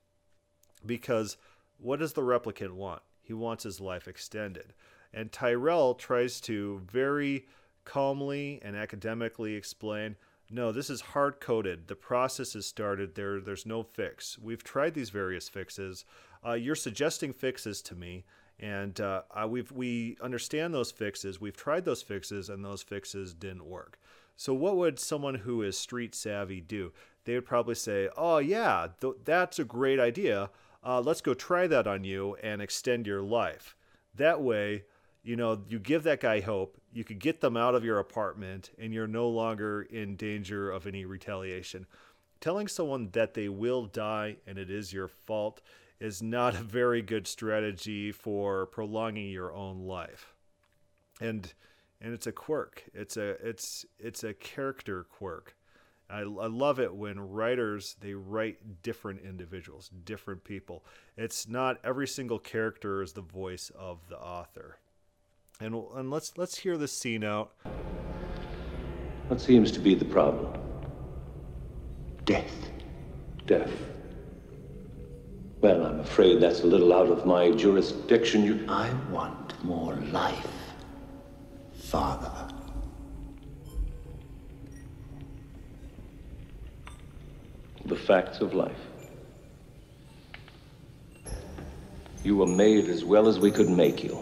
Because 0.85 1.37
what 1.77 1.99
does 1.99 2.13
the 2.13 2.21
replicant 2.21 2.71
want? 2.71 3.01
He 3.21 3.33
wants 3.33 3.63
his 3.63 3.79
life 3.79 4.07
extended. 4.07 4.73
And 5.13 5.31
Tyrell 5.31 5.95
tries 5.95 6.41
to 6.41 6.81
very 6.91 7.47
calmly 7.85 8.59
and 8.63 8.75
academically 8.75 9.55
explain 9.55 10.15
no, 10.53 10.71
this 10.71 10.91
is 10.91 11.01
hard 11.01 11.39
coded. 11.39 11.87
The 11.87 11.95
process 11.95 12.55
is 12.55 12.67
started. 12.67 13.15
There, 13.15 13.41
there's 13.41 13.65
no 13.65 13.81
fix. 13.81 14.37
We've 14.37 14.63
tried 14.63 14.93
these 14.93 15.09
various 15.09 15.49
fixes. 15.49 16.05
Uh, 16.45 16.53
you're 16.53 16.75
suggesting 16.75 17.33
fixes 17.33 17.81
to 17.83 17.95
me, 17.95 18.23
and 18.63 19.01
uh, 19.01 19.23
we've 19.45 19.71
we 19.73 20.15
understand 20.21 20.73
those 20.73 20.89
fixes. 20.89 21.41
We've 21.41 21.55
tried 21.55 21.83
those 21.83 22.01
fixes, 22.01 22.47
and 22.47 22.63
those 22.63 22.81
fixes 22.81 23.33
didn't 23.33 23.65
work. 23.65 23.99
So, 24.37 24.53
what 24.53 24.77
would 24.77 24.99
someone 24.99 25.35
who 25.35 25.61
is 25.61 25.77
street 25.77 26.15
savvy 26.15 26.61
do? 26.61 26.93
They 27.25 27.35
would 27.35 27.45
probably 27.45 27.75
say, 27.75 28.07
"Oh 28.15 28.37
yeah, 28.37 28.87
th- 29.01 29.15
that's 29.25 29.59
a 29.59 29.65
great 29.65 29.99
idea. 29.99 30.49
Uh, 30.81 31.01
let's 31.01 31.19
go 31.19 31.33
try 31.33 31.67
that 31.67 31.87
on 31.87 32.05
you 32.05 32.37
and 32.41 32.61
extend 32.61 33.05
your 33.05 33.21
life." 33.21 33.75
That 34.15 34.41
way, 34.41 34.85
you 35.23 35.35
know, 35.35 35.63
you 35.67 35.77
give 35.77 36.03
that 36.03 36.21
guy 36.21 36.39
hope, 36.39 36.77
you 36.93 37.03
could 37.03 37.19
get 37.19 37.41
them 37.41 37.57
out 37.57 37.75
of 37.75 37.83
your 37.83 37.99
apartment, 37.99 38.71
and 38.79 38.93
you're 38.93 39.07
no 39.07 39.27
longer 39.27 39.81
in 39.81 40.15
danger 40.15 40.71
of 40.71 40.87
any 40.87 41.03
retaliation. 41.03 41.85
Telling 42.39 42.69
someone 42.69 43.09
that 43.11 43.33
they 43.33 43.49
will 43.49 43.85
die 43.85 44.37
and 44.47 44.57
it 44.57 44.69
is 44.69 44.93
your 44.93 45.09
fault 45.09 45.61
is 46.03 46.21
not 46.21 46.53
a 46.53 46.61
very 46.61 47.01
good 47.01 47.25
strategy 47.25 48.11
for 48.11 48.65
prolonging 48.65 49.29
your 49.29 49.53
own 49.53 49.87
life. 49.87 50.35
And 51.21 51.51
and 52.01 52.13
it's 52.13 52.27
a 52.27 52.33
quirk. 52.33 52.83
It's 52.93 53.15
a 53.15 53.29
it's 53.47 53.85
it's 53.97 54.25
a 54.25 54.33
character 54.33 55.05
quirk. 55.05 55.55
I, 56.09 56.19
I 56.19 56.23
love 56.23 56.81
it 56.81 56.93
when 56.93 57.17
writers 57.21 57.95
they 58.01 58.13
write 58.13 58.83
different 58.83 59.21
individuals, 59.21 59.89
different 60.03 60.43
people. 60.43 60.83
It's 61.15 61.47
not 61.47 61.79
every 61.85 62.07
single 62.07 62.37
character 62.37 63.01
is 63.01 63.13
the 63.13 63.21
voice 63.21 63.71
of 63.73 64.09
the 64.09 64.17
author. 64.19 64.79
And, 65.61 65.73
and 65.95 66.11
let's 66.11 66.37
let's 66.37 66.57
hear 66.57 66.77
this 66.77 66.91
scene 66.91 67.23
out. 67.23 67.53
What 69.29 69.39
seems 69.39 69.71
to 69.71 69.79
be 69.79 69.95
the 69.95 70.03
problem? 70.03 70.51
Death. 72.25 72.69
Death. 73.45 73.71
Well, 75.63 75.85
I'm 75.85 76.01
afraid 76.01 76.41
that's 76.41 76.59
a 76.59 76.67
little 76.67 76.91
out 76.91 77.07
of 77.07 77.25
my 77.25 77.49
jurisdiction. 77.51 78.43
You... 78.43 78.65
I 78.67 78.93
want 79.09 79.63
more 79.63 79.95
life, 80.11 80.45
Father. 81.73 82.29
The 87.85 87.95
facts 87.95 88.41
of 88.41 88.53
life. 88.53 88.75
You 92.25 92.35
were 92.35 92.45
made 92.45 92.89
as 92.89 93.05
well 93.05 93.29
as 93.29 93.39
we 93.39 93.49
could 93.49 93.69
make 93.69 94.03
you 94.03 94.19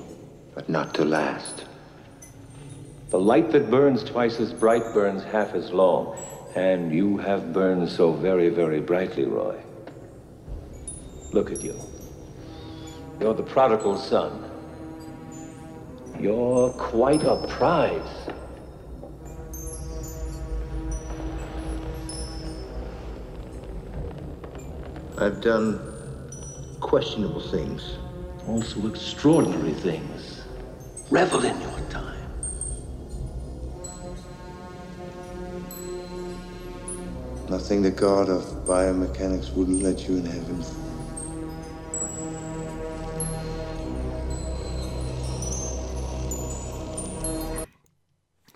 but 0.54 0.70
not 0.70 0.94
to 0.94 1.06
last. 1.06 1.66
The 3.10 3.20
light 3.20 3.52
that 3.54 3.72
burns 3.72 4.04
twice 4.04 4.40
as 4.40 4.54
bright 4.54 4.94
burns 4.94 5.24
half 5.24 5.56
as 5.56 5.72
long, 5.72 6.20
and 6.56 6.94
you 6.94 7.18
have 7.18 7.52
burned 7.52 7.90
so 7.90 8.14
very, 8.14 8.50
very 8.50 8.80
brightly, 8.80 9.26
Roy. 9.26 9.60
Look 11.32 11.50
at 11.50 11.64
you. 11.64 11.80
You're 13.22 13.34
the 13.34 13.44
prodigal 13.44 13.98
son. 13.98 14.44
You're 16.20 16.72
quite 16.72 17.24
a 17.24 17.38
prize. 17.48 18.30
I've 25.18 25.40
done 25.40 25.80
questionable 26.82 27.42
things. 27.42 27.98
Also 28.48 28.88
extraordinary 28.88 29.74
things. 29.74 30.44
Revel 31.12 31.46
in 31.46 31.62
your 31.62 31.80
time. 31.90 32.30
Nothing 37.50 37.84
the 37.84 37.92
god 37.92 38.30
of 38.30 38.44
biomechanics 38.66 39.54
wouldn't 39.54 39.82
let 39.82 40.10
you 40.10 40.18
in 40.18 40.26
heaven. 40.26 40.91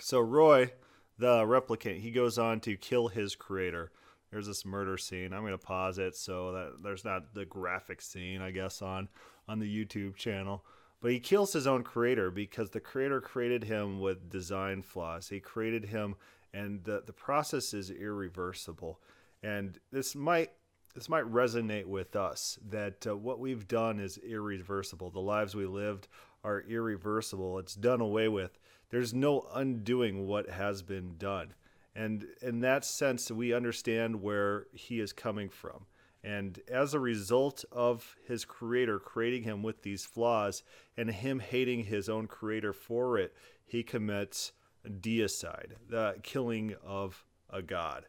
So 0.06 0.20
Roy, 0.20 0.72
the 1.18 1.42
replicant, 1.46 2.02
he 2.02 2.12
goes 2.12 2.38
on 2.38 2.60
to 2.60 2.78
kill 2.78 3.08
his 3.08 3.36
creator. 3.36 3.92
There's 4.30 4.46
this 4.46 4.64
murder 4.64 5.00
scene. 5.00 5.34
I'm 5.34 5.48
to 5.48 5.58
pause 5.58 5.98
it 5.98 6.16
so 6.16 6.52
that 6.52 6.84
there's 6.84 7.04
not 7.04 7.34
the 7.34 7.44
graphic 7.44 8.04
scene, 8.04 8.40
I 8.40 8.52
guess, 8.52 8.84
on 8.84 9.10
on 9.48 9.58
the 9.58 9.66
YouTube 9.66 10.16
channel. 10.16 10.64
But 11.02 11.10
he 11.10 11.20
kills 11.20 11.54
his 11.54 11.66
own 11.66 11.82
creator 11.82 12.30
because 12.30 12.70
the 12.70 12.80
creator 12.80 13.20
created 13.20 13.64
him 13.64 14.00
with 14.00 14.30
design 14.30 14.84
flaws. 14.84 15.30
He 15.30 15.40
created 15.40 15.86
him, 15.86 16.18
and 16.54 16.84
the, 16.84 17.02
the 17.04 17.12
process 17.12 17.74
is 17.74 17.90
irreversible. 17.90 19.00
And 19.42 19.80
this 19.92 20.14
might 20.14 20.52
this 20.94 21.10
might 21.10 21.26
resonate 21.26 21.88
with 21.88 22.16
us 22.16 22.60
that 22.70 23.08
uh, 23.08 23.18
what 23.18 23.40
we've 23.40 23.68
done 23.68 24.00
is 24.00 24.20
irreversible. 24.20 25.10
The 25.10 25.20
lives 25.20 25.56
we 25.56 25.66
lived 25.66 26.08
are 26.44 26.62
irreversible. 26.62 27.58
It's 27.58 27.74
done 27.74 28.02
away 28.02 28.28
with. 28.28 28.60
There's 28.90 29.14
no 29.14 29.48
undoing 29.54 30.28
what 30.28 30.50
has 30.50 30.82
been 30.82 31.18
done. 31.18 31.54
And 31.96 32.26
in 32.42 32.60
that 32.62 32.84
sense, 32.84 33.32
we 33.32 33.54
understand 33.54 34.22
where 34.22 34.68
he 34.74 35.00
is 35.00 35.14
coming 35.14 35.50
from. 35.50 35.86
And 36.24 36.60
as 36.70 36.94
a 36.94 37.00
result 37.00 37.64
of 37.72 38.16
his 38.28 38.46
creator 38.46 39.00
creating 39.00 39.44
him 39.44 39.62
with 39.62 39.84
these 39.84 40.06
flaws 40.06 40.64
and 40.98 41.10
him 41.10 41.40
hating 41.40 41.86
his 41.86 42.10
own 42.10 42.28
creator 42.28 42.74
for 42.74 43.18
it, 43.18 43.34
he 43.66 43.84
commits 43.84 44.52
deicide, 44.88 45.74
the 45.88 46.16
killing 46.24 46.76
of 46.84 47.24
a 47.50 47.62
god. 47.62 48.06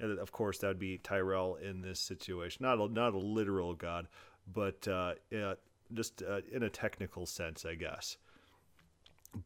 And 0.00 0.18
of 0.18 0.32
course, 0.32 0.58
that 0.58 0.68
would 0.68 0.78
be 0.78 0.98
Tyrell 0.98 1.56
in 1.56 1.82
this 1.82 2.00
situation. 2.00 2.62
Not 2.64 2.78
a, 2.78 2.88
not 2.88 3.14
a 3.14 3.18
literal 3.18 3.74
god, 3.74 4.08
but 4.52 4.86
uh, 4.88 5.14
uh, 5.36 5.54
just 5.92 6.22
uh, 6.22 6.40
in 6.50 6.62
a 6.62 6.70
technical 6.70 7.26
sense, 7.26 7.64
I 7.64 7.74
guess. 7.74 8.16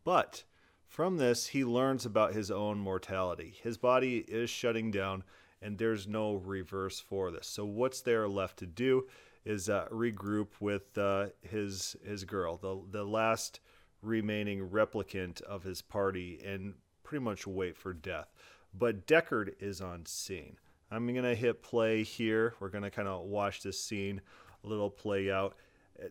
But 0.05 0.45
from 0.93 1.17
this, 1.17 1.47
he 1.49 1.65
learns 1.65 2.05
about 2.05 2.35
his 2.35 2.51
own 2.51 2.79
mortality. 2.79 3.55
His 3.63 3.79
body 3.79 4.19
is 4.29 4.51
shutting 4.51 4.91
down 4.91 5.25
and 5.63 5.79
there's 5.79 6.07
no 6.07 6.35
reverse 6.35 7.01
for 7.01 7.31
this. 7.31 7.47
So 7.47 7.65
what's 7.65 8.03
there 8.03 8.29
left 8.29 8.59
to 8.59 8.67
do 8.67 9.07
is 9.47 9.71
uh, 9.71 9.87
regroup 9.91 10.49
with 10.61 10.99
uh, 10.99 11.29
his 11.41 11.97
his 12.05 12.25
girl, 12.25 12.59
the 12.59 12.79
the 12.91 13.05
last 13.05 13.61
remaining 14.03 14.69
replicant 14.69 15.41
of 15.43 15.63
his 15.63 15.81
party, 15.81 16.41
and 16.45 16.75
pretty 17.05 17.25
much 17.25 17.47
wait 17.47 17.77
for 17.77 17.95
death. 17.95 18.29
But 18.75 19.07
Deckard 19.07 19.55
is 19.61 19.81
on 19.81 20.05
scene. 20.05 20.59
I'm 20.91 21.13
gonna 21.15 21.35
hit 21.35 21.63
play 21.63 22.03
here. 22.03 22.55
We're 22.61 22.69
gonna 22.69 22.91
kind 22.91 23.09
of 23.09 23.23
watch 23.23 23.63
this 23.63 23.81
scene 23.81 24.21
a 24.63 24.69
little 24.69 24.91
play 24.91 25.31
out. 25.31 25.57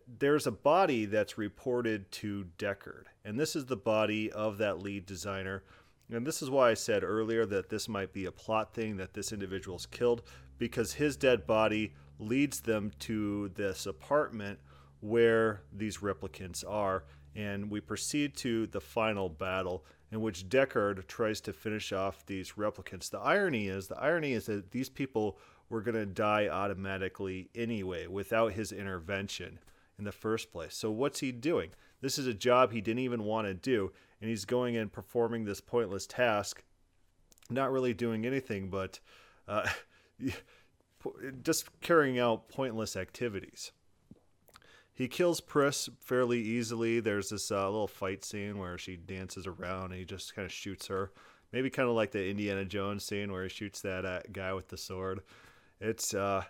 There's 0.06 0.46
a 0.46 0.52
body 0.52 1.04
that's 1.04 1.36
reported 1.36 2.10
to 2.12 2.46
Deckard, 2.58 3.04
and 3.24 3.38
this 3.38 3.54
is 3.54 3.66
the 3.66 3.76
body 3.76 4.30
of 4.32 4.58
that 4.58 4.80
lead 4.80 5.06
designer 5.06 5.62
and 6.12 6.26
this 6.26 6.42
is 6.42 6.50
why 6.50 6.70
I 6.70 6.74
said 6.74 7.02
earlier 7.02 7.46
that 7.46 7.70
this 7.70 7.88
might 7.88 8.12
be 8.12 8.26
a 8.26 8.32
plot 8.32 8.74
thing 8.74 8.96
that 8.98 9.14
this 9.14 9.32
individual's 9.32 9.86
killed 9.86 10.22
because 10.58 10.92
his 10.92 11.16
dead 11.16 11.46
body 11.46 11.94
leads 12.18 12.60
them 12.60 12.92
to 13.00 13.48
this 13.50 13.86
apartment 13.86 14.58
where 15.00 15.62
these 15.72 15.98
replicants 15.98 16.64
are. 16.68 17.04
And 17.34 17.70
we 17.70 17.80
proceed 17.80 18.36
to 18.38 18.66
the 18.66 18.80
final 18.80 19.30
battle 19.30 19.86
in 20.10 20.20
which 20.20 20.50
Deckard 20.50 21.06
tries 21.06 21.40
to 21.42 21.52
finish 21.54 21.92
off 21.92 22.26
these 22.26 22.52
replicants. 22.52 23.08
The 23.08 23.18
irony 23.18 23.68
is, 23.68 23.88
the 23.88 23.98
irony 23.98 24.32
is 24.32 24.46
that 24.46 24.70
these 24.70 24.90
people 24.90 25.38
were 25.70 25.80
going 25.80 25.94
to 25.94 26.04
die 26.04 26.48
automatically 26.48 27.48
anyway 27.54 28.06
without 28.06 28.52
his 28.52 28.70
intervention 28.70 29.58
in 30.02 30.04
the 30.04 30.12
first 30.12 30.50
place. 30.50 30.74
So 30.74 30.90
what's 30.90 31.20
he 31.20 31.30
doing? 31.30 31.70
This 32.00 32.18
is 32.18 32.26
a 32.26 32.34
job 32.34 32.72
he 32.72 32.80
didn't 32.80 33.04
even 33.04 33.22
want 33.22 33.46
to 33.46 33.54
do, 33.54 33.92
and 34.20 34.28
he's 34.28 34.44
going 34.44 34.76
and 34.76 34.92
performing 34.92 35.44
this 35.44 35.60
pointless 35.60 36.06
task, 36.06 36.64
not 37.48 37.70
really 37.70 37.94
doing 37.94 38.26
anything 38.26 38.68
but 38.68 38.98
uh, 39.46 39.68
just 41.42 41.68
carrying 41.80 42.18
out 42.18 42.48
pointless 42.48 42.96
activities. 42.96 43.70
He 44.92 45.06
kills 45.06 45.40
Pris 45.40 45.88
fairly 46.00 46.40
easily. 46.40 46.98
There's 46.98 47.30
this 47.30 47.52
uh, 47.52 47.70
little 47.70 47.86
fight 47.86 48.24
scene 48.24 48.58
where 48.58 48.76
she 48.76 48.96
dances 48.96 49.46
around 49.46 49.92
and 49.92 49.94
he 49.94 50.04
just 50.04 50.34
kind 50.34 50.44
of 50.44 50.52
shoots 50.52 50.88
her. 50.88 51.12
Maybe 51.52 51.70
kind 51.70 51.88
of 51.88 51.94
like 51.94 52.10
the 52.10 52.28
Indiana 52.28 52.64
Jones 52.64 53.04
scene 53.04 53.30
where 53.30 53.44
he 53.44 53.48
shoots 53.48 53.80
that 53.82 54.04
uh, 54.04 54.20
guy 54.32 54.52
with 54.52 54.68
the 54.68 54.76
sword. 54.76 55.20
It's 55.80 56.12
uh, 56.12 56.42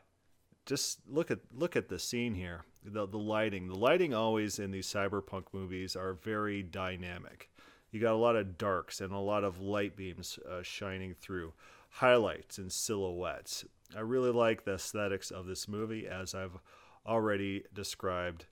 just 0.64 1.00
look 1.06 1.30
at 1.30 1.40
look 1.54 1.76
at 1.76 1.88
the 1.88 1.98
scene 1.98 2.34
here. 2.34 2.64
The 2.84 3.06
the 3.06 3.18
lighting, 3.18 3.68
the 3.68 3.78
lighting 3.78 4.12
always 4.12 4.58
in 4.58 4.70
these 4.70 4.86
cyberpunk 4.86 5.44
movies 5.52 5.94
are 5.96 6.14
very 6.14 6.62
dynamic 6.62 7.48
You 7.92 8.00
got 8.00 8.14
a 8.14 8.16
lot 8.16 8.36
of 8.36 8.58
darks 8.58 9.00
and 9.00 9.12
a 9.12 9.18
lot 9.18 9.44
of 9.44 9.60
light 9.60 9.96
beams 9.96 10.38
uh, 10.50 10.62
shining 10.62 11.14
through, 11.14 11.52
highlights 11.90 12.58
and 12.58 12.72
silhouettes. 12.72 13.64
I 13.94 14.00
really 14.00 14.30
like 14.30 14.64
the 14.64 14.74
aesthetics 14.74 15.30
of 15.30 15.46
this 15.46 15.68
movie, 15.68 16.08
as 16.08 16.34
I've 16.34 16.58
already 17.06 17.64
described 17.74 18.46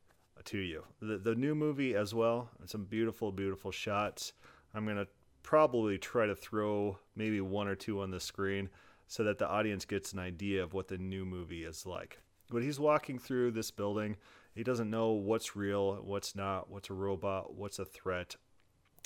to 0.44 0.58
you. 0.58 0.84
The, 1.00 1.18
the 1.18 1.34
new 1.34 1.54
movie 1.54 1.94
as 1.94 2.14
well, 2.14 2.50
some 2.66 2.84
beautiful, 2.84 3.32
beautiful 3.32 3.70
shots. 3.70 4.34
I'm 4.74 4.86
to 4.86 5.08
probably 5.42 5.98
try 5.98 6.26
to 6.26 6.36
throw 6.36 6.98
maybe 7.16 7.40
one 7.40 7.66
or 7.66 7.74
two 7.74 8.02
on 8.02 8.10
the 8.10 8.20
screen 8.20 8.68
so 9.06 9.24
that 9.24 9.38
the 9.38 9.48
audience 9.48 9.84
gets 9.84 10.12
an 10.12 10.18
idea 10.18 10.62
of 10.62 10.74
what 10.74 10.88
the 10.88 10.98
new 10.98 11.24
movie 11.24 11.64
is 11.64 11.86
like. 11.86 12.18
But 12.50 12.62
he's 12.62 12.80
walking 12.80 13.18
through 13.18 13.52
this 13.52 13.70
building. 13.70 14.16
He 14.54 14.64
doesn't 14.64 14.90
know 14.90 15.12
what's 15.12 15.54
real, 15.54 15.96
what's 15.96 16.34
not, 16.34 16.70
what's 16.70 16.90
a 16.90 16.94
robot, 16.94 17.54
what's 17.54 17.78
a 17.78 17.84
threat, 17.84 18.36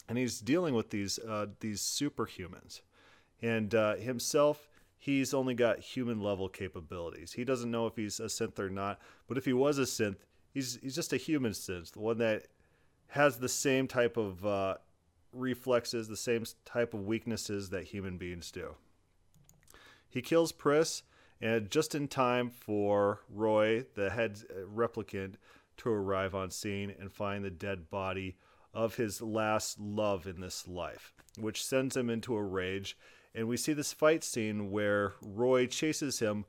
and 0.08 0.18
he's 0.18 0.40
dealing 0.40 0.74
with 0.74 0.90
these 0.90 1.18
uh, 1.18 1.46
these 1.60 1.80
superhumans. 1.80 2.80
And 3.42 3.74
uh, 3.74 3.96
himself, 3.96 4.68
he's 4.96 5.34
only 5.34 5.54
got 5.54 5.80
human 5.80 6.20
level 6.20 6.48
capabilities. 6.48 7.32
He 7.32 7.44
doesn't 7.44 7.70
know 7.70 7.86
if 7.86 7.96
he's 7.96 8.20
a 8.20 8.24
synth 8.24 8.58
or 8.58 8.70
not. 8.70 9.00
But 9.28 9.36
if 9.36 9.44
he 9.44 9.52
was 9.52 9.78
a 9.78 9.82
synth, 9.82 10.16
he's 10.52 10.78
he's 10.82 10.94
just 10.94 11.12
a 11.12 11.18
human 11.18 11.52
synth, 11.52 11.92
the 11.92 12.00
one 12.00 12.18
that 12.18 12.46
has 13.08 13.38
the 13.38 13.48
same 13.48 13.86
type 13.86 14.16
of 14.16 14.44
uh, 14.46 14.76
reflexes, 15.32 16.08
the 16.08 16.16
same 16.16 16.44
type 16.64 16.94
of 16.94 17.06
weaknesses 17.06 17.70
that 17.70 17.84
human 17.84 18.16
beings 18.16 18.50
do. 18.50 18.74
He 20.08 20.22
kills 20.22 20.52
Pris, 20.52 21.02
and 21.44 21.70
just 21.70 21.94
in 21.94 22.08
time 22.08 22.48
for 22.48 23.20
Roy, 23.28 23.84
the 23.94 24.08
head 24.08 24.38
replicant, 24.74 25.34
to 25.76 25.90
arrive 25.90 26.34
on 26.34 26.50
scene 26.50 26.94
and 26.98 27.12
find 27.12 27.44
the 27.44 27.50
dead 27.50 27.90
body 27.90 28.38
of 28.72 28.94
his 28.94 29.20
last 29.20 29.78
love 29.78 30.26
in 30.26 30.40
this 30.40 30.66
life, 30.66 31.12
which 31.38 31.62
sends 31.62 31.98
him 31.98 32.08
into 32.08 32.34
a 32.34 32.42
rage. 32.42 32.96
And 33.34 33.46
we 33.46 33.58
see 33.58 33.74
this 33.74 33.92
fight 33.92 34.24
scene 34.24 34.70
where 34.70 35.12
Roy 35.20 35.66
chases 35.66 36.20
him 36.20 36.46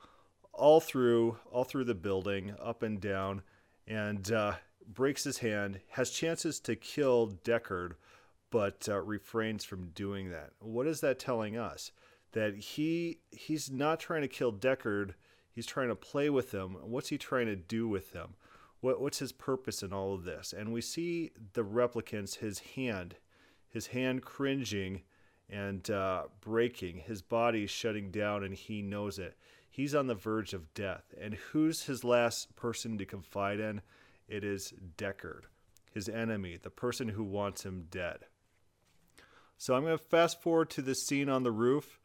all 0.53 0.79
through 0.79 1.39
all 1.51 1.65
through 1.65 1.83
the 1.83 1.93
building, 1.93 2.55
up 2.63 2.81
and 2.81 3.01
down, 3.01 3.41
and 3.85 4.31
uh, 4.31 4.53
breaks 4.87 5.25
his 5.25 5.39
hand. 5.39 5.81
Has 5.89 6.09
chances 6.09 6.57
to 6.61 6.77
kill 6.77 7.37
Deckard, 7.43 7.95
but 8.49 8.87
uh, 8.87 9.01
refrains 9.01 9.65
from 9.65 9.89
doing 9.89 10.29
that. 10.29 10.51
What 10.59 10.87
is 10.87 11.01
that 11.01 11.19
telling 11.19 11.57
us? 11.57 11.91
That 12.36 12.55
he 12.55 13.21
he's 13.31 13.71
not 13.71 13.99
trying 13.99 14.21
to 14.21 14.27
kill 14.27 14.53
Deckard. 14.53 15.13
He's 15.51 15.65
trying 15.65 15.88
to 15.88 15.95
play 15.95 16.29
with 16.29 16.51
him. 16.53 16.77
What's 16.81 17.09
he 17.09 17.17
trying 17.17 17.47
to 17.47 17.55
do 17.55 17.88
with 17.88 18.11
him? 18.11 18.36
What, 18.81 19.01
what's 19.01 19.19
his 19.19 19.31
purpose 19.31 19.81
in 19.81 19.93
all 19.93 20.13
of 20.13 20.25
this? 20.25 20.53
And 20.55 20.73
we 20.73 20.81
see 20.81 21.31
the 21.53 21.63
replicants, 21.63 22.36
his 22.36 22.59
hand, 22.59 23.15
his 23.69 23.88
hand 23.88 24.21
cringing 24.21 25.01
and 25.49 25.89
uh, 25.89 26.23
breaking, 26.41 26.97
his 26.97 27.21
body 27.21 27.67
shutting 27.67 28.11
down, 28.11 28.43
and 28.43 28.53
he 28.53 28.81
knows 28.81 29.17
it. 29.17 29.38
He's 29.69 29.95
on 29.95 30.07
the 30.07 30.13
verge 30.15 30.53
of 30.53 30.73
death. 30.73 31.13
And 31.19 31.36
who's 31.36 31.83
his 31.83 32.03
last 32.03 32.55
person 32.55 32.97
to 32.97 33.05
confide 33.05 33.59
in? 33.59 33.81
It 34.27 34.43
is 34.43 34.73
Deckard, 34.97 35.43
his 35.93 36.09
enemy, 36.09 36.57
the 36.61 36.69
person 36.69 37.09
who 37.09 37.23
wants 37.23 37.63
him 37.63 37.88
dead. 37.89 38.25
So 39.57 39.73
I'm 39.73 39.83
going 39.83 39.97
to 39.97 40.03
fast 40.03 40.41
forward 40.41 40.69
to 40.71 40.81
the 40.81 40.95
scene 40.95 41.29
on 41.29 41.43
the 41.43 41.51
roof, 41.51 41.99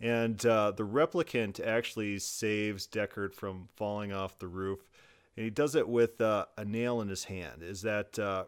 and 0.00 0.44
uh, 0.44 0.72
the 0.72 0.86
replicant 0.86 1.64
actually 1.64 2.18
saves 2.18 2.86
Deckard 2.86 3.34
from 3.34 3.68
falling 3.76 4.12
off 4.12 4.38
the 4.38 4.48
roof, 4.48 4.80
and 5.36 5.44
he 5.44 5.50
does 5.50 5.74
it 5.74 5.88
with 5.88 6.20
uh, 6.20 6.46
a 6.56 6.64
nail 6.64 7.00
in 7.00 7.08
his 7.08 7.24
hand. 7.24 7.62
Is 7.62 7.82
that 7.82 8.18
uh, 8.18 8.44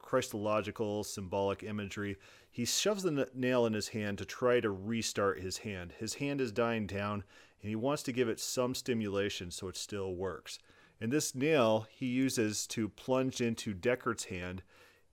Christological 0.00 1.04
symbolic 1.04 1.62
imagery? 1.62 2.16
He 2.50 2.64
shoves 2.64 3.02
the 3.02 3.28
nail 3.34 3.66
in 3.66 3.72
his 3.72 3.88
hand 3.88 4.18
to 4.18 4.24
try 4.24 4.60
to 4.60 4.70
restart 4.70 5.40
his 5.40 5.58
hand. 5.58 5.92
His 5.98 6.14
hand 6.14 6.40
is 6.40 6.52
dying 6.52 6.86
down, 6.86 7.24
and 7.60 7.68
he 7.68 7.76
wants 7.76 8.02
to 8.04 8.12
give 8.12 8.28
it 8.28 8.40
some 8.40 8.74
stimulation 8.74 9.50
so 9.50 9.68
it 9.68 9.76
still 9.76 10.14
works. 10.14 10.58
And 11.00 11.10
this 11.10 11.34
nail 11.34 11.86
he 11.90 12.06
uses 12.06 12.66
to 12.68 12.88
plunge 12.88 13.40
into 13.40 13.74
Deckard's 13.74 14.24
hand 14.24 14.62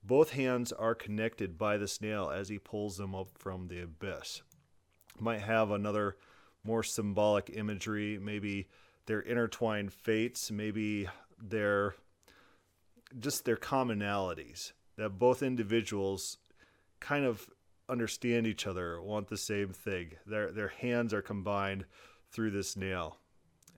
both 0.03 0.31
hands 0.31 0.71
are 0.71 0.95
connected 0.95 1.57
by 1.57 1.77
this 1.77 2.01
nail 2.01 2.29
as 2.29 2.49
he 2.49 2.57
pulls 2.57 2.97
them 2.97 3.13
up 3.13 3.29
from 3.37 3.67
the 3.67 3.81
abyss. 3.81 4.41
Might 5.20 5.41
have 5.41 5.72
another 5.72 6.17
more 6.63 6.84
symbolic 6.84 7.51
imagery, 7.53 8.20
maybe 8.22 8.67
their 9.05 9.22
intertwined 9.22 9.93
fates, 9.93 10.51
maybe 10.51 11.07
their 11.41 11.95
just 13.20 13.45
their 13.45 13.57
commonalities 13.57 14.74
that 14.97 15.17
both 15.17 15.41
individuals 15.41 16.38
kind 16.99 17.26
of 17.26 17.49
understand 17.88 18.45
each 18.45 18.67
other, 18.67 19.01
want 19.01 19.28
the 19.28 19.38
same 19.38 19.70
thing. 19.70 20.11
Their 20.26 20.51
their 20.51 20.67
hands 20.67 21.13
are 21.13 21.22
combined 21.22 21.86
through 22.32 22.51
this 22.51 22.78
nail. 22.78 23.17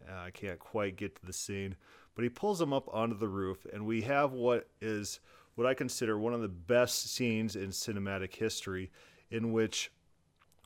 Uh, 0.09 0.15
I 0.25 0.31
can't 0.31 0.59
quite 0.59 0.97
get 0.97 1.15
to 1.15 1.25
the 1.25 1.33
scene, 1.33 1.75
but 2.15 2.23
he 2.23 2.29
pulls 2.29 2.59
them 2.59 2.73
up 2.73 2.89
onto 2.91 3.17
the 3.17 3.27
roof, 3.27 3.65
and 3.71 3.85
we 3.85 4.01
have 4.01 4.33
what 4.33 4.67
is 4.81 5.19
what 5.55 5.67
I 5.67 5.73
consider 5.73 6.17
one 6.17 6.33
of 6.33 6.41
the 6.41 6.49
best 6.49 7.13
scenes 7.13 7.55
in 7.55 7.69
cinematic 7.69 8.35
history, 8.35 8.91
in 9.29 9.51
which 9.51 9.91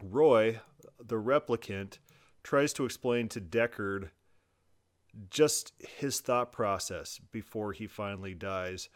Roy, 0.03 0.59
the 1.03 1.15
replicant, 1.15 1.99
tries 2.43 2.73
to 2.73 2.85
explain 2.85 3.27
to 3.29 3.41
Deckard 3.41 4.09
just 5.29 5.73
his 5.79 6.19
thought 6.19 6.51
process 6.51 7.19
before 7.31 7.73
he 7.73 7.87
finally 7.87 8.33
dies. 8.33 8.89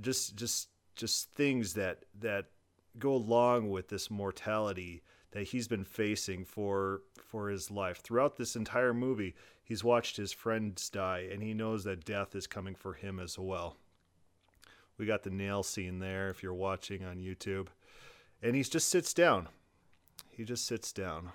Just 0.00 0.36
just 0.36 0.68
just 0.96 1.30
things 1.32 1.74
that 1.74 2.04
that 2.18 2.46
go 2.98 3.14
along 3.14 3.70
with 3.70 3.88
this 3.88 4.10
mortality 4.10 5.02
that 5.32 5.44
he's 5.44 5.68
been 5.68 5.84
facing 5.84 6.44
for 6.44 7.02
for 7.16 7.48
his 7.48 7.70
life. 7.70 7.98
Throughout 7.98 8.36
this 8.36 8.56
entire 8.56 8.92
movie, 8.92 9.34
he's 9.62 9.84
watched 9.84 10.16
his 10.16 10.32
friends 10.32 10.90
die 10.90 11.28
and 11.30 11.42
he 11.42 11.54
knows 11.54 11.84
that 11.84 12.04
death 12.04 12.34
is 12.34 12.46
coming 12.46 12.74
for 12.74 12.94
him 12.94 13.20
as 13.20 13.38
well. 13.38 13.76
We 14.98 15.06
got 15.06 15.22
the 15.22 15.30
nail 15.30 15.62
scene 15.62 16.00
there 16.00 16.28
if 16.28 16.42
you're 16.42 16.52
watching 16.52 17.04
on 17.04 17.18
YouTube. 17.18 17.68
And 18.42 18.54
he 18.54 18.62
just 18.62 18.88
sits 18.88 19.14
down. 19.14 19.48
He 20.40 20.46
just 20.46 20.64
sits 20.64 20.90
down. 20.90 21.32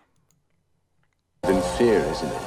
Than 1.43 1.61
fear, 1.77 1.99
isn't 1.99 2.27
it? 2.27 2.41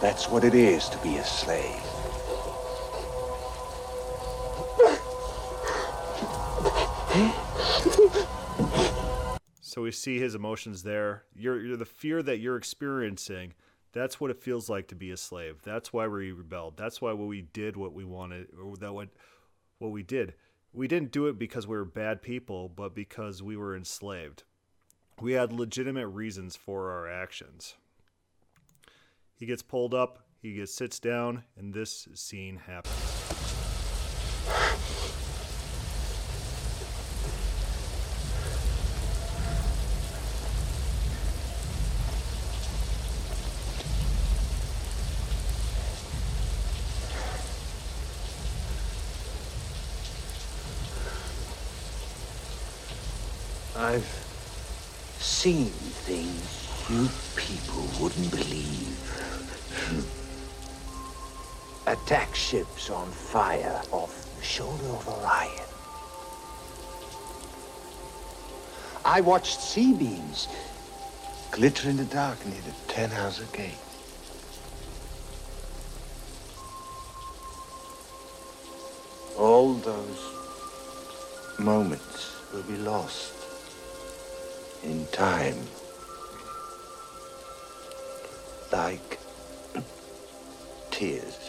That's 0.00 0.30
what 0.30 0.42
it 0.42 0.54
is 0.54 0.88
to 0.88 0.96
be 1.02 1.16
a 1.18 1.22
slave. 1.22 1.82
So 9.60 9.82
we 9.82 9.92
see 9.92 10.18
his 10.18 10.34
emotions 10.34 10.82
there. 10.82 11.24
You're, 11.34 11.62
you're 11.62 11.76
the 11.76 11.84
fear 11.84 12.22
that 12.22 12.38
you're 12.38 12.56
experiencing 12.56 13.52
that's 13.92 14.18
what 14.18 14.30
it 14.30 14.42
feels 14.42 14.70
like 14.70 14.88
to 14.88 14.94
be 14.94 15.10
a 15.10 15.16
slave. 15.18 15.60
That's 15.62 15.92
why 15.92 16.06
we 16.06 16.32
rebelled. 16.32 16.78
That's 16.78 17.02
why 17.02 17.12
we 17.12 17.42
did 17.42 17.76
what 17.76 17.92
we 17.92 18.04
wanted, 18.04 18.48
or 18.58 18.76
that 18.78 18.94
what 18.94 19.08
what 19.78 19.90
we 19.90 20.02
did. 20.02 20.34
We 20.72 20.88
didn't 20.88 21.10
do 21.10 21.26
it 21.26 21.38
because 21.38 21.66
we 21.66 21.76
were 21.76 21.84
bad 21.84 22.20
people, 22.20 22.68
but 22.68 22.94
because 22.94 23.42
we 23.42 23.56
were 23.56 23.74
enslaved. 23.74 24.44
We 25.20 25.32
had 25.32 25.52
legitimate 25.52 26.08
reasons 26.08 26.54
for 26.56 26.90
our 26.90 27.10
actions. 27.10 27.76
He 29.34 29.46
gets 29.46 29.62
pulled 29.62 29.94
up, 29.94 30.26
he 30.42 30.54
gets 30.54 30.74
sits 30.74 31.00
down, 31.00 31.44
and 31.56 31.72
this 31.72 32.08
scene 32.14 32.56
happens. 32.56 33.16
I've 53.78 54.04
seen 55.18 55.66
things 55.66 56.68
you 56.88 57.08
people 57.36 57.86
wouldn't 58.00 58.30
believe. 58.30 58.96
Attack 61.86 62.34
on 62.90 63.10
fire 63.10 63.82
off 63.90 64.36
the 64.36 64.44
shoulder 64.44 64.86
of 64.86 65.08
Orion. 65.08 65.64
I 69.04 69.20
watched 69.20 69.60
C-beams 69.60 70.48
glitter 71.50 71.88
in 71.88 71.96
the 71.96 72.04
dark 72.04 72.44
near 72.46 72.60
the 72.62 72.92
Ten 72.92 73.10
Tannhauser 73.10 73.50
Gate. 73.52 73.72
All 79.38 79.74
those 79.74 80.20
moments 81.58 82.36
will 82.52 82.62
be 82.62 82.76
lost 82.76 83.32
in 84.82 85.06
time. 85.12 85.56
Like 88.72 89.18
tears 90.90 91.45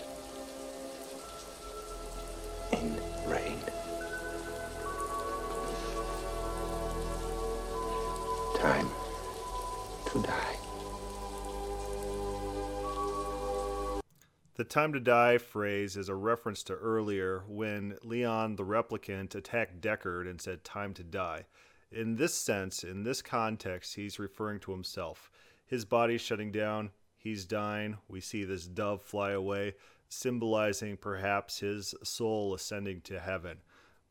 time 14.70 14.94
to 14.94 15.00
die 15.00 15.38
phrase 15.38 15.98
is 15.98 16.10
a 16.10 16.16
reference 16.16 16.64
to 16.64 16.74
earlier 16.74 17.44
when 17.48 17.98
Leon 18.04 18.56
the 18.56 18.64
replicant 18.64 19.36
attacked 19.36 19.82
Deckard 19.82 20.30
and 20.30 20.42
said, 20.42 20.64
Time 20.64 20.94
to 20.96 21.04
die. 21.04 21.46
In 21.92 22.16
this 22.16 22.34
sense, 22.34 22.84
in 22.84 23.04
this 23.04 23.22
context, 23.22 23.96
he's 23.96 24.20
referring 24.20 24.60
to 24.62 24.72
himself. 24.72 25.32
His 25.66 25.86
body's 25.86 26.22
shutting 26.22 26.52
down, 26.52 26.92
he's 27.18 27.46
dying. 27.46 27.98
We 28.08 28.22
see 28.22 28.44
this 28.44 28.68
dove 28.68 29.02
fly 29.02 29.32
away, 29.32 29.76
symbolizing 30.10 30.98
perhaps 30.98 31.60
his 31.60 31.96
soul 32.04 32.54
ascending 32.54 33.02
to 33.02 33.20
heaven. 33.20 33.58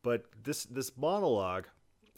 But 0.03 0.25
this, 0.43 0.65
this 0.65 0.91
monologue, 0.97 1.67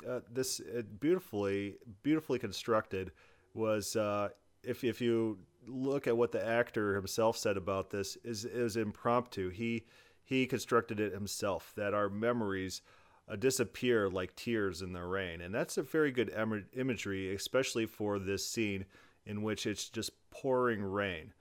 uh, 0.08 0.22
this 0.32 0.60
uh, 0.60 0.84
beautifully, 1.00 1.78
beautifully 2.04 2.40
constructed, 2.40 3.12
was 3.54 3.96
uh, 3.96 4.30
if, 4.64 4.84
if 4.84 5.02
you 5.02 5.40
look 5.70 6.08
at 6.08 6.18
what 6.18 6.32
the 6.32 6.46
actor 6.46 6.96
himself 6.96 7.38
said 7.38 7.58
about 7.58 7.90
this 7.90 8.18
is 8.24 8.46
is 8.46 8.76
impromptu. 8.76 9.50
He 9.50 9.86
he 10.24 10.46
constructed 10.46 11.00
it 11.00 11.14
himself 11.14 11.74
that 11.76 11.94
our 11.94 12.10
memories 12.10 12.82
uh, 13.28 13.36
disappear 13.36 14.10
like 14.10 14.36
tears 14.36 14.82
in 14.82 14.94
the 14.94 15.04
rain, 15.04 15.42
and 15.42 15.54
that's 15.54 15.78
a 15.78 15.84
very 15.84 16.12
good 16.12 16.32
em- 16.36 16.66
imagery, 16.74 17.34
especially 17.34 17.86
for 17.86 18.20
this 18.20 18.46
scene 18.46 18.86
in 19.26 19.42
which 19.42 19.66
it's 19.66 19.90
just 19.90 20.12
pouring 20.32 20.82
rain. 20.82 21.34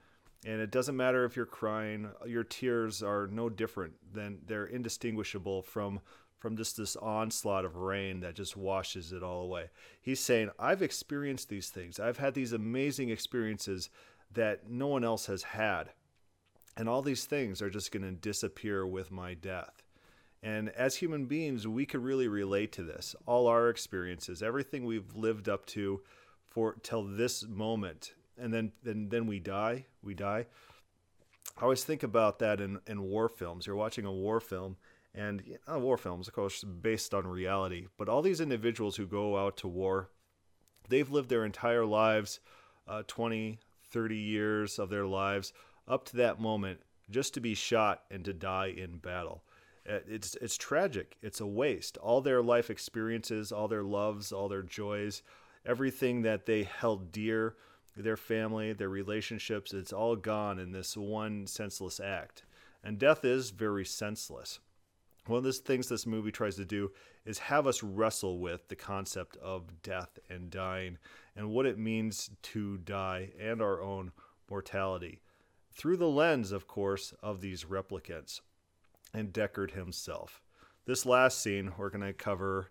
And 0.46 0.60
it 0.60 0.70
doesn't 0.70 0.96
matter 0.96 1.24
if 1.24 1.36
you're 1.36 1.46
crying; 1.46 2.10
your 2.26 2.44
tears 2.44 3.02
are 3.02 3.26
no 3.26 3.48
different 3.48 3.94
than 4.12 4.38
they're 4.46 4.66
indistinguishable 4.66 5.62
from 5.62 6.00
from 6.38 6.56
just 6.56 6.76
this 6.76 6.96
onslaught 6.96 7.64
of 7.64 7.76
rain 7.76 8.20
that 8.20 8.34
just 8.34 8.56
washes 8.56 9.12
it 9.12 9.22
all 9.22 9.42
away. 9.42 9.70
He's 10.00 10.20
saying, 10.20 10.50
I've 10.58 10.82
experienced 10.82 11.48
these 11.48 11.68
things. 11.68 11.98
I've 11.98 12.18
had 12.18 12.34
these 12.34 12.52
amazing 12.52 13.10
experiences 13.10 13.90
that 14.32 14.68
no 14.68 14.86
one 14.86 15.04
else 15.04 15.26
has 15.26 15.42
had. 15.42 15.90
And 16.76 16.88
all 16.88 17.02
these 17.02 17.24
things 17.24 17.60
are 17.60 17.70
just 17.70 17.90
going 17.90 18.04
to 18.04 18.12
disappear 18.12 18.86
with 18.86 19.10
my 19.10 19.34
death. 19.34 19.82
And 20.42 20.68
as 20.70 20.96
human 20.96 21.26
beings, 21.26 21.66
we 21.66 21.84
could 21.84 22.02
really 22.02 22.28
relate 22.28 22.70
to 22.72 22.82
this. 22.82 23.16
All 23.26 23.48
our 23.48 23.68
experiences, 23.68 24.42
everything 24.42 24.84
we've 24.84 25.14
lived 25.14 25.48
up 25.48 25.66
to 25.66 26.02
for 26.48 26.76
till 26.82 27.02
this 27.02 27.46
moment, 27.46 28.14
and 28.38 28.54
then 28.54 28.72
then 28.84 29.08
then 29.08 29.26
we 29.26 29.40
die. 29.40 29.86
We 30.02 30.14
die. 30.14 30.46
I 31.56 31.62
always 31.62 31.82
think 31.82 32.04
about 32.04 32.38
that 32.38 32.60
in, 32.60 32.78
in 32.86 33.02
war 33.02 33.28
films. 33.28 33.66
You're 33.66 33.74
watching 33.74 34.04
a 34.04 34.12
war 34.12 34.38
film, 34.38 34.76
and 35.12 35.42
you 35.44 35.58
know, 35.66 35.78
war 35.80 35.98
films, 35.98 36.28
of 36.28 36.34
course, 36.34 36.62
based 36.62 37.14
on 37.14 37.26
reality. 37.26 37.88
But 37.96 38.08
all 38.08 38.22
these 38.22 38.40
individuals 38.40 38.94
who 38.94 39.06
go 39.06 39.36
out 39.36 39.56
to 39.58 39.68
war, 39.68 40.10
they've 40.88 41.10
lived 41.10 41.28
their 41.28 41.44
entire 41.44 41.84
lives, 41.84 42.38
uh, 42.86 43.02
20, 43.08 43.58
30 43.90 44.16
years 44.16 44.78
of 44.78 44.90
their 44.90 45.06
lives 45.06 45.52
up 45.86 46.04
to 46.06 46.16
that 46.16 46.40
moment 46.40 46.80
just 47.10 47.34
to 47.34 47.40
be 47.40 47.54
shot 47.54 48.02
and 48.10 48.24
to 48.24 48.32
die 48.32 48.74
in 48.76 48.98
battle. 48.98 49.42
Uh, 49.88 50.00
it's 50.06 50.34
it's 50.36 50.56
tragic. 50.56 51.16
It's 51.22 51.40
a 51.40 51.46
waste. 51.46 51.96
All 51.98 52.20
their 52.20 52.42
life 52.42 52.68
experiences, 52.68 53.52
all 53.52 53.68
their 53.68 53.82
loves, 53.82 54.32
all 54.32 54.48
their 54.48 54.62
joys, 54.62 55.22
everything 55.64 56.22
that 56.22 56.44
they 56.44 56.64
held 56.64 57.10
dear, 57.10 57.56
their 57.96 58.16
family, 58.16 58.72
their 58.72 58.88
relationships, 58.88 59.72
it's 59.72 59.92
all 59.92 60.16
gone 60.16 60.58
in 60.58 60.72
this 60.72 60.96
one 60.96 61.46
senseless 61.46 62.00
act. 62.00 62.42
And 62.84 62.98
death 62.98 63.24
is 63.24 63.50
very 63.50 63.84
senseless. 63.84 64.60
One 65.28 65.38
of 65.38 65.44
the 65.44 65.52
things 65.52 65.88
this 65.88 66.06
movie 66.06 66.32
tries 66.32 66.56
to 66.56 66.64
do 66.64 66.90
is 67.26 67.38
have 67.38 67.66
us 67.66 67.82
wrestle 67.82 68.38
with 68.38 68.68
the 68.68 68.76
concept 68.76 69.36
of 69.36 69.82
death 69.82 70.18
and 70.30 70.50
dying 70.50 70.96
and 71.36 71.50
what 71.50 71.66
it 71.66 71.78
means 71.78 72.30
to 72.44 72.78
die 72.78 73.32
and 73.38 73.60
our 73.60 73.82
own 73.82 74.12
mortality 74.50 75.20
through 75.70 75.98
the 75.98 76.08
lens, 76.08 76.50
of 76.50 76.66
course, 76.66 77.12
of 77.22 77.42
these 77.42 77.64
replicants 77.64 78.40
and 79.12 79.32
Deckard 79.32 79.72
himself. 79.72 80.40
This 80.86 81.04
last 81.04 81.42
scene 81.42 81.72
we're 81.76 81.90
going 81.90 82.00
to 82.00 82.14
cover. 82.14 82.70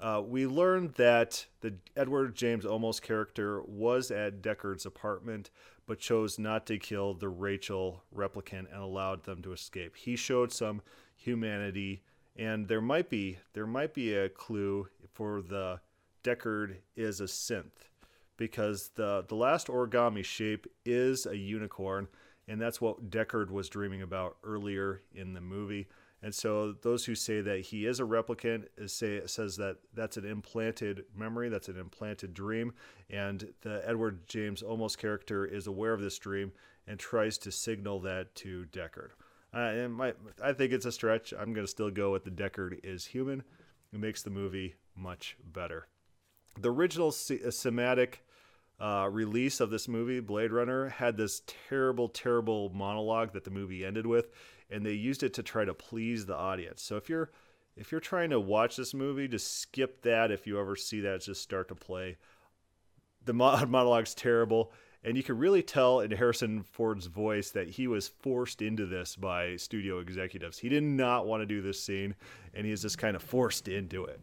Uh, 0.00 0.22
we 0.26 0.46
learned 0.46 0.94
that 0.94 1.46
the 1.60 1.74
Edward 1.94 2.34
James 2.34 2.64
Olmos 2.64 3.02
character 3.02 3.60
was 3.66 4.10
at 4.10 4.40
Deckard's 4.40 4.86
apartment, 4.86 5.50
but 5.86 5.98
chose 5.98 6.38
not 6.38 6.66
to 6.66 6.78
kill 6.78 7.12
the 7.12 7.28
Rachel 7.28 8.02
replicant 8.14 8.72
and 8.72 8.82
allowed 8.82 9.24
them 9.24 9.42
to 9.42 9.52
escape. 9.52 9.96
He 9.96 10.16
showed 10.16 10.52
some 10.52 10.80
humanity, 11.20 12.02
and 12.36 12.66
there 12.66 12.80
might 12.80 13.10
be 13.10 13.38
there 13.52 13.66
might 13.66 13.94
be 13.94 14.14
a 14.14 14.28
clue 14.28 14.88
for 15.12 15.42
the 15.42 15.80
Deckard 16.24 16.76
is 16.96 17.20
a 17.20 17.24
synth 17.24 17.88
because 18.36 18.90
the 18.94 19.24
the 19.28 19.34
last 19.34 19.68
origami 19.68 20.24
shape 20.24 20.66
is 20.84 21.26
a 21.26 21.36
unicorn, 21.36 22.08
and 22.48 22.60
that's 22.60 22.80
what 22.80 23.10
Deckard 23.10 23.50
was 23.50 23.68
dreaming 23.68 24.02
about 24.02 24.36
earlier 24.42 25.02
in 25.14 25.34
the 25.34 25.40
movie. 25.40 25.86
And 26.22 26.34
so 26.34 26.72
those 26.72 27.06
who 27.06 27.14
say 27.14 27.40
that 27.40 27.60
he 27.60 27.86
is 27.86 27.98
a 27.98 28.04
replicant 28.04 28.66
say 28.86 29.22
says 29.26 29.56
that 29.56 29.76
that's 29.94 30.16
an 30.16 30.24
implanted 30.24 31.04
memory, 31.16 31.48
that's 31.48 31.68
an 31.68 31.78
implanted 31.78 32.34
dream, 32.34 32.72
and 33.08 33.52
the 33.62 33.82
Edward 33.86 34.26
James 34.26 34.62
Olmos 34.62 34.96
character 34.96 35.44
is 35.44 35.66
aware 35.66 35.92
of 35.92 36.00
this 36.00 36.18
dream 36.18 36.52
and 36.86 36.98
tries 36.98 37.38
to 37.38 37.52
signal 37.52 38.00
that 38.00 38.34
to 38.36 38.66
Deckard. 38.72 39.10
Uh, 39.52 39.58
and 39.58 39.94
my, 39.94 40.14
I 40.42 40.52
think 40.52 40.72
it's 40.72 40.86
a 40.86 40.92
stretch. 40.92 41.32
I'm 41.32 41.52
going 41.52 41.66
to 41.66 41.70
still 41.70 41.90
go 41.90 42.12
with 42.12 42.24
the 42.24 42.30
Deckard 42.30 42.80
is 42.84 43.06
human. 43.06 43.42
It 43.92 43.98
makes 43.98 44.22
the 44.22 44.30
movie 44.30 44.76
much 44.96 45.36
better. 45.44 45.88
The 46.60 46.70
original 46.70 47.08
uh, 47.08 47.10
cinematic 47.10 48.16
uh, 48.80 49.08
release 49.10 49.60
of 49.60 49.70
this 49.70 49.88
movie, 49.88 50.20
Blade 50.20 50.52
Runner, 50.52 50.88
had 50.88 51.16
this 51.16 51.42
terrible, 51.68 52.08
terrible 52.08 52.70
monologue 52.70 53.32
that 53.32 53.44
the 53.44 53.50
movie 53.50 53.84
ended 53.84 54.06
with, 54.06 54.30
and 54.70 54.86
they 54.86 54.92
used 54.92 55.22
it 55.22 55.34
to 55.34 55.42
try 55.42 55.64
to 55.64 55.74
please 55.74 56.26
the 56.26 56.36
audience. 56.36 56.82
So 56.82 56.96
if 56.96 57.08
you're 57.08 57.30
if 57.76 57.92
you're 57.92 58.00
trying 58.00 58.30
to 58.30 58.40
watch 58.40 58.76
this 58.76 58.92
movie, 58.92 59.28
just 59.28 59.58
skip 59.60 60.02
that. 60.02 60.30
If 60.30 60.46
you 60.46 60.60
ever 60.60 60.76
see 60.76 61.00
that, 61.00 61.22
just 61.22 61.40
start 61.40 61.68
to 61.68 61.74
play. 61.74 62.18
The 63.24 63.32
monologue's 63.32 64.14
terrible 64.14 64.72
and 65.02 65.16
you 65.16 65.22
can 65.22 65.38
really 65.38 65.62
tell 65.62 66.00
in 66.00 66.10
Harrison 66.10 66.62
Ford's 66.62 67.06
voice 67.06 67.50
that 67.50 67.70
he 67.70 67.86
was 67.86 68.08
forced 68.08 68.60
into 68.60 68.84
this 68.84 69.16
by 69.16 69.56
studio 69.56 69.98
executives. 69.98 70.58
He 70.58 70.68
did 70.68 70.82
not 70.82 71.26
want 71.26 71.40
to 71.40 71.46
do 71.46 71.62
this 71.62 71.82
scene, 71.82 72.14
and 72.54 72.66
he 72.66 72.72
is 72.72 72.82
just 72.82 72.98
kind 72.98 73.16
of 73.16 73.22
forced 73.22 73.68
into 73.68 74.04
it. 74.04 74.20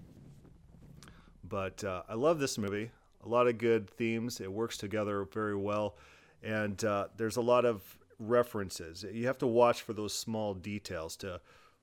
But 1.44 1.84
uh, 1.84 2.04
I 2.08 2.14
love 2.14 2.40
this 2.40 2.58
movie. 2.58 2.92
A 3.26 3.28
lot 3.28 3.48
of 3.48 3.58
good 3.58 3.90
themes. 3.90 4.40
It 4.40 4.52
works 4.52 4.78
together 4.78 5.28
very 5.34 5.56
well, 5.56 5.96
and 6.44 6.84
uh, 6.84 7.08
there's 7.18 7.38
a 7.38 7.42
lot 7.42 7.66
of 7.66 7.82
references. 8.20 9.04
You 9.12 9.26
have 9.28 9.38
to 9.40 9.48
watch 9.48 9.82
for 9.82 9.94
those 9.94 10.14
small 10.14 10.54
details 10.54 11.16
to 11.18 11.42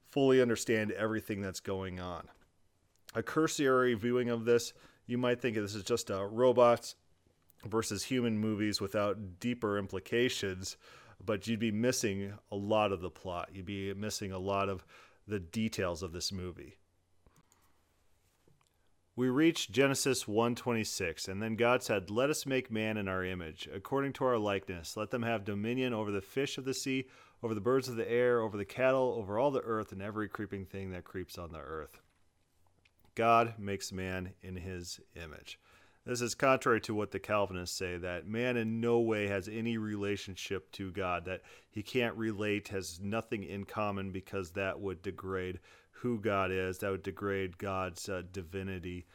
fully 0.09 0.41
understand 0.41 0.93
everything 0.93 1.41
that's 1.41 1.61
going 1.61 1.99
on. 1.99 2.29
A 3.17 3.23
cursory 3.23 3.95
viewing 3.95 4.29
of 4.29 4.45
this, 4.45 4.73
you 5.07 5.19
might 5.19 5.41
think 5.41 5.57
this 5.57 5.75
is 5.75 5.83
just 5.83 6.11
a 6.11 6.25
robots 6.25 6.95
versus 7.65 8.05
human 8.05 8.39
movies 8.39 8.81
without 8.81 9.41
deeper 9.41 9.79
implications, 9.79 10.77
but 11.25 11.47
you'd 11.47 11.61
be 11.61 11.73
missing 11.73 12.35
a 12.51 12.57
lot 12.57 12.93
of 12.93 13.01
the 13.01 13.11
plot. 13.11 13.51
You'd 13.53 13.67
be 13.67 13.93
missing 13.95 14.33
a 14.33 14.39
lot 14.39 14.69
of 14.69 14.85
the 15.27 15.41
details 15.41 16.03
of 16.03 16.13
this 16.13 16.31
movie. 16.31 16.79
We 19.17 19.29
reach 19.29 19.71
Genesis 19.71 20.27
1:26, 20.27 21.29
and 21.29 21.41
then 21.41 21.55
God 21.55 21.85
said, 21.85 22.11
"Let 22.11 22.31
us 22.31 22.47
make 22.47 22.71
man 22.71 22.97
in 22.97 23.07
our 23.07 23.25
image, 23.25 23.69
according 23.73 24.13
to 24.15 24.25
our 24.25 24.39
likeness. 24.39 24.97
Let 24.97 25.11
them 25.11 25.23
have 25.23 25.45
dominion 25.45 25.95
over 25.95 26.11
the 26.11 26.21
fish 26.21 26.59
of 26.59 26.65
the 26.65 26.75
sea, 26.75 27.09
over 27.41 27.55
the 27.55 27.61
birds 27.61 27.89
of 27.89 27.95
the 27.95 28.11
air, 28.11 28.41
over 28.41 28.57
the 28.57 28.65
cattle, 28.65 29.15
over 29.17 29.39
all 29.39 29.53
the 29.53 29.61
earth, 29.61 29.93
and 29.93 30.03
every 30.03 30.29
creeping 30.29 30.67
thing 30.67 30.91
that 30.91 31.05
creeps 31.05 31.39
on 31.39 31.53
the 31.53 31.61
earth." 31.61 32.01
God 33.15 33.57
makes 33.57 33.93
man 33.93 34.35
in 34.43 34.57
his 34.57 35.01
image. 35.15 35.61
This 36.07 36.21
is 36.21 36.35
contrary 36.35 36.83
to 36.83 36.95
what 36.95 37.13
the 37.13 37.19
Calvinists 37.19 37.79
say 37.79 37.97
that 37.97 38.27
man 38.27 38.59
in 38.59 38.79
no 38.79 39.01
way 39.01 39.27
has 39.29 39.49
any 39.49 39.79
relationship 39.79 40.71
to 40.73 40.93
God, 40.93 41.25
that 41.25 41.41
he 41.71 41.83
can't 41.83 42.15
relate, 42.15 42.69
has 42.69 43.01
nothing 43.01 43.43
in 43.43 43.65
common 43.65 44.11
because 44.11 44.51
that 44.51 44.79
would 44.81 45.01
degrade 45.01 45.61
who 45.91 46.21
God 46.21 46.51
is, 46.51 46.79
that 46.79 46.91
would 46.91 47.03
degrade 47.03 47.57
God's 47.57 48.07
uh, 48.11 48.21
divinity. 48.31 49.07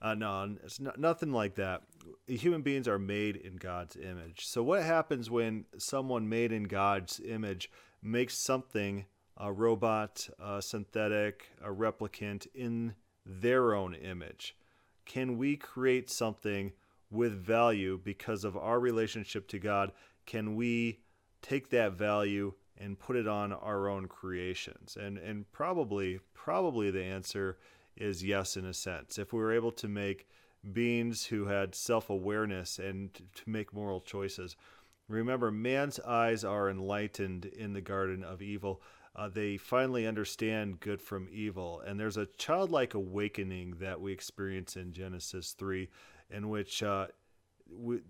Uh, 0.00 0.14
no, 0.14 0.56
it's 0.62 0.78
not, 0.78 1.00
nothing 1.00 1.32
like 1.32 1.56
that. 1.56 1.82
Human 2.28 2.62
beings 2.62 2.86
are 2.86 2.98
made 2.98 3.34
in 3.34 3.56
God's 3.56 3.96
image. 3.96 4.46
So, 4.46 4.62
what 4.62 4.84
happens 4.84 5.28
when 5.28 5.64
someone 5.78 6.28
made 6.28 6.52
in 6.52 6.64
God's 6.64 7.18
image 7.18 7.72
makes 8.00 8.34
something, 8.34 9.06
a 9.36 9.52
robot, 9.52 10.28
a 10.38 10.62
synthetic, 10.62 11.48
a 11.60 11.70
replicant, 11.70 12.46
in 12.54 12.94
their 13.24 13.74
own 13.74 13.94
image? 13.94 14.54
Can 15.06 15.38
we 15.38 15.56
create 15.56 16.10
something 16.10 16.72
with 17.10 17.32
value 17.32 17.98
because 18.02 18.44
of 18.44 18.56
our 18.56 18.78
relationship 18.78 19.48
to 19.48 19.58
God? 19.58 19.92
Can 20.26 20.54
we 20.56 21.00
take 21.40 21.70
that 21.70 21.92
value 21.92 22.52
and 22.76 22.98
put 22.98 23.16
it 23.16 23.26
on 23.26 23.52
our 23.52 23.88
own 23.88 24.08
creations? 24.08 24.96
And 25.00 25.16
and 25.16 25.50
probably 25.52 26.20
probably 26.34 26.90
the 26.90 27.04
answer 27.04 27.56
is 27.96 28.22
yes 28.22 28.56
in 28.56 28.66
a 28.66 28.74
sense. 28.74 29.18
If 29.18 29.32
we 29.32 29.38
were 29.38 29.52
able 29.52 29.72
to 29.72 29.88
make 29.88 30.26
beings 30.72 31.26
who 31.26 31.46
had 31.46 31.74
self 31.74 32.10
awareness 32.10 32.78
and 32.78 33.14
to 33.14 33.42
make 33.46 33.72
moral 33.72 34.00
choices. 34.00 34.56
Remember, 35.08 35.50
man's 35.50 36.00
eyes 36.00 36.44
are 36.44 36.68
enlightened 36.68 37.44
in 37.44 37.72
the 37.72 37.80
Garden 37.80 38.24
of 38.24 38.42
Eden. 38.42 38.76
Uh, 39.16 39.30
they 39.30 39.56
finally 39.56 40.06
understand 40.06 40.78
good 40.78 41.00
from 41.00 41.26
evil. 41.32 41.80
And 41.86 41.98
there's 41.98 42.18
a 42.18 42.26
childlike 42.36 42.92
awakening 42.92 43.76
that 43.80 44.00
we 44.00 44.12
experience 44.12 44.76
in 44.76 44.92
Genesis 44.92 45.52
3, 45.52 45.88
in 46.30 46.50
which 46.50 46.82
uh, 46.82 47.06
we, 47.74 48.00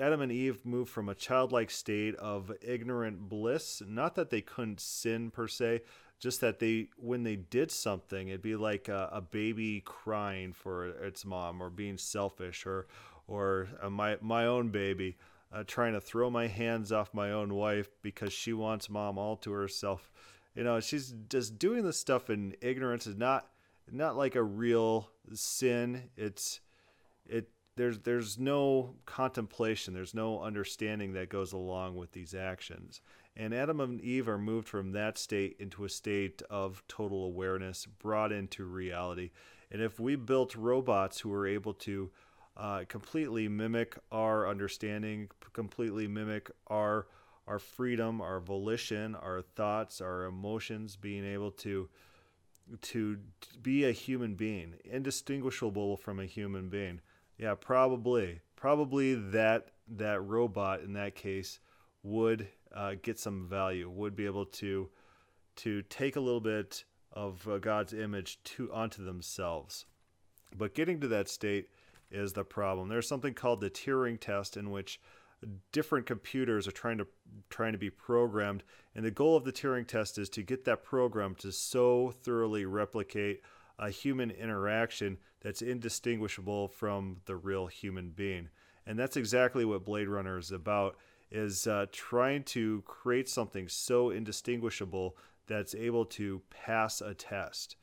Adam 0.00 0.20
and 0.20 0.32
Eve 0.32 0.66
move 0.66 0.88
from 0.88 1.08
a 1.08 1.14
childlike 1.14 1.70
state 1.70 2.16
of 2.16 2.50
ignorant 2.60 3.28
bliss. 3.28 3.82
Not 3.86 4.16
that 4.16 4.30
they 4.30 4.40
couldn't 4.40 4.80
sin 4.80 5.30
per 5.30 5.46
se, 5.46 5.82
just 6.18 6.40
that 6.40 6.58
they, 6.58 6.88
when 6.96 7.22
they 7.22 7.36
did 7.36 7.70
something, 7.70 8.26
it'd 8.26 8.42
be 8.42 8.56
like 8.56 8.88
a, 8.88 9.08
a 9.12 9.20
baby 9.20 9.80
crying 9.84 10.52
for 10.52 10.88
its 10.88 11.24
mom, 11.24 11.62
or 11.62 11.70
being 11.70 11.96
selfish, 11.96 12.66
or 12.66 12.88
or 13.28 13.68
uh, 13.80 13.90
my 13.90 14.16
my 14.20 14.46
own 14.46 14.70
baby 14.70 15.16
uh, 15.52 15.64
trying 15.66 15.92
to 15.92 16.00
throw 16.00 16.30
my 16.30 16.46
hands 16.46 16.92
off 16.92 17.14
my 17.14 17.30
own 17.30 17.54
wife 17.54 17.88
because 18.02 18.32
she 18.32 18.52
wants 18.52 18.90
mom 18.90 19.18
all 19.18 19.36
to 19.36 19.52
herself. 19.52 20.10
You 20.58 20.64
know, 20.64 20.80
she's 20.80 21.14
just 21.28 21.56
doing 21.56 21.84
this 21.84 22.00
stuff 22.00 22.30
in 22.30 22.56
ignorance. 22.60 23.06
Is 23.06 23.14
not 23.14 23.46
not 23.92 24.16
like 24.16 24.34
a 24.34 24.42
real 24.42 25.08
sin. 25.32 26.10
It's 26.16 26.58
it 27.28 27.50
there's 27.76 28.00
there's 28.00 28.40
no 28.40 28.96
contemplation, 29.06 29.94
there's 29.94 30.14
no 30.14 30.42
understanding 30.42 31.12
that 31.12 31.28
goes 31.28 31.52
along 31.52 31.94
with 31.94 32.10
these 32.10 32.34
actions. 32.34 33.00
And 33.36 33.54
Adam 33.54 33.78
and 33.78 34.00
Eve 34.00 34.28
are 34.28 34.36
moved 34.36 34.66
from 34.66 34.90
that 34.90 35.16
state 35.16 35.54
into 35.60 35.84
a 35.84 35.88
state 35.88 36.42
of 36.50 36.82
total 36.88 37.24
awareness, 37.24 37.86
brought 37.86 38.32
into 38.32 38.64
reality. 38.64 39.30
And 39.70 39.80
if 39.80 40.00
we 40.00 40.16
built 40.16 40.56
robots 40.56 41.20
who 41.20 41.28
were 41.28 41.46
able 41.46 41.74
to 41.74 42.10
uh, 42.56 42.82
completely 42.88 43.46
mimic 43.46 43.96
our 44.10 44.48
understanding, 44.48 45.28
completely 45.52 46.08
mimic 46.08 46.50
our 46.66 47.06
our 47.48 47.58
freedom, 47.58 48.20
our 48.20 48.40
volition, 48.40 49.14
our 49.14 49.42
thoughts, 49.42 50.00
our 50.00 50.24
emotions, 50.24 50.96
being 50.96 51.24
able 51.24 51.50
to 51.50 51.88
to 52.82 53.18
be 53.62 53.84
a 53.84 53.92
human 53.92 54.34
being, 54.34 54.74
indistinguishable 54.84 55.96
from 55.96 56.20
a 56.20 56.26
human 56.26 56.68
being. 56.68 57.00
Yeah, 57.38 57.54
probably, 57.54 58.40
probably 58.56 59.14
that 59.14 59.68
that 59.88 60.20
robot 60.20 60.80
in 60.82 60.92
that 60.92 61.14
case 61.14 61.60
would 62.02 62.48
uh, 62.74 62.94
get 63.00 63.18
some 63.18 63.48
value, 63.48 63.88
would 63.88 64.14
be 64.14 64.26
able 64.26 64.44
to 64.46 64.90
to 65.56 65.82
take 65.82 66.16
a 66.16 66.20
little 66.20 66.40
bit 66.40 66.84
of 67.12 67.48
uh, 67.48 67.58
God's 67.58 67.94
image 67.94 68.42
to 68.44 68.72
onto 68.72 69.04
themselves. 69.04 69.86
But 70.56 70.74
getting 70.74 71.00
to 71.00 71.08
that 71.08 71.28
state 71.28 71.68
is 72.10 72.32
the 72.32 72.44
problem. 72.44 72.88
There's 72.88 73.08
something 73.08 73.34
called 73.34 73.60
the 73.60 73.70
Turing 73.70 74.20
test 74.20 74.56
in 74.56 74.70
which 74.70 75.00
different 75.72 76.06
computers 76.06 76.66
are 76.66 76.72
trying 76.72 76.98
to 76.98 77.06
trying 77.48 77.72
to 77.72 77.78
be 77.78 77.90
programmed 77.90 78.62
and 78.94 79.04
the 79.04 79.10
goal 79.12 79.36
of 79.36 79.44
the 79.44 79.52
Turing 79.52 79.86
test 79.86 80.18
is 80.18 80.28
to 80.30 80.42
get 80.42 80.64
that 80.64 80.82
program 80.82 81.36
to 81.36 81.52
so 81.52 82.12
thoroughly 82.22 82.64
replicate 82.64 83.42
a 83.78 83.90
human 83.90 84.30
interaction 84.30 85.18
that's 85.40 85.62
indistinguishable 85.62 86.66
from 86.66 87.18
the 87.26 87.36
real 87.36 87.68
human 87.68 88.10
being. 88.10 88.48
And 88.86 88.98
that's 88.98 89.16
exactly 89.16 89.64
what 89.64 89.84
Blade 89.84 90.08
Runner 90.08 90.38
is 90.38 90.50
about 90.50 90.96
is 91.30 91.66
uh, 91.66 91.86
trying 91.92 92.42
to 92.42 92.82
create 92.86 93.28
something 93.28 93.68
so 93.68 94.10
indistinguishable 94.10 95.16
that's 95.46 95.74
able 95.74 96.04
to 96.06 96.42
pass 96.50 97.00
a 97.00 97.14
test. 97.14 97.76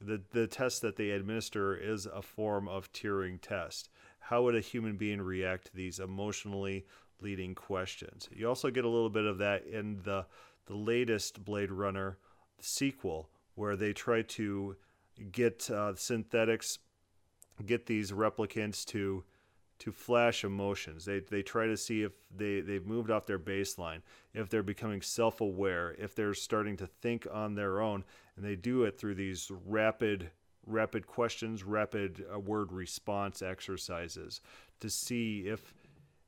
The, 0.00 0.22
the 0.32 0.46
test 0.46 0.80
that 0.82 0.96
they 0.96 1.10
administer 1.10 1.76
is 1.76 2.06
a 2.06 2.22
form 2.22 2.68
of 2.68 2.92
Turing 2.92 3.40
test. 3.40 3.90
How 4.28 4.42
would 4.42 4.56
a 4.56 4.60
human 4.60 4.96
being 4.96 5.20
react 5.20 5.66
to 5.66 5.76
these 5.76 6.00
emotionally 6.00 6.86
leading 7.20 7.54
questions? 7.54 8.28
You 8.32 8.48
also 8.48 8.70
get 8.70 8.84
a 8.84 8.88
little 8.88 9.10
bit 9.10 9.24
of 9.24 9.38
that 9.38 9.66
in 9.66 10.00
the, 10.02 10.26
the 10.66 10.74
latest 10.74 11.44
Blade 11.44 11.70
Runner 11.70 12.18
sequel, 12.60 13.28
where 13.54 13.76
they 13.76 13.92
try 13.92 14.22
to 14.22 14.76
get 15.30 15.70
uh, 15.70 15.94
synthetics, 15.94 16.78
get 17.66 17.86
these 17.86 18.12
replicants 18.12 18.84
to 18.86 19.24
to 19.80 19.92
flash 19.92 20.44
emotions. 20.44 21.04
They, 21.04 21.20
they 21.20 21.42
try 21.42 21.66
to 21.66 21.76
see 21.76 22.02
if 22.02 22.12
they, 22.34 22.60
they've 22.60 22.86
moved 22.86 23.10
off 23.10 23.26
their 23.26 23.38
baseline, 23.38 24.02
if 24.32 24.48
they're 24.48 24.62
becoming 24.62 25.02
self 25.02 25.40
aware, 25.40 25.94
if 25.98 26.14
they're 26.14 26.34
starting 26.34 26.76
to 26.78 26.86
think 26.86 27.26
on 27.30 27.54
their 27.54 27.80
own. 27.80 28.04
And 28.36 28.44
they 28.44 28.56
do 28.56 28.84
it 28.84 28.98
through 28.98 29.16
these 29.16 29.50
rapid, 29.66 30.30
rapid 30.66 31.06
questions, 31.06 31.64
rapid 31.64 32.24
uh, 32.32 32.38
word 32.38 32.72
response 32.72 33.42
exercises 33.42 34.40
to 34.80 34.90
see 34.90 35.44
if 35.46 35.74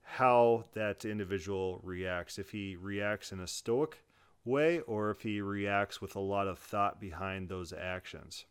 how 0.03 0.65
that 0.75 1.05
individual 1.05 1.81
reacts. 1.83 2.39
If 2.39 2.51
he 2.51 2.77
reacts 2.77 3.33
in 3.33 3.41
a 3.41 3.47
stoic 3.47 4.03
way 4.47 4.81
or 4.81 5.11
if 5.11 5.23
he 5.23 5.41
reacts 5.41 6.01
with 6.01 6.15
a 6.15 6.21
lot 6.21 6.47
of 6.47 6.59
thought 6.59 7.01
behind 7.01 7.49
those 7.49 7.73
actions. 7.73 8.47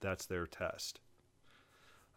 That's 0.00 0.26
their 0.26 0.46
test. 0.46 1.00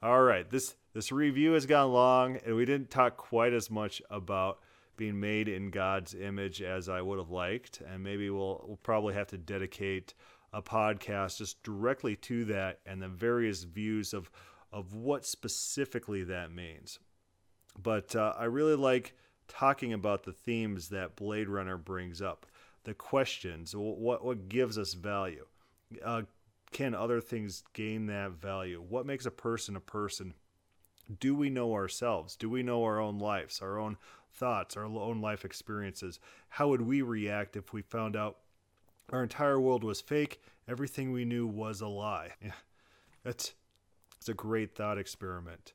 All 0.02 0.22
right, 0.22 0.50
this 0.50 0.76
this 0.94 1.12
review 1.12 1.54
has 1.54 1.66
gone 1.66 1.92
long, 1.92 2.38
and 2.46 2.56
we 2.56 2.66
didn't 2.66 2.90
talk 2.90 3.18
quite 3.18 3.54
as 3.54 3.70
much 3.70 4.02
about 4.10 4.60
being 4.96 5.20
made 5.20 5.48
in 5.48 5.72
God's 5.72 6.14
image 6.14 6.62
as 6.62 6.90
I 6.90 7.02
would 7.02 7.20
have 7.20 7.30
liked, 7.30 7.82
and 7.82 8.04
maybe 8.04 8.30
we'll 8.30 8.64
we'll 8.68 8.80
probably 8.84 9.14
have 9.14 9.28
to 9.28 9.38
dedicate 9.38 10.14
a 10.54 10.62
podcast 10.62 11.38
just 11.38 11.62
directly 11.64 12.16
to 12.16 12.46
that 12.46 12.80
and 12.86 13.02
the 13.02 13.08
various 13.08 13.64
views 13.64 14.14
of 14.14 14.30
of 14.72 14.94
what 14.94 15.26
specifically 15.26 16.24
that 16.24 16.52
means. 16.52 17.00
But 17.82 18.16
uh, 18.16 18.34
I 18.38 18.46
really 18.46 18.76
like 18.76 19.16
talking 19.48 19.94
about 19.94 20.24
the 20.24 20.32
themes 20.32 20.90
that 20.90 21.16
Blade 21.16 21.50
Runner 21.50 21.78
brings 21.78 22.22
up, 22.22 22.46
the 22.84 22.94
questions, 22.94 23.76
what 23.76 24.24
what 24.24 24.50
gives 24.50 24.78
us 24.78 24.94
value. 24.94 25.46
Uh, 26.04 26.24
can 26.72 26.94
other 26.94 27.20
things 27.20 27.64
gain 27.74 28.06
that 28.08 28.32
value? 28.32 28.84
What 28.88 29.06
makes 29.06 29.26
a 29.26 29.32
person 29.32 29.76
a 29.76 29.82
person? 29.82 30.36
Do 31.20 31.34
we 31.34 31.50
know 31.50 31.74
ourselves? 31.74 32.36
Do 32.36 32.50
we 32.50 32.62
know 32.62 32.84
our 32.84 33.00
own 33.00 33.18
lives, 33.18 33.60
our 33.62 33.80
own 33.80 33.98
thoughts, 34.32 34.78
our 34.78 34.86
own 34.86 35.22
life 35.22 35.44
experiences? 35.44 36.20
How 36.50 36.68
would 36.68 36.82
we 36.82 37.02
react 37.02 37.56
if 37.56 37.74
we 37.74 37.82
found 37.82 38.16
out 38.16 38.38
our 39.12 39.24
entire 39.24 39.60
world 39.60 39.84
was 39.84 40.02
fake, 40.02 40.42
everything 40.68 41.12
we 41.12 41.26
knew 41.26 41.48
was 41.48 41.82
a 41.82 41.88
lie? 41.88 42.34
Yeah, 42.44 42.52
that's 43.24 43.54
it's 44.18 44.30
a 44.30 44.34
great 44.34 44.76
thought 44.76 44.98
experiment. 44.98 45.74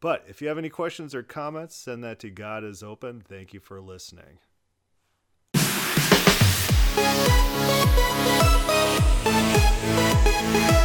But 0.00 0.24
if 0.28 0.42
you 0.42 0.48
have 0.48 0.58
any 0.58 0.68
questions 0.68 1.14
or 1.14 1.22
comments, 1.22 1.76
send 1.76 2.02
that 2.04 2.18
to 2.20 2.30
God 2.30 2.64
is 2.64 2.82
Open. 2.82 3.20
Thank 3.20 3.52
you 3.54 3.60
for 3.60 3.80
listening. 3.80 4.38
Thank 9.24 10.70
you. 10.70 10.81